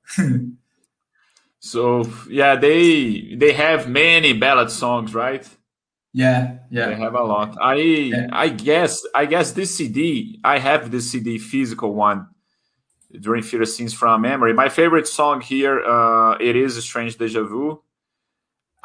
so 1.61 2.05
yeah, 2.30 2.57
they 2.57 3.34
they 3.36 3.53
have 3.53 3.88
many 3.88 4.32
ballad 4.34 4.70
songs, 4.70 5.14
right? 5.14 5.49
Yeah, 6.14 6.58
yeah. 6.70 6.86
They 6.86 6.94
have 6.94 7.14
a 7.14 7.24
lot. 7.24 7.56
I 7.60 7.74
yeah. 7.74 8.28
I 8.30 8.48
guess 8.48 9.04
I 9.14 9.26
guess 9.26 9.50
this 9.50 9.74
CD 9.74 10.40
I 10.44 10.58
have 10.60 10.92
this 10.92 11.10
CD 11.10 11.38
physical 11.38 11.92
one. 11.92 12.28
Dream 13.20 13.42
Theater 13.42 13.64
scenes 13.64 13.92
from 13.92 14.22
memory. 14.22 14.54
My 14.54 14.68
favorite 14.68 15.08
song 15.08 15.40
here 15.40 15.84
uh, 15.84 16.36
it 16.38 16.54
is 16.54 16.82
Strange 16.84 17.18
Deja 17.18 17.42
Vu. 17.42 17.82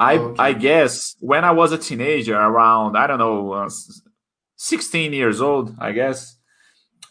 I 0.00 0.16
oh, 0.16 0.20
okay. 0.30 0.42
I 0.42 0.52
guess 0.54 1.14
when 1.20 1.44
I 1.44 1.52
was 1.52 1.70
a 1.70 1.78
teenager, 1.78 2.36
around 2.36 2.96
I 2.96 3.06
don't 3.06 3.18
know, 3.18 3.52
uh, 3.52 3.70
sixteen 4.56 5.12
years 5.12 5.40
old, 5.40 5.76
I 5.78 5.92
guess. 5.92 6.36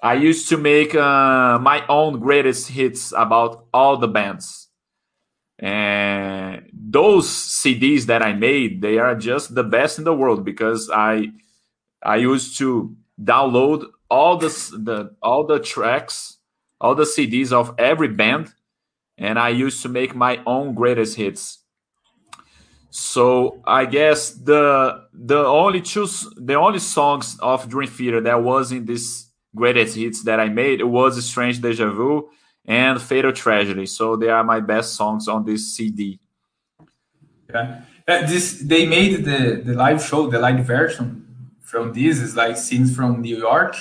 I 0.03 0.13
used 0.13 0.49
to 0.49 0.57
make 0.57 0.95
uh, 0.95 1.59
my 1.59 1.85
own 1.87 2.19
greatest 2.19 2.69
hits 2.69 3.13
about 3.15 3.65
all 3.73 3.97
the 3.97 4.07
bands. 4.07 4.68
And 5.59 6.69
those 6.73 7.27
CDs 7.27 8.05
that 8.05 8.21
I 8.21 8.33
made, 8.33 8.81
they 8.81 8.97
are 8.97 9.13
just 9.13 9.53
the 9.55 9.63
best 9.63 9.97
in 9.97 10.05
the 10.05 10.13
world 10.13 10.45
because 10.45 10.89
I 10.89 11.27
I 12.01 12.15
used 12.15 12.57
to 12.59 12.95
download 13.21 13.85
all 14.09 14.37
the, 14.37 14.47
the 14.47 15.15
all 15.21 15.45
the 15.45 15.59
tracks, 15.59 16.37
all 16.79 16.95
the 16.95 17.03
CDs 17.03 17.51
of 17.51 17.75
every 17.77 18.07
band, 18.07 18.53
and 19.17 19.37
I 19.37 19.49
used 19.49 19.81
to 19.81 19.89
make 19.89 20.15
my 20.15 20.41
own 20.45 20.75
greatest 20.75 21.17
hits. 21.17 21.59
So 22.89 23.61
I 23.65 23.85
guess 23.85 24.31
the 24.31 25.07
the 25.13 25.45
only 25.45 25.81
two 25.81 26.07
the 26.37 26.55
only 26.55 26.79
songs 26.79 27.37
of 27.41 27.67
Dream 27.67 27.89
Theater 27.89 28.21
that 28.21 28.41
was 28.41 28.71
in 28.71 28.85
this 28.85 29.27
greatest 29.53 29.97
hits 29.97 30.23
that 30.23 30.39
I 30.39 30.47
made 30.47 30.79
it 30.79 30.85
was 30.85 31.23
Strange 31.25 31.59
Deja 31.59 31.89
Vu 31.89 32.29
and 32.69 33.01
Fatal 33.01 33.33
Tragedy. 33.33 33.87
So 33.87 34.15
they 34.15 34.29
are 34.29 34.43
my 34.43 34.59
best 34.59 34.93
songs 34.93 35.27
on 35.27 35.43
this 35.43 35.75
CD. 35.75 36.19
Yeah, 37.49 37.81
uh, 38.07 38.27
this 38.27 38.61
they 38.61 38.85
made 38.85 39.25
the 39.25 39.61
the 39.65 39.73
live 39.73 40.01
show, 40.03 40.29
the 40.29 40.39
live 40.39 40.63
version 40.65 41.25
from 41.61 41.93
this 41.93 42.19
is 42.19 42.35
like 42.35 42.57
scenes 42.57 42.95
from 42.95 43.21
New 43.21 43.37
York, 43.37 43.75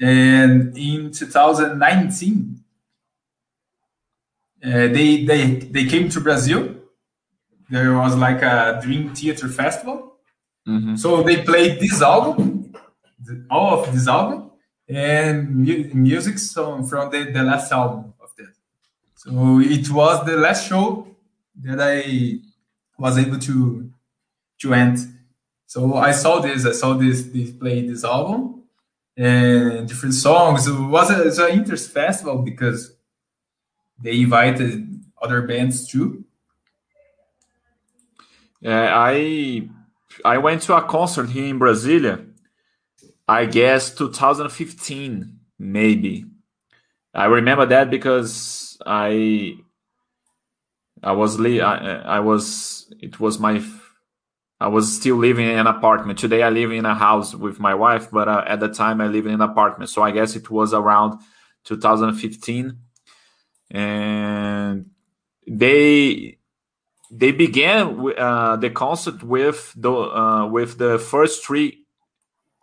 and 0.00 0.76
in 0.76 1.12
2019 1.12 2.64
uh, 4.62 4.70
they 4.96 5.24
they 5.24 5.54
they 5.74 5.84
came 5.86 6.08
to 6.08 6.20
Brazil. 6.20 6.74
There 7.70 7.94
was 7.94 8.16
like 8.16 8.42
a 8.42 8.80
Dream 8.82 9.14
Theater 9.14 9.46
Festival, 9.46 10.16
mm-hmm. 10.66 10.96
so 10.96 11.22
they 11.22 11.42
played 11.42 11.78
this 11.78 12.02
album, 12.02 12.74
all 13.48 13.78
of 13.78 13.92
this 13.92 14.08
album, 14.08 14.49
and 14.90 15.54
mu- 15.54 15.90
music 15.94 16.38
song 16.38 16.86
from 16.86 17.10
the, 17.10 17.30
the 17.30 17.42
last 17.42 17.70
album 17.72 18.12
of 18.20 18.30
that. 18.36 18.52
So 19.14 19.60
it 19.60 19.88
was 19.90 20.26
the 20.26 20.36
last 20.36 20.68
show 20.68 21.06
that 21.62 21.78
I 21.80 22.40
was 22.98 23.16
able 23.18 23.38
to 23.38 23.90
to 24.60 24.74
end. 24.74 24.98
So 25.66 25.94
I 25.94 26.10
saw 26.10 26.40
this, 26.40 26.66
I 26.66 26.72
saw 26.72 26.94
this, 26.94 27.22
this 27.22 27.52
play 27.52 27.86
this 27.86 28.04
album 28.04 28.64
and 29.16 29.88
different 29.88 30.14
songs. 30.14 30.66
It 30.66 30.72
was, 30.72 31.10
a, 31.10 31.22
it 31.22 31.26
was 31.26 31.38
an 31.38 31.50
interest 31.50 31.92
festival 31.92 32.38
because 32.38 32.96
they 34.02 34.20
invited 34.20 35.02
other 35.22 35.42
bands 35.42 35.86
too. 35.86 36.24
Yeah, 38.60 38.92
I 38.94 39.68
I 40.24 40.38
went 40.38 40.62
to 40.62 40.76
a 40.76 40.82
concert 40.82 41.30
here 41.30 41.46
in 41.46 41.58
Brasilia 41.58 42.29
I 43.30 43.46
guess 43.46 43.94
2015, 43.94 45.38
maybe. 45.56 46.24
I 47.14 47.26
remember 47.26 47.64
that 47.66 47.88
because 47.88 48.76
I 48.84 49.54
I 51.00 51.12
was 51.12 51.38
li- 51.38 51.60
I, 51.60 52.16
I 52.16 52.20
was 52.20 52.92
it 52.98 53.20
was 53.20 53.38
my 53.38 53.62
I 54.58 54.66
was 54.66 54.92
still 54.96 55.14
living 55.14 55.46
in 55.46 55.56
an 55.60 55.68
apartment. 55.68 56.18
Today 56.18 56.42
I 56.42 56.50
live 56.50 56.72
in 56.72 56.84
a 56.84 56.96
house 56.96 57.32
with 57.32 57.60
my 57.60 57.72
wife, 57.72 58.10
but 58.10 58.26
uh, 58.26 58.42
at 58.48 58.58
the 58.58 58.68
time 58.68 59.00
I 59.00 59.06
live 59.06 59.26
in 59.26 59.34
an 59.34 59.40
apartment. 59.42 59.90
So 59.90 60.02
I 60.02 60.10
guess 60.10 60.34
it 60.34 60.50
was 60.50 60.74
around 60.74 61.20
2015, 61.62 62.78
and 63.70 64.90
they 65.46 66.38
they 67.12 67.30
began 67.30 68.12
uh, 68.18 68.56
the 68.56 68.70
concert 68.70 69.22
with 69.22 69.72
the 69.76 69.92
uh, 69.92 70.46
with 70.48 70.78
the 70.78 70.98
first 70.98 71.46
three 71.46 71.79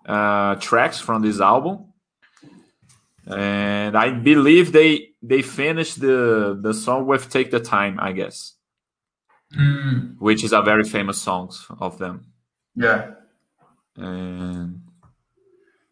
uh, 0.08 0.56
tracks 0.56 1.00
from 1.00 1.22
this 1.22 1.40
album, 1.42 1.94
and 3.28 3.98
I 3.98 4.12
believe 4.12 4.72
they 4.72 5.10
they 5.22 5.42
finished 5.42 6.00
the 6.00 6.58
the 6.60 6.74
song 6.74 7.06
with 7.06 7.30
"Take 7.30 7.52
the 7.52 7.60
Time," 7.60 8.00
I 8.00 8.14
guess, 8.14 8.54
mm. 9.56 10.16
which 10.20 10.44
is 10.44 10.54
a 10.54 10.62
very 10.62 10.84
famous 10.84 11.22
song 11.22 11.52
of 11.80 11.98
them. 11.98 12.26
Yeah, 12.76 13.12
and. 13.96 14.82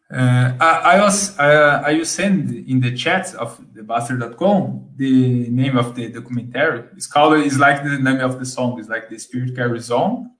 Uh, 0.08 0.56
I, 0.60 0.70
I 0.94 1.00
was 1.02 1.36
uh, 1.36 1.82
I 1.84 1.94
will 1.94 2.04
send 2.04 2.54
in 2.54 2.80
the 2.80 2.96
chat 2.96 3.34
of 3.34 3.60
the 3.74 3.82
Bastter.com 3.82 4.90
the 4.94 5.48
name 5.50 5.76
of 5.76 5.96
the 5.96 6.08
documentary. 6.08 6.84
It's 6.96 7.08
called 7.08 7.38
it's 7.40 7.58
like 7.58 7.82
the 7.82 7.98
name 7.98 8.20
of 8.20 8.38
the 8.38 8.46
song. 8.46 8.78
It's 8.78 8.88
like 8.88 9.08
the 9.10 9.18
Spirit 9.18 9.56
Carries 9.56 9.90
On. 9.90 10.30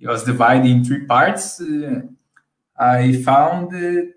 It 0.00 0.08
was 0.08 0.24
divided 0.24 0.66
in 0.66 0.84
three 0.84 1.06
parts. 1.06 1.60
Uh, 1.60 2.00
I 2.76 3.22
found 3.22 3.74
it, 3.74 4.14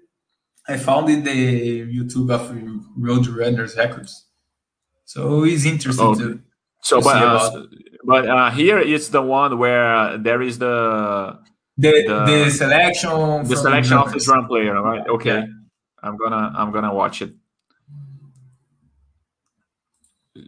I 0.68 0.78
found 0.78 1.10
in 1.10 1.24
the 1.24 1.82
YouTube 1.88 2.32
of 2.34 2.52
Roadrunners 3.00 3.78
Records. 3.78 4.26
So 5.06 5.44
it's 5.44 5.66
interesting 5.66 6.06
oh, 6.06 6.16
to. 6.16 6.40
So, 6.82 7.00
to 7.00 7.04
but 7.04 7.24
uh, 7.24 7.64
but 8.04 8.28
uh, 8.28 8.52
here 8.52 8.80
it's 8.80 9.10
the 9.10 9.22
one 9.22 9.58
where 9.58 10.18
there 10.18 10.42
is 10.42 10.60
the 10.60 11.40
the 11.78 11.92
the, 12.08 12.26
the 12.26 12.50
selection 12.50 13.44
the 13.48 13.56
selection 13.56 13.98
of 13.98 14.12
the 14.12 14.20
drum 14.20 14.48
player, 14.48 14.82
right? 14.82 15.08
Okay, 15.08 15.40
yeah. 15.40 15.46
I'm 16.02 16.18
gonna 16.18 16.54
I'm 16.56 16.72
gonna 16.72 16.94
watch 16.94 17.22
it. 17.22 17.34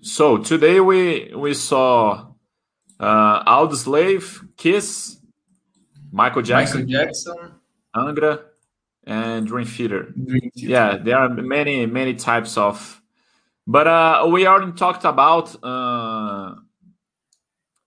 So 0.01 0.37
today 0.37 0.79
we 0.79 1.31
we 1.35 1.53
saw 1.53 2.27
uh, 2.99 3.43
Audioslave, 3.43 4.55
Kiss, 4.57 5.19
Michael 6.11 6.41
Jackson, 6.41 6.81
Michael 6.81 6.91
Jackson, 6.91 7.58
Angra, 7.95 8.43
and 9.05 9.47
Dream 9.47 9.65
Theater. 9.65 10.13
Dream 10.13 10.51
Theater. 10.55 10.71
Yeah, 10.71 10.97
there 10.97 11.17
are 11.17 11.29
many 11.29 11.85
many 11.85 12.15
types 12.15 12.57
of, 12.57 13.01
but 13.65 13.87
uh, 13.87 14.27
we 14.31 14.45
already 14.45 14.73
talked 14.73 15.05
about. 15.05 15.55
Uh, 15.63 16.55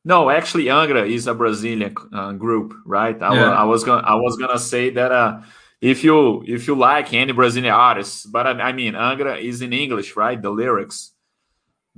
no, 0.04 0.30
actually, 0.30 0.64
Angra 0.64 1.08
is 1.08 1.26
a 1.28 1.34
Brazilian 1.34 1.94
uh, 2.12 2.32
group, 2.32 2.74
right? 2.84 3.20
I, 3.22 3.34
yeah. 3.34 3.50
I, 3.52 3.64
was 3.64 3.84
gonna 3.84 4.02
I 4.02 4.16
was 4.16 4.36
gonna 4.36 4.58
say 4.58 4.90
that 4.90 5.12
uh, 5.12 5.42
if 5.80 6.02
you 6.02 6.42
if 6.46 6.66
you 6.66 6.74
like 6.74 7.14
any 7.14 7.32
Brazilian 7.32 7.72
artists, 7.72 8.26
but 8.26 8.46
I, 8.46 8.50
I 8.50 8.72
mean 8.72 8.94
Angra 8.94 9.40
is 9.40 9.62
in 9.62 9.72
English, 9.72 10.16
right? 10.16 10.40
The 10.40 10.50
lyrics. 10.50 11.12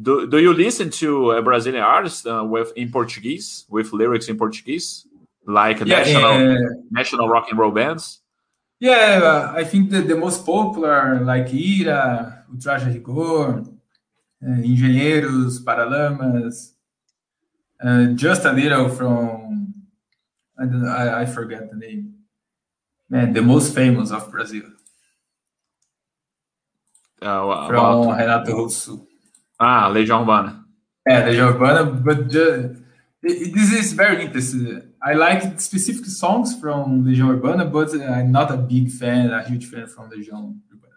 Do, 0.00 0.26
do 0.26 0.38
you 0.38 0.52
listen 0.52 0.90
to 0.90 1.30
a 1.32 1.42
Brazilian 1.42 1.84
artist 1.84 2.26
uh, 2.26 2.44
with 2.44 2.72
in 2.76 2.90
Portuguese 2.90 3.64
with 3.68 3.92
lyrics 3.92 4.28
in 4.28 4.36
Portuguese? 4.36 5.06
Like 5.46 5.80
yeah, 5.80 5.98
national 5.98 6.84
national 6.90 7.28
rock 7.28 7.46
and 7.50 7.58
roll 7.58 7.70
bands? 7.70 8.20
Yeah, 8.80 9.20
uh, 9.22 9.52
I 9.56 9.64
think 9.64 9.90
that 9.90 10.08
the 10.08 10.16
most 10.16 10.44
popular, 10.44 11.20
like 11.20 11.48
Ira, 11.54 12.44
Ultraje 12.52 12.92
Rigor, 12.92 13.60
uh, 14.42 14.60
Engenheiros, 14.60 15.64
Paralamas, 15.64 16.72
uh, 17.82 18.06
just 18.14 18.44
a 18.44 18.52
little 18.52 18.88
from, 18.88 19.74
I, 20.58 20.64
don't, 20.66 20.86
I, 20.86 21.22
I 21.22 21.26
forget 21.26 21.70
the 21.70 21.76
name. 21.76 22.14
Man, 23.08 23.32
the 23.32 23.42
most 23.42 23.74
famous 23.74 24.10
of 24.10 24.30
Brazil. 24.30 24.64
Uh, 27.22 27.66
from 27.68 27.76
about... 27.76 28.18
Renato 28.18 28.52
Russo. 28.52 29.06
Ah, 29.58 29.88
Legião 29.88 30.20
Urbana. 30.20 30.64
Yeah, 31.08 31.28
Legião 31.28 31.48
Urbana, 31.54 31.84
but 31.84 32.28
just, 32.28 32.82
this 33.22 33.72
is 33.72 33.92
very 33.92 34.24
interesting. 34.24 34.93
I 35.04 35.12
like 35.12 35.60
specific 35.60 36.06
songs 36.06 36.58
from 36.58 37.04
Legião 37.04 37.28
Urbana, 37.28 37.66
but 37.66 37.92
I'm 37.94 38.32
not 38.32 38.50
a 38.50 38.56
big 38.56 38.90
fan, 38.90 39.30
a 39.30 39.42
huge 39.42 39.66
fan 39.66 39.86
from 39.86 40.10
Legião 40.10 40.56
Urbana. 40.72 40.94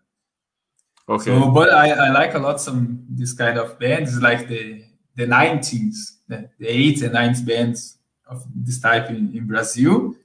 Okay. 1.09 1.25
So, 1.25 1.51
but 1.51 1.73
I, 1.73 1.91
I 1.91 2.09
like 2.11 2.33
a 2.33 2.39
lot 2.39 2.61
some 2.61 3.05
this 3.09 3.33
kind 3.33 3.57
of 3.57 3.77
bands, 3.77 4.21
like 4.21 4.47
the 4.47 4.83
the 5.15 5.25
90s, 5.25 6.19
the, 6.27 6.49
the 6.59 6.67
80s 6.67 7.01
and 7.03 7.15
90s 7.15 7.45
bands 7.45 7.97
of 8.27 8.45
this 8.55 8.79
type 8.79 9.09
in, 9.09 9.35
in 9.35 9.45
Brazil. 9.47 10.15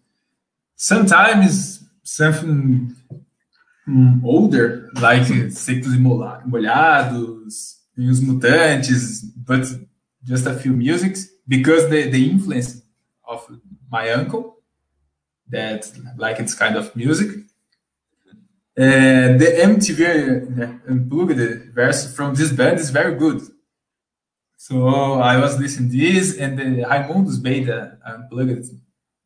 Sometimes 0.76 1.82
something 2.02 2.94
um, 3.88 4.22
older, 4.24 4.90
like 5.00 5.22
Secos 5.50 5.94
e 5.94 5.98
Molhados, 5.98 7.78
e 7.98 8.08
Os 8.08 8.20
Mutantes, 8.20 9.22
but 9.36 9.66
just 10.22 10.46
a 10.46 10.54
few 10.54 10.72
musics 10.72 11.28
because 11.48 11.88
the, 11.88 12.08
the 12.10 12.30
influence 12.30 12.82
of 13.26 13.48
my 13.96 14.10
uncle 14.10 14.56
that 15.48 15.80
like 16.16 16.40
it's 16.40 16.54
kind 16.54 16.76
of 16.76 16.84
music. 16.96 17.30
And 18.74 19.38
the 19.38 19.50
MTV 19.70 19.98
Unplugged 20.88 21.74
verse 21.74 22.00
from 22.16 22.34
this 22.34 22.50
band 22.50 22.80
is 22.80 22.90
very 22.90 23.14
good. 23.14 23.40
So 24.56 24.74
I 25.20 25.36
was 25.38 25.58
listening 25.58 25.90
to 25.90 25.98
this 25.98 26.38
and 26.38 26.58
the 26.58 26.64
Raimundos 26.90 27.42
Beta 27.42 27.98
Unplugged 28.06 28.66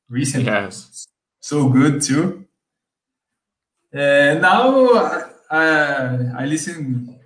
recently. 0.08 0.46
Yes. 0.46 1.06
So 1.40 1.68
good 1.68 2.02
too. 2.02 2.44
And 3.92 4.42
now 4.42 4.86
uh, 5.48 6.18
I 6.40 6.44
listen 6.44 7.18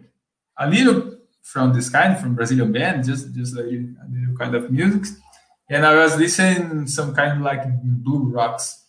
a 0.58 0.68
little 0.68 1.16
from 1.42 1.72
this 1.72 1.88
kind, 1.88 2.18
from 2.18 2.34
Brazilian 2.34 2.70
band, 2.70 3.04
just 3.04 3.34
just 3.34 3.56
a, 3.56 3.62
a 3.62 4.04
little 4.14 4.36
kind 4.38 4.54
of 4.54 4.70
music. 4.70 5.04
And 5.70 5.86
I 5.86 5.94
was 5.94 6.16
listening 6.16 6.88
some 6.88 7.14
kind 7.14 7.38
of 7.38 7.42
like 7.42 7.62
blue 7.82 8.28
rocks, 8.28 8.84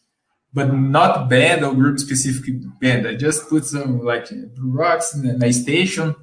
but 0.51 0.73
not 0.73 1.29
band 1.29 1.63
or 1.63 1.75
group 1.75 1.99
specific 1.99 2.55
band. 2.81 3.07
I 3.07 3.13
just 3.15 3.47
put 3.47 3.65
some 3.65 4.03
like 4.03 4.29
blue 4.29 4.71
rocks 4.71 5.13
in 5.13 5.37
my 5.37 5.51
station 5.51 6.15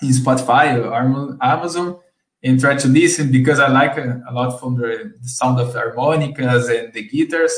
in 0.00 0.08
Spotify 0.08 0.82
or 0.82 0.94
Amazon 1.42 2.00
and 2.42 2.58
try 2.58 2.76
to 2.76 2.88
listen 2.88 3.30
because 3.30 3.60
I 3.60 3.68
like 3.68 3.98
a, 3.98 4.22
a 4.26 4.32
lot 4.32 4.58
from 4.58 4.76
the, 4.76 5.12
the, 5.20 5.28
sound 5.28 5.60
of 5.60 5.74
harmonicas 5.74 6.68
and 6.70 6.92
the 6.94 7.06
guitars. 7.06 7.54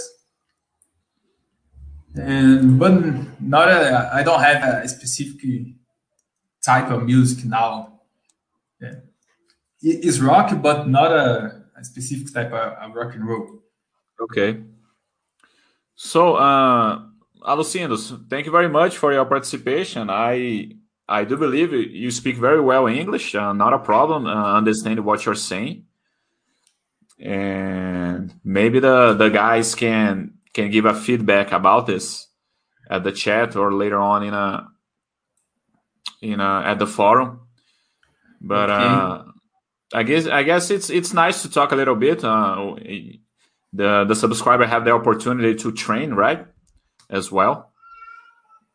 And 2.16 2.80
but 2.80 2.92
not 3.40 3.68
a, 3.68 4.10
I 4.12 4.24
don't 4.24 4.40
have 4.40 4.84
a 4.84 4.88
specific 4.88 5.66
type 6.64 6.90
of 6.90 7.04
music 7.04 7.44
now. 7.44 8.00
Yeah. 8.80 8.94
It's 9.82 10.18
rock, 10.18 10.60
but 10.60 10.88
not 10.88 11.12
a, 11.12 11.62
a 11.80 11.84
specific 11.84 12.32
type 12.32 12.52
of, 12.52 12.94
rock 12.94 13.14
and 13.14 13.26
roll. 13.26 13.62
Okay. 14.20 14.60
So, 15.96 16.36
uh, 16.36 17.02
Alucindus, 17.42 18.28
thank 18.28 18.46
you 18.46 18.52
very 18.52 18.68
much 18.68 18.98
for 18.98 19.12
your 19.12 19.24
participation. 19.24 20.10
I 20.10 20.72
I 21.08 21.24
do 21.24 21.36
believe 21.36 21.72
you 21.72 22.10
speak 22.10 22.36
very 22.36 22.60
well 22.60 22.86
English. 22.86 23.34
Uh, 23.34 23.52
not 23.52 23.72
a 23.72 23.78
problem. 23.78 24.26
Uh, 24.26 24.56
understand 24.56 25.04
what 25.04 25.24
you're 25.24 25.34
saying, 25.34 25.84
and 27.18 28.34
maybe 28.44 28.78
the 28.80 29.14
the 29.14 29.28
guys 29.28 29.74
can 29.74 30.34
can 30.52 30.70
give 30.70 30.84
a 30.84 30.94
feedback 30.94 31.52
about 31.52 31.86
this 31.86 32.28
at 32.88 33.04
the 33.04 33.12
chat 33.12 33.56
or 33.56 33.72
later 33.72 33.98
on 33.98 34.22
in 34.22 34.34
a 34.34 34.68
in 36.22 36.40
a 36.40 36.62
at 36.64 36.78
the 36.78 36.86
forum. 36.86 37.40
But 38.40 38.70
okay. 38.70 38.84
uh, 38.84 39.22
I 39.92 40.02
guess 40.02 40.26
I 40.26 40.42
guess 40.42 40.70
it's 40.70 40.90
it's 40.90 41.12
nice 41.12 41.42
to 41.42 41.50
talk 41.50 41.72
a 41.72 41.76
little 41.76 41.96
bit. 41.96 42.24
Uh, 42.24 42.76
the 43.72 44.04
the 44.04 44.14
subscriber 44.14 44.66
have 44.66 44.84
the 44.84 44.92
opportunity 44.92 45.54
to 45.56 45.72
train 45.72 46.12
right 46.14 46.46
as 47.08 47.30
well 47.30 47.70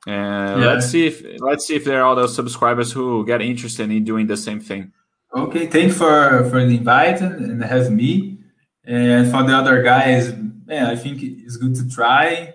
and 0.05 0.61
yeah. 0.61 0.67
let's 0.67 0.87
see 0.87 1.07
if 1.07 1.23
let's 1.39 1.65
see 1.65 1.75
if 1.75 1.83
there 1.83 2.03
are 2.03 2.11
other 2.11 2.27
subscribers 2.27 2.91
who 2.91 3.25
get 3.25 3.41
interested 3.41 3.89
in 3.89 4.03
doing 4.03 4.27
the 4.27 4.37
same 4.37 4.59
thing. 4.59 4.91
Okay, 5.35 5.67
thanks 5.67 5.97
for 5.97 6.47
for 6.49 6.63
the 6.63 6.77
invite 6.77 7.21
and 7.21 7.63
have 7.63 7.91
me. 7.91 8.37
And 8.83 9.31
for 9.31 9.43
the 9.43 9.53
other 9.53 9.81
guys, 9.81 10.31
man, 10.65 10.85
I 10.85 10.95
think 10.95 11.23
it's 11.23 11.57
good 11.57 11.73
to 11.75 11.89
try 11.89 12.53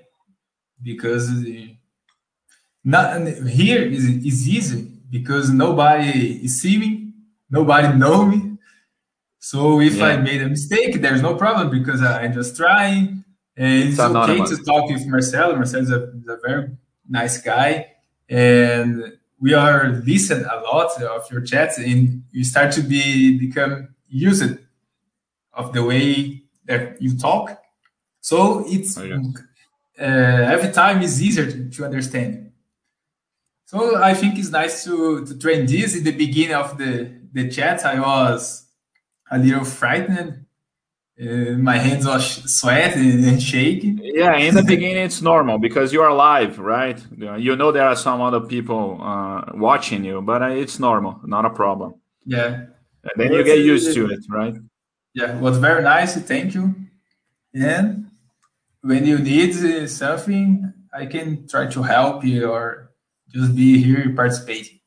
because 0.81 1.29
not 2.85 3.27
here 3.49 3.83
is 3.83 4.05
is 4.05 4.49
easy 4.49 4.89
because 5.11 5.51
nobody 5.51 6.45
is 6.45 6.63
seeing 6.63 6.81
me, 6.81 7.13
nobody 7.51 7.99
know 7.99 8.27
me. 8.27 8.50
So 9.41 9.81
if 9.81 9.97
yeah. 9.97 10.05
I 10.05 10.17
made 10.19 10.43
a 10.43 10.49
mistake, 10.49 11.01
there's 11.01 11.23
no 11.23 11.35
problem 11.35 11.71
because 11.71 12.03
I'm 12.03 12.35
just 12.35 12.57
trying. 12.57 13.25
And 13.57 13.89
it's, 13.89 13.99
it's 13.99 14.01
okay 14.01 14.45
to 14.45 14.57
talk 14.65 14.91
with 14.91 15.07
Marcelo. 15.07 15.57
Marcelo 15.57 15.83
is 15.83 15.91
a, 15.91 16.13
a 16.29 16.37
very 16.47 16.71
nice 17.09 17.41
guy, 17.41 17.93
and 18.29 19.17
we 19.41 19.55
are 19.55 19.89
listen 20.07 20.45
a 20.45 20.61
lot 20.61 21.03
of 21.03 21.31
your 21.33 21.41
chats, 21.41 21.79
and 21.79 22.23
you 22.31 22.45
start 22.45 22.73
to 22.73 22.83
be 22.83 23.39
become 23.39 23.89
used 24.09 24.59
of 25.55 25.73
the 25.73 25.83
way 25.83 26.43
that 26.67 27.01
you 27.01 27.19
talk. 27.19 27.61
So 28.21 28.65
it's 28.67 28.97
oh, 28.99 29.05
yeah. 29.05 29.17
uh, 29.99 30.53
every 30.53 30.71
time 30.71 31.03
is 31.03 31.23
easier 31.23 31.51
to, 31.51 31.71
to, 31.71 31.85
understand. 31.85 32.53
So 33.65 34.03
I 34.03 34.13
think 34.15 34.39
it's 34.39 34.51
nice 34.51 34.85
to 34.85 35.25
to 35.25 35.39
train 35.39 35.65
this. 35.67 35.97
In 35.97 36.05
the 36.05 36.13
beginning 36.13 36.55
of 36.55 36.77
the 36.77 37.11
the 37.33 37.51
chat, 37.51 37.85
I 37.85 38.01
was 38.01 38.70
a 39.31 39.39
little 39.39 39.65
frightened 39.65 40.47
uh, 41.21 41.53
my 41.59 41.77
hands 41.77 42.07
are 42.07 42.21
sweating 42.21 43.25
and 43.25 43.43
shaking. 43.43 44.01
Yeah, 44.03 44.37
in 44.37 44.55
the 44.55 44.63
beginning 44.63 45.05
it's 45.05 45.21
normal 45.21 45.59
because 45.59 45.93
you 45.93 46.01
are 46.01 46.15
live, 46.15 46.59
right? 46.59 46.99
You 47.17 47.57
know 47.57 47.73
there 47.73 47.87
are 47.87 47.97
some 47.97 48.23
other 48.23 48.41
people 48.41 48.99
uh, 49.03 49.45
watching 49.55 50.03
you, 50.05 50.23
but 50.23 50.43
uh, 50.43 50.47
it's 50.47 50.79
normal, 50.79 51.21
not 51.25 51.45
a 51.45 51.51
problem. 51.51 51.95
Yeah. 52.25 52.65
And 53.03 53.13
then 53.17 53.33
you 53.33 53.45
get 53.45 53.59
used 53.59 53.95
to 53.95 54.07
it, 54.11 54.21
right? 54.31 54.55
Yeah, 55.13 55.37
it 55.37 55.41
was 55.41 55.59
very 55.59 55.83
nice. 55.83 56.17
Thank 56.17 56.55
you. 56.55 56.75
And 57.55 58.11
when 58.81 59.05
you 59.05 59.19
need 59.19 59.57
uh, 59.57 59.87
something, 59.89 60.73
I 60.93 61.05
can 61.05 61.47
try 61.47 61.67
to 61.67 61.83
help 61.83 62.25
you 62.25 62.49
or 62.49 62.93
just 63.29 63.55
be 63.55 63.83
here 63.83 64.13
participating. 64.17 64.80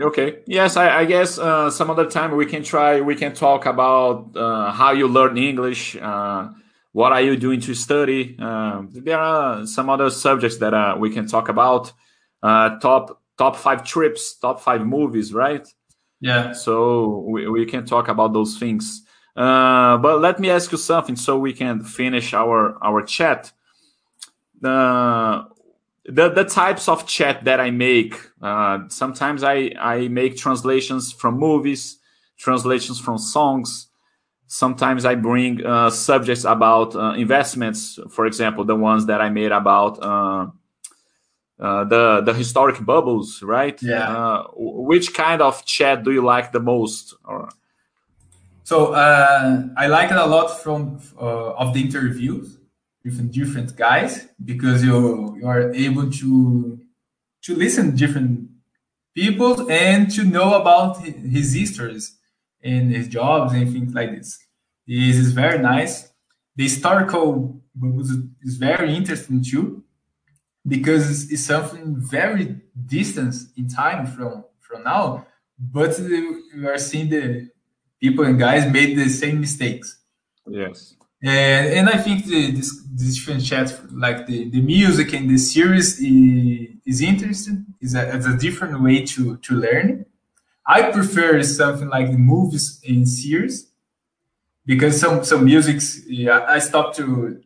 Okay. 0.00 0.40
Yes, 0.46 0.76
I, 0.76 1.00
I 1.00 1.04
guess 1.04 1.38
uh, 1.38 1.70
some 1.70 1.90
other 1.90 2.06
time 2.10 2.36
we 2.36 2.46
can 2.46 2.64
try. 2.64 3.00
We 3.00 3.14
can 3.14 3.32
talk 3.32 3.66
about 3.66 4.36
uh, 4.36 4.72
how 4.72 4.92
you 4.92 5.06
learn 5.06 5.38
English. 5.38 5.96
Uh, 5.96 6.48
what 6.92 7.12
are 7.12 7.20
you 7.20 7.36
doing 7.36 7.60
to 7.60 7.74
study? 7.74 8.36
Uh, 8.40 8.82
there 8.90 9.18
are 9.18 9.66
some 9.66 9.88
other 9.88 10.10
subjects 10.10 10.58
that 10.58 10.74
uh, 10.74 10.96
we 10.98 11.10
can 11.10 11.28
talk 11.28 11.48
about. 11.48 11.92
Uh, 12.42 12.78
top 12.80 13.22
top 13.38 13.56
five 13.56 13.84
trips, 13.84 14.36
top 14.36 14.60
five 14.60 14.84
movies, 14.84 15.32
right? 15.32 15.66
Yeah. 16.20 16.52
So 16.52 17.24
we, 17.28 17.48
we 17.48 17.64
can 17.64 17.86
talk 17.86 18.08
about 18.08 18.32
those 18.32 18.58
things. 18.58 19.02
but 19.36 20.18
let 20.20 20.40
me 20.40 20.50
ask 20.50 20.72
you 20.72 20.78
something 20.78 21.16
so 21.16 21.38
we 21.38 21.52
can 21.52 21.84
finish 21.84 22.34
our 22.34 22.76
our 22.82 23.02
chat. 23.02 23.52
Uh, 24.62 25.44
the 26.06 26.28
the 26.28 26.44
types 26.44 26.88
of 26.88 27.06
chat 27.06 27.44
that 27.44 27.60
I 27.60 27.70
make. 27.70 28.14
Uh, 28.40 28.80
sometimes 28.88 29.42
I 29.42 29.72
I 29.78 30.08
make 30.08 30.36
translations 30.36 31.12
from 31.12 31.38
movies, 31.38 31.98
translations 32.38 33.00
from 33.00 33.18
songs. 33.18 33.88
Sometimes 34.46 35.04
I 35.04 35.14
bring 35.14 35.64
uh, 35.64 35.90
subjects 35.90 36.44
about 36.44 36.94
uh, 36.94 37.14
investments. 37.16 37.98
For 38.10 38.26
example, 38.26 38.64
the 38.64 38.76
ones 38.76 39.06
that 39.06 39.20
I 39.20 39.30
made 39.30 39.52
about 39.52 40.02
uh, 40.02 40.46
uh, 41.58 41.84
the 41.84 42.20
the 42.20 42.34
historic 42.34 42.84
bubbles, 42.84 43.42
right? 43.42 43.80
Yeah. 43.82 44.16
Uh, 44.16 44.46
which 44.56 45.14
kind 45.14 45.40
of 45.40 45.64
chat 45.64 46.04
do 46.04 46.12
you 46.12 46.22
like 46.22 46.52
the 46.52 46.60
most? 46.60 47.14
Or... 47.24 47.48
So 48.64 48.94
I 48.94 49.86
like 49.86 50.10
it 50.10 50.16
a 50.18 50.26
lot 50.26 50.48
from 50.62 51.00
of 51.16 51.72
the 51.72 51.80
interviews 51.80 52.58
with 53.04 53.32
different 53.32 53.76
guys 53.76 54.26
because 54.42 54.82
you 54.82 55.36
you 55.36 55.46
are 55.46 55.72
able 55.74 56.10
to 56.10 56.80
to 57.42 57.54
listen 57.54 57.90
to 57.90 57.96
different 57.96 58.48
people 59.14 59.70
and 59.70 60.10
to 60.10 60.24
know 60.24 60.54
about 60.54 61.00
his 61.04 61.54
histories 61.54 62.16
and 62.62 62.90
his 62.90 63.06
jobs 63.08 63.52
and 63.52 63.70
things 63.72 63.92
like 63.94 64.10
this. 64.16 64.38
This 64.86 65.16
is 65.16 65.32
very 65.32 65.58
nice. 65.58 66.10
The 66.56 66.64
historical 66.64 67.60
is 68.42 68.56
very 68.56 68.94
interesting 68.94 69.42
too 69.42 69.84
because 70.66 71.30
it's 71.30 71.44
something 71.44 71.96
very 71.98 72.60
distant 72.86 73.34
in 73.56 73.68
time 73.68 74.06
from 74.06 74.44
from 74.60 74.82
now, 74.84 75.26
but 75.58 75.98
we 76.00 76.66
are 76.66 76.78
seeing 76.78 77.10
the 77.10 77.50
people 78.00 78.24
and 78.24 78.38
guys 78.38 78.70
made 78.72 78.96
the 78.96 79.08
same 79.08 79.40
mistakes. 79.40 79.98
Yes. 80.46 80.96
And, 81.22 81.66
and 81.68 81.88
I 81.88 81.98
think 81.98 82.26
the, 82.26 82.50
this, 82.50 82.82
this 82.92 83.14
different 83.14 83.44
chat, 83.44 83.80
like 83.92 84.26
the, 84.26 84.50
the 84.50 84.60
music 84.60 85.12
and 85.14 85.30
the 85.30 85.38
series, 85.38 85.98
is, 86.00 86.68
is 86.84 87.00
interesting. 87.00 87.66
Is 87.80 87.94
a, 87.94 88.16
it's 88.16 88.26
a 88.26 88.36
different 88.36 88.82
way 88.82 89.04
to, 89.06 89.36
to 89.36 89.54
learn. 89.54 90.06
I 90.66 90.90
prefer 90.90 91.42
something 91.42 91.88
like 91.88 92.10
the 92.10 92.18
movies 92.18 92.80
and 92.86 93.08
series 93.08 93.70
because 94.66 95.00
some 95.00 95.24
some 95.24 95.44
musics 95.44 96.00
yeah, 96.08 96.44
I 96.48 96.58
stopped 96.58 96.96
to 96.96 97.40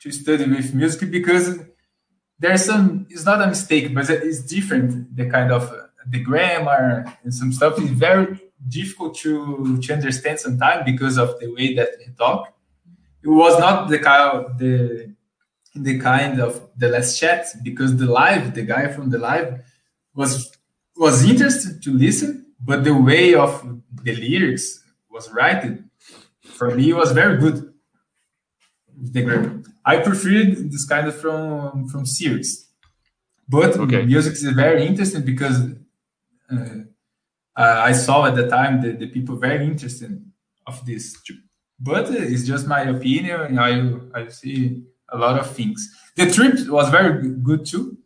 to 0.00 0.10
study 0.10 0.44
with 0.44 0.74
music 0.74 1.10
because 1.10 1.60
there's 2.38 2.64
some 2.64 3.06
it's 3.10 3.24
not 3.24 3.40
a 3.40 3.46
mistake 3.46 3.94
but 3.94 4.10
it's 4.10 4.42
different 4.42 5.16
the 5.16 5.30
kind 5.30 5.52
of 5.52 5.72
the 6.08 6.20
grammar 6.20 7.04
and 7.22 7.32
some 7.32 7.52
stuff 7.52 7.78
is 7.78 7.90
very 7.90 8.40
difficult 8.68 9.16
to 9.18 9.78
to 9.80 9.92
understand 9.92 10.40
sometimes 10.40 10.82
because 10.84 11.16
of 11.16 11.38
the 11.40 11.52
way 11.54 11.74
that 11.74 11.90
he 12.04 12.10
talk 12.12 12.52
it 13.24 13.28
was 13.42 13.58
not 13.58 13.88
the 13.88 13.98
kind 13.98 14.22
of 14.38 14.58
the 14.58 14.74
the 15.74 15.98
kind 15.98 16.40
of 16.40 16.52
the 16.76 16.88
last 16.88 17.18
chat 17.18 17.46
because 17.62 17.96
the 17.96 18.06
live 18.06 18.54
the 18.54 18.62
guy 18.62 18.84
from 18.88 19.10
the 19.10 19.18
live 19.18 19.48
was 20.14 20.32
was 20.96 21.28
interested 21.28 21.82
to 21.82 21.90
listen 22.06 22.30
but 22.60 22.84
the 22.84 22.94
way 22.94 23.34
of 23.34 23.50
the 24.02 24.14
lyrics 24.14 24.66
was 25.10 25.30
written 25.32 25.90
for 26.54 26.74
me 26.74 26.92
was 26.92 27.12
very 27.12 27.38
good. 27.38 27.72
The 28.96 29.22
grammar 29.22 29.62
i 29.84 29.96
preferred 29.98 30.70
this 30.72 30.84
kind 30.86 31.06
of 31.08 31.16
from 31.20 31.88
from 31.88 32.06
series. 32.06 32.50
But 33.46 33.76
okay. 33.76 34.02
music 34.06 34.32
is 34.34 34.44
very 34.64 34.86
interesting 34.86 35.22
because 35.32 35.58
uh, 36.50 36.84
i 37.90 37.92
saw 37.92 38.26
at 38.26 38.34
the 38.36 38.48
time 38.48 38.80
the, 38.82 38.92
the 38.92 39.08
people 39.08 39.36
very 39.36 39.64
interested 39.66 40.12
of 40.66 40.84
this 40.86 41.04
but 41.78 42.10
it's 42.10 42.46
just 42.46 42.66
my 42.66 42.82
opinion. 42.82 43.58
I 43.58 44.20
I 44.20 44.28
see 44.28 44.82
a 45.08 45.18
lot 45.18 45.38
of 45.38 45.50
things. 45.50 45.88
The 46.16 46.30
trip 46.30 46.68
was 46.68 46.90
very 46.90 47.28
good 47.28 47.66
too, 47.66 47.98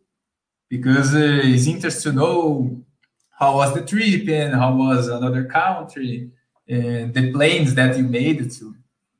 because 0.69 1.15
uh, 1.15 1.41
it's 1.43 1.67
interesting 1.67 2.13
to 2.13 2.17
know 2.17 2.83
how 3.31 3.55
was 3.55 3.73
the 3.73 3.85
trip 3.85 4.27
and 4.27 4.53
how 4.55 4.75
was 4.75 5.07
another 5.07 5.45
country 5.45 6.31
and 6.67 7.13
the 7.13 7.31
planes 7.31 7.73
that 7.75 7.97
you 7.97 8.03
made 8.03 8.51
to 8.51 8.75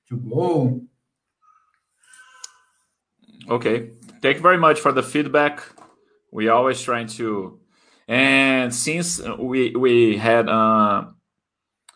to 0.09 0.17
go. 0.17 0.81
Okay, 3.49 3.91
thank 4.21 4.37
you 4.37 4.41
very 4.41 4.57
much 4.57 4.79
for 4.79 4.91
the 4.91 5.01
feedback. 5.01 5.63
We 6.31 6.49
always 6.49 6.81
trying 6.81 7.07
to, 7.17 7.59
and 8.07 8.73
since 8.73 9.19
we 9.39 9.75
we 9.75 10.17
had 10.17 10.47
uh, 10.47 11.05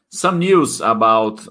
some 0.09 0.39
news 0.39 0.81
about 0.81 1.45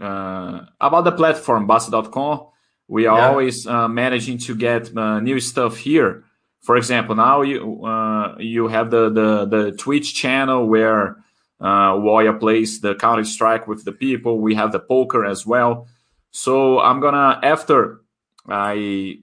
about 0.00 1.04
the 1.04 1.12
platform 1.12 1.66
Bastter.com, 1.66 2.46
we 2.88 3.06
are 3.06 3.18
yeah. 3.18 3.28
always 3.28 3.66
uh, 3.66 3.88
managing 3.88 4.38
to 4.38 4.54
get 4.54 4.96
uh, 4.96 5.20
new 5.20 5.40
stuff 5.40 5.76
here. 5.76 6.24
For 6.60 6.76
example, 6.76 7.14
now 7.14 7.42
you 7.42 7.84
uh, 7.84 8.36
you 8.38 8.68
have 8.68 8.90
the, 8.90 9.10
the 9.10 9.46
the 9.46 9.72
Twitch 9.72 10.14
channel 10.14 10.66
where 10.66 11.16
uh, 11.60 11.92
Woya 11.94 12.38
plays 12.38 12.80
the 12.80 12.94
Counter 12.94 13.24
Strike 13.24 13.66
with 13.66 13.84
the 13.84 13.92
people. 13.92 14.40
We 14.40 14.54
have 14.54 14.72
the 14.72 14.80
poker 14.80 15.24
as 15.24 15.46
well. 15.46 15.86
So 16.30 16.80
I'm 16.80 17.00
gonna 17.00 17.40
after 17.42 18.02
I 18.48 19.18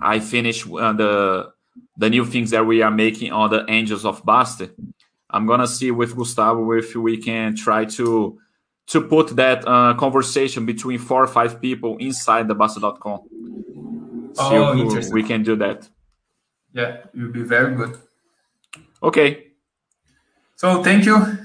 I 0.00 0.20
finish 0.20 0.66
uh, 0.66 0.92
the 0.92 1.52
the 1.96 2.10
new 2.10 2.24
things 2.24 2.50
that 2.50 2.66
we 2.66 2.82
are 2.82 2.90
making 2.90 3.32
on 3.32 3.50
the 3.50 3.64
Angels 3.68 4.04
of 4.04 4.24
Bastter. 4.24 4.70
I'm 5.30 5.46
gonna 5.46 5.66
see 5.66 5.90
with 5.90 6.16
Gustavo 6.16 6.72
if 6.72 6.94
we 6.94 7.18
can 7.18 7.56
try 7.56 7.84
to 7.96 8.38
to 8.88 9.00
put 9.00 9.36
that 9.36 9.66
uh, 9.66 9.94
conversation 9.94 10.66
between 10.66 10.98
four 10.98 11.22
or 11.22 11.26
five 11.26 11.60
people 11.60 11.96
inside 11.98 12.48
the 12.48 12.54
Bastter.com. 12.54 13.20
Oh, 14.36 15.10
we 15.12 15.22
can 15.22 15.42
do 15.42 15.56
that. 15.56 15.88
Yeah, 16.72 16.96
it 17.14 17.14
will 17.14 17.32
be 17.32 17.42
very 17.42 17.74
good. 17.74 17.96
Okay. 19.02 19.52
So 20.56 20.82
thank 20.82 21.04
you. 21.04 21.38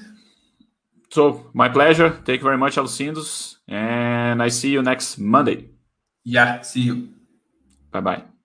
So 1.12 1.50
my 1.54 1.70
pleasure. 1.70 2.10
Thank 2.10 2.40
you 2.40 2.44
very 2.44 2.58
much, 2.58 2.76
Alcindos. 2.76 3.58
And 3.68 4.42
I 4.42 4.50
see 4.50 4.72
you 4.72 4.82
next 4.82 5.18
Monday. 5.18 5.70
Yeah, 6.24 6.62
see 6.62 6.82
you. 6.82 7.10
Bye 7.92 8.02
bye. 8.02 8.39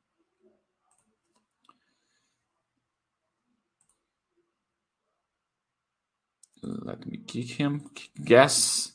Let 6.84 7.06
me 7.06 7.18
kick 7.18 7.60
him. 7.60 7.82
Guess. 8.22 8.94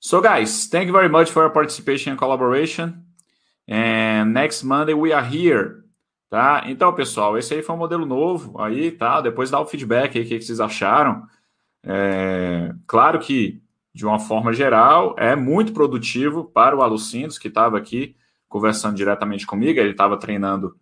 So, 0.00 0.20
guys, 0.20 0.68
thank 0.68 0.86
you 0.86 0.92
very 0.92 1.08
much 1.08 1.30
for 1.30 1.42
your 1.42 1.52
participation 1.52 2.12
and 2.12 2.18
collaboration. 2.18 3.04
And 3.66 4.32
next 4.32 4.62
Monday 4.62 4.94
we 4.94 5.12
are 5.12 5.24
here. 5.24 5.84
Tá? 6.30 6.64
Então, 6.66 6.92
pessoal, 6.92 7.38
esse 7.38 7.54
aí 7.54 7.62
foi 7.62 7.74
um 7.74 7.78
modelo 7.78 8.04
novo 8.04 8.60
aí, 8.60 8.90
tá? 8.90 9.20
Depois 9.20 9.50
dá 9.50 9.58
o 9.60 9.66
feedback 9.66 10.18
aí, 10.18 10.24
o 10.24 10.28
que 10.28 10.40
vocês 10.40 10.60
acharam. 10.60 11.22
É, 11.82 12.74
claro 12.86 13.18
que, 13.18 13.62
de 13.94 14.04
uma 14.04 14.18
forma 14.18 14.52
geral, 14.52 15.14
é 15.18 15.34
muito 15.34 15.72
produtivo 15.72 16.44
para 16.44 16.76
o 16.76 16.82
Alucindos, 16.82 17.38
que 17.38 17.48
estava 17.48 17.78
aqui 17.78 18.14
conversando 18.46 18.96
diretamente 18.96 19.46
comigo, 19.46 19.80
ele 19.80 19.90
estava 19.90 20.18
treinando 20.18 20.76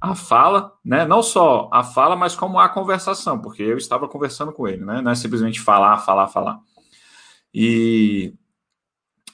a 0.00 0.14
fala, 0.14 0.72
né? 0.84 1.04
Não 1.06 1.22
só 1.22 1.68
a 1.72 1.82
fala, 1.82 2.16
mas 2.16 2.34
como 2.34 2.58
a 2.58 2.68
conversação, 2.68 3.40
porque 3.40 3.62
eu 3.62 3.76
estava 3.76 4.08
conversando 4.08 4.52
com 4.52 4.68
ele, 4.68 4.84
né? 4.84 5.00
Não 5.00 5.10
é 5.10 5.14
simplesmente 5.14 5.60
falar, 5.60 5.98
falar, 5.98 6.28
falar. 6.28 6.60
E, 7.52 8.34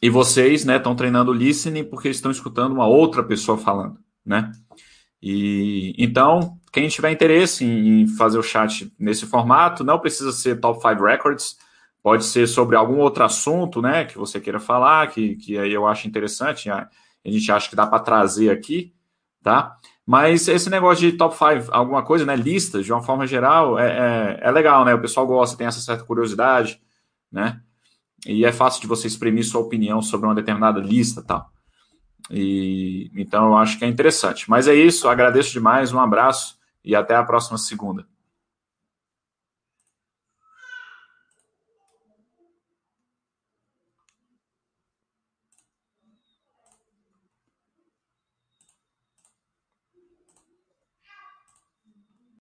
e 0.01 0.09
vocês, 0.09 0.65
né, 0.65 0.77
estão 0.77 0.95
treinando 0.95 1.33
listening 1.33 1.85
porque 1.85 2.09
estão 2.09 2.31
escutando 2.31 2.73
uma 2.73 2.87
outra 2.87 3.23
pessoa 3.23 3.59
falando, 3.59 3.99
né? 4.25 4.53
E 5.21 5.95
então, 5.99 6.59
quem 6.73 6.89
tiver 6.89 7.11
interesse 7.11 7.65
em, 7.65 8.07
fazer 8.09 8.39
o 8.39 8.43
chat 8.43 8.93
nesse 8.99 9.27
formato, 9.27 9.85
não 9.85 9.99
precisa 9.99 10.33
ser 10.33 10.61
top 10.61 10.81
5 10.81 11.05
records, 11.05 11.57
pode 12.03 12.25
ser 12.25 12.47
sobre 12.49 12.77
algum 12.77 12.99
outro 12.99 13.25
assunto, 13.25 13.81
né, 13.81 14.05
que 14.05 14.19
você 14.19 14.41
queira 14.41 14.59
falar, 14.59 15.09
que, 15.09 15.37
que 15.37 15.59
aí 15.59 15.73
eu 15.73 15.87
acho 15.87 16.09
interessante, 16.09 16.71
a 16.71 16.89
gente 17.25 17.51
acha 17.53 17.71
que 17.71 17.77
dá 17.77 17.87
para 17.87 18.01
trazer 18.01 18.51
aqui, 18.51 18.93
tá? 19.43 19.77
Mas 20.07 20.49
esse 20.49 20.69
negócio 20.69 21.09
de 21.09 21.17
top 21.17 21.35
5, 21.37 21.71
alguma 21.71 22.03
coisa, 22.03 22.27
né? 22.27 22.35
Listas, 22.35 22.85
de 22.85 22.93
uma 22.93 23.03
forma 23.03 23.27
geral, 23.27 23.79
é, 23.79 23.87
é, 23.87 24.49
é, 24.49 24.51
legal, 24.51 24.85
né? 24.85 24.95
O 24.95 25.01
pessoal 25.01 25.27
gosta, 25.27 25.57
tem 25.57 25.67
essa 25.67 25.81
certa 25.81 26.05
curiosidade, 26.05 26.81
né? 27.31 27.61
E 28.27 28.45
é 28.45 28.53
fácil 28.53 28.81
de 28.81 28.87
você 28.87 29.07
exprimir 29.07 29.45
sua 29.45 29.61
opinião 29.61 30.03
sobre 30.03 30.27
uma 30.27 30.35
determinada 30.35 30.81
lista 30.81 31.23
tal. 31.23 31.51
E 32.31 33.11
então 33.17 33.47
eu 33.47 33.57
acho 33.57 33.79
que 33.79 33.85
é 33.85 33.89
interessante. 33.89 34.49
Mas 34.51 34.69
é 34.69 34.75
isso, 34.75 35.09
agradeço 35.09 35.53
demais, 35.53 35.93
um 35.93 36.01
abraço 36.01 36.57
e 36.85 36.95
até 36.95 37.15
a 37.15 37.25
próxima 37.25 37.59
segunda. 37.59 38.07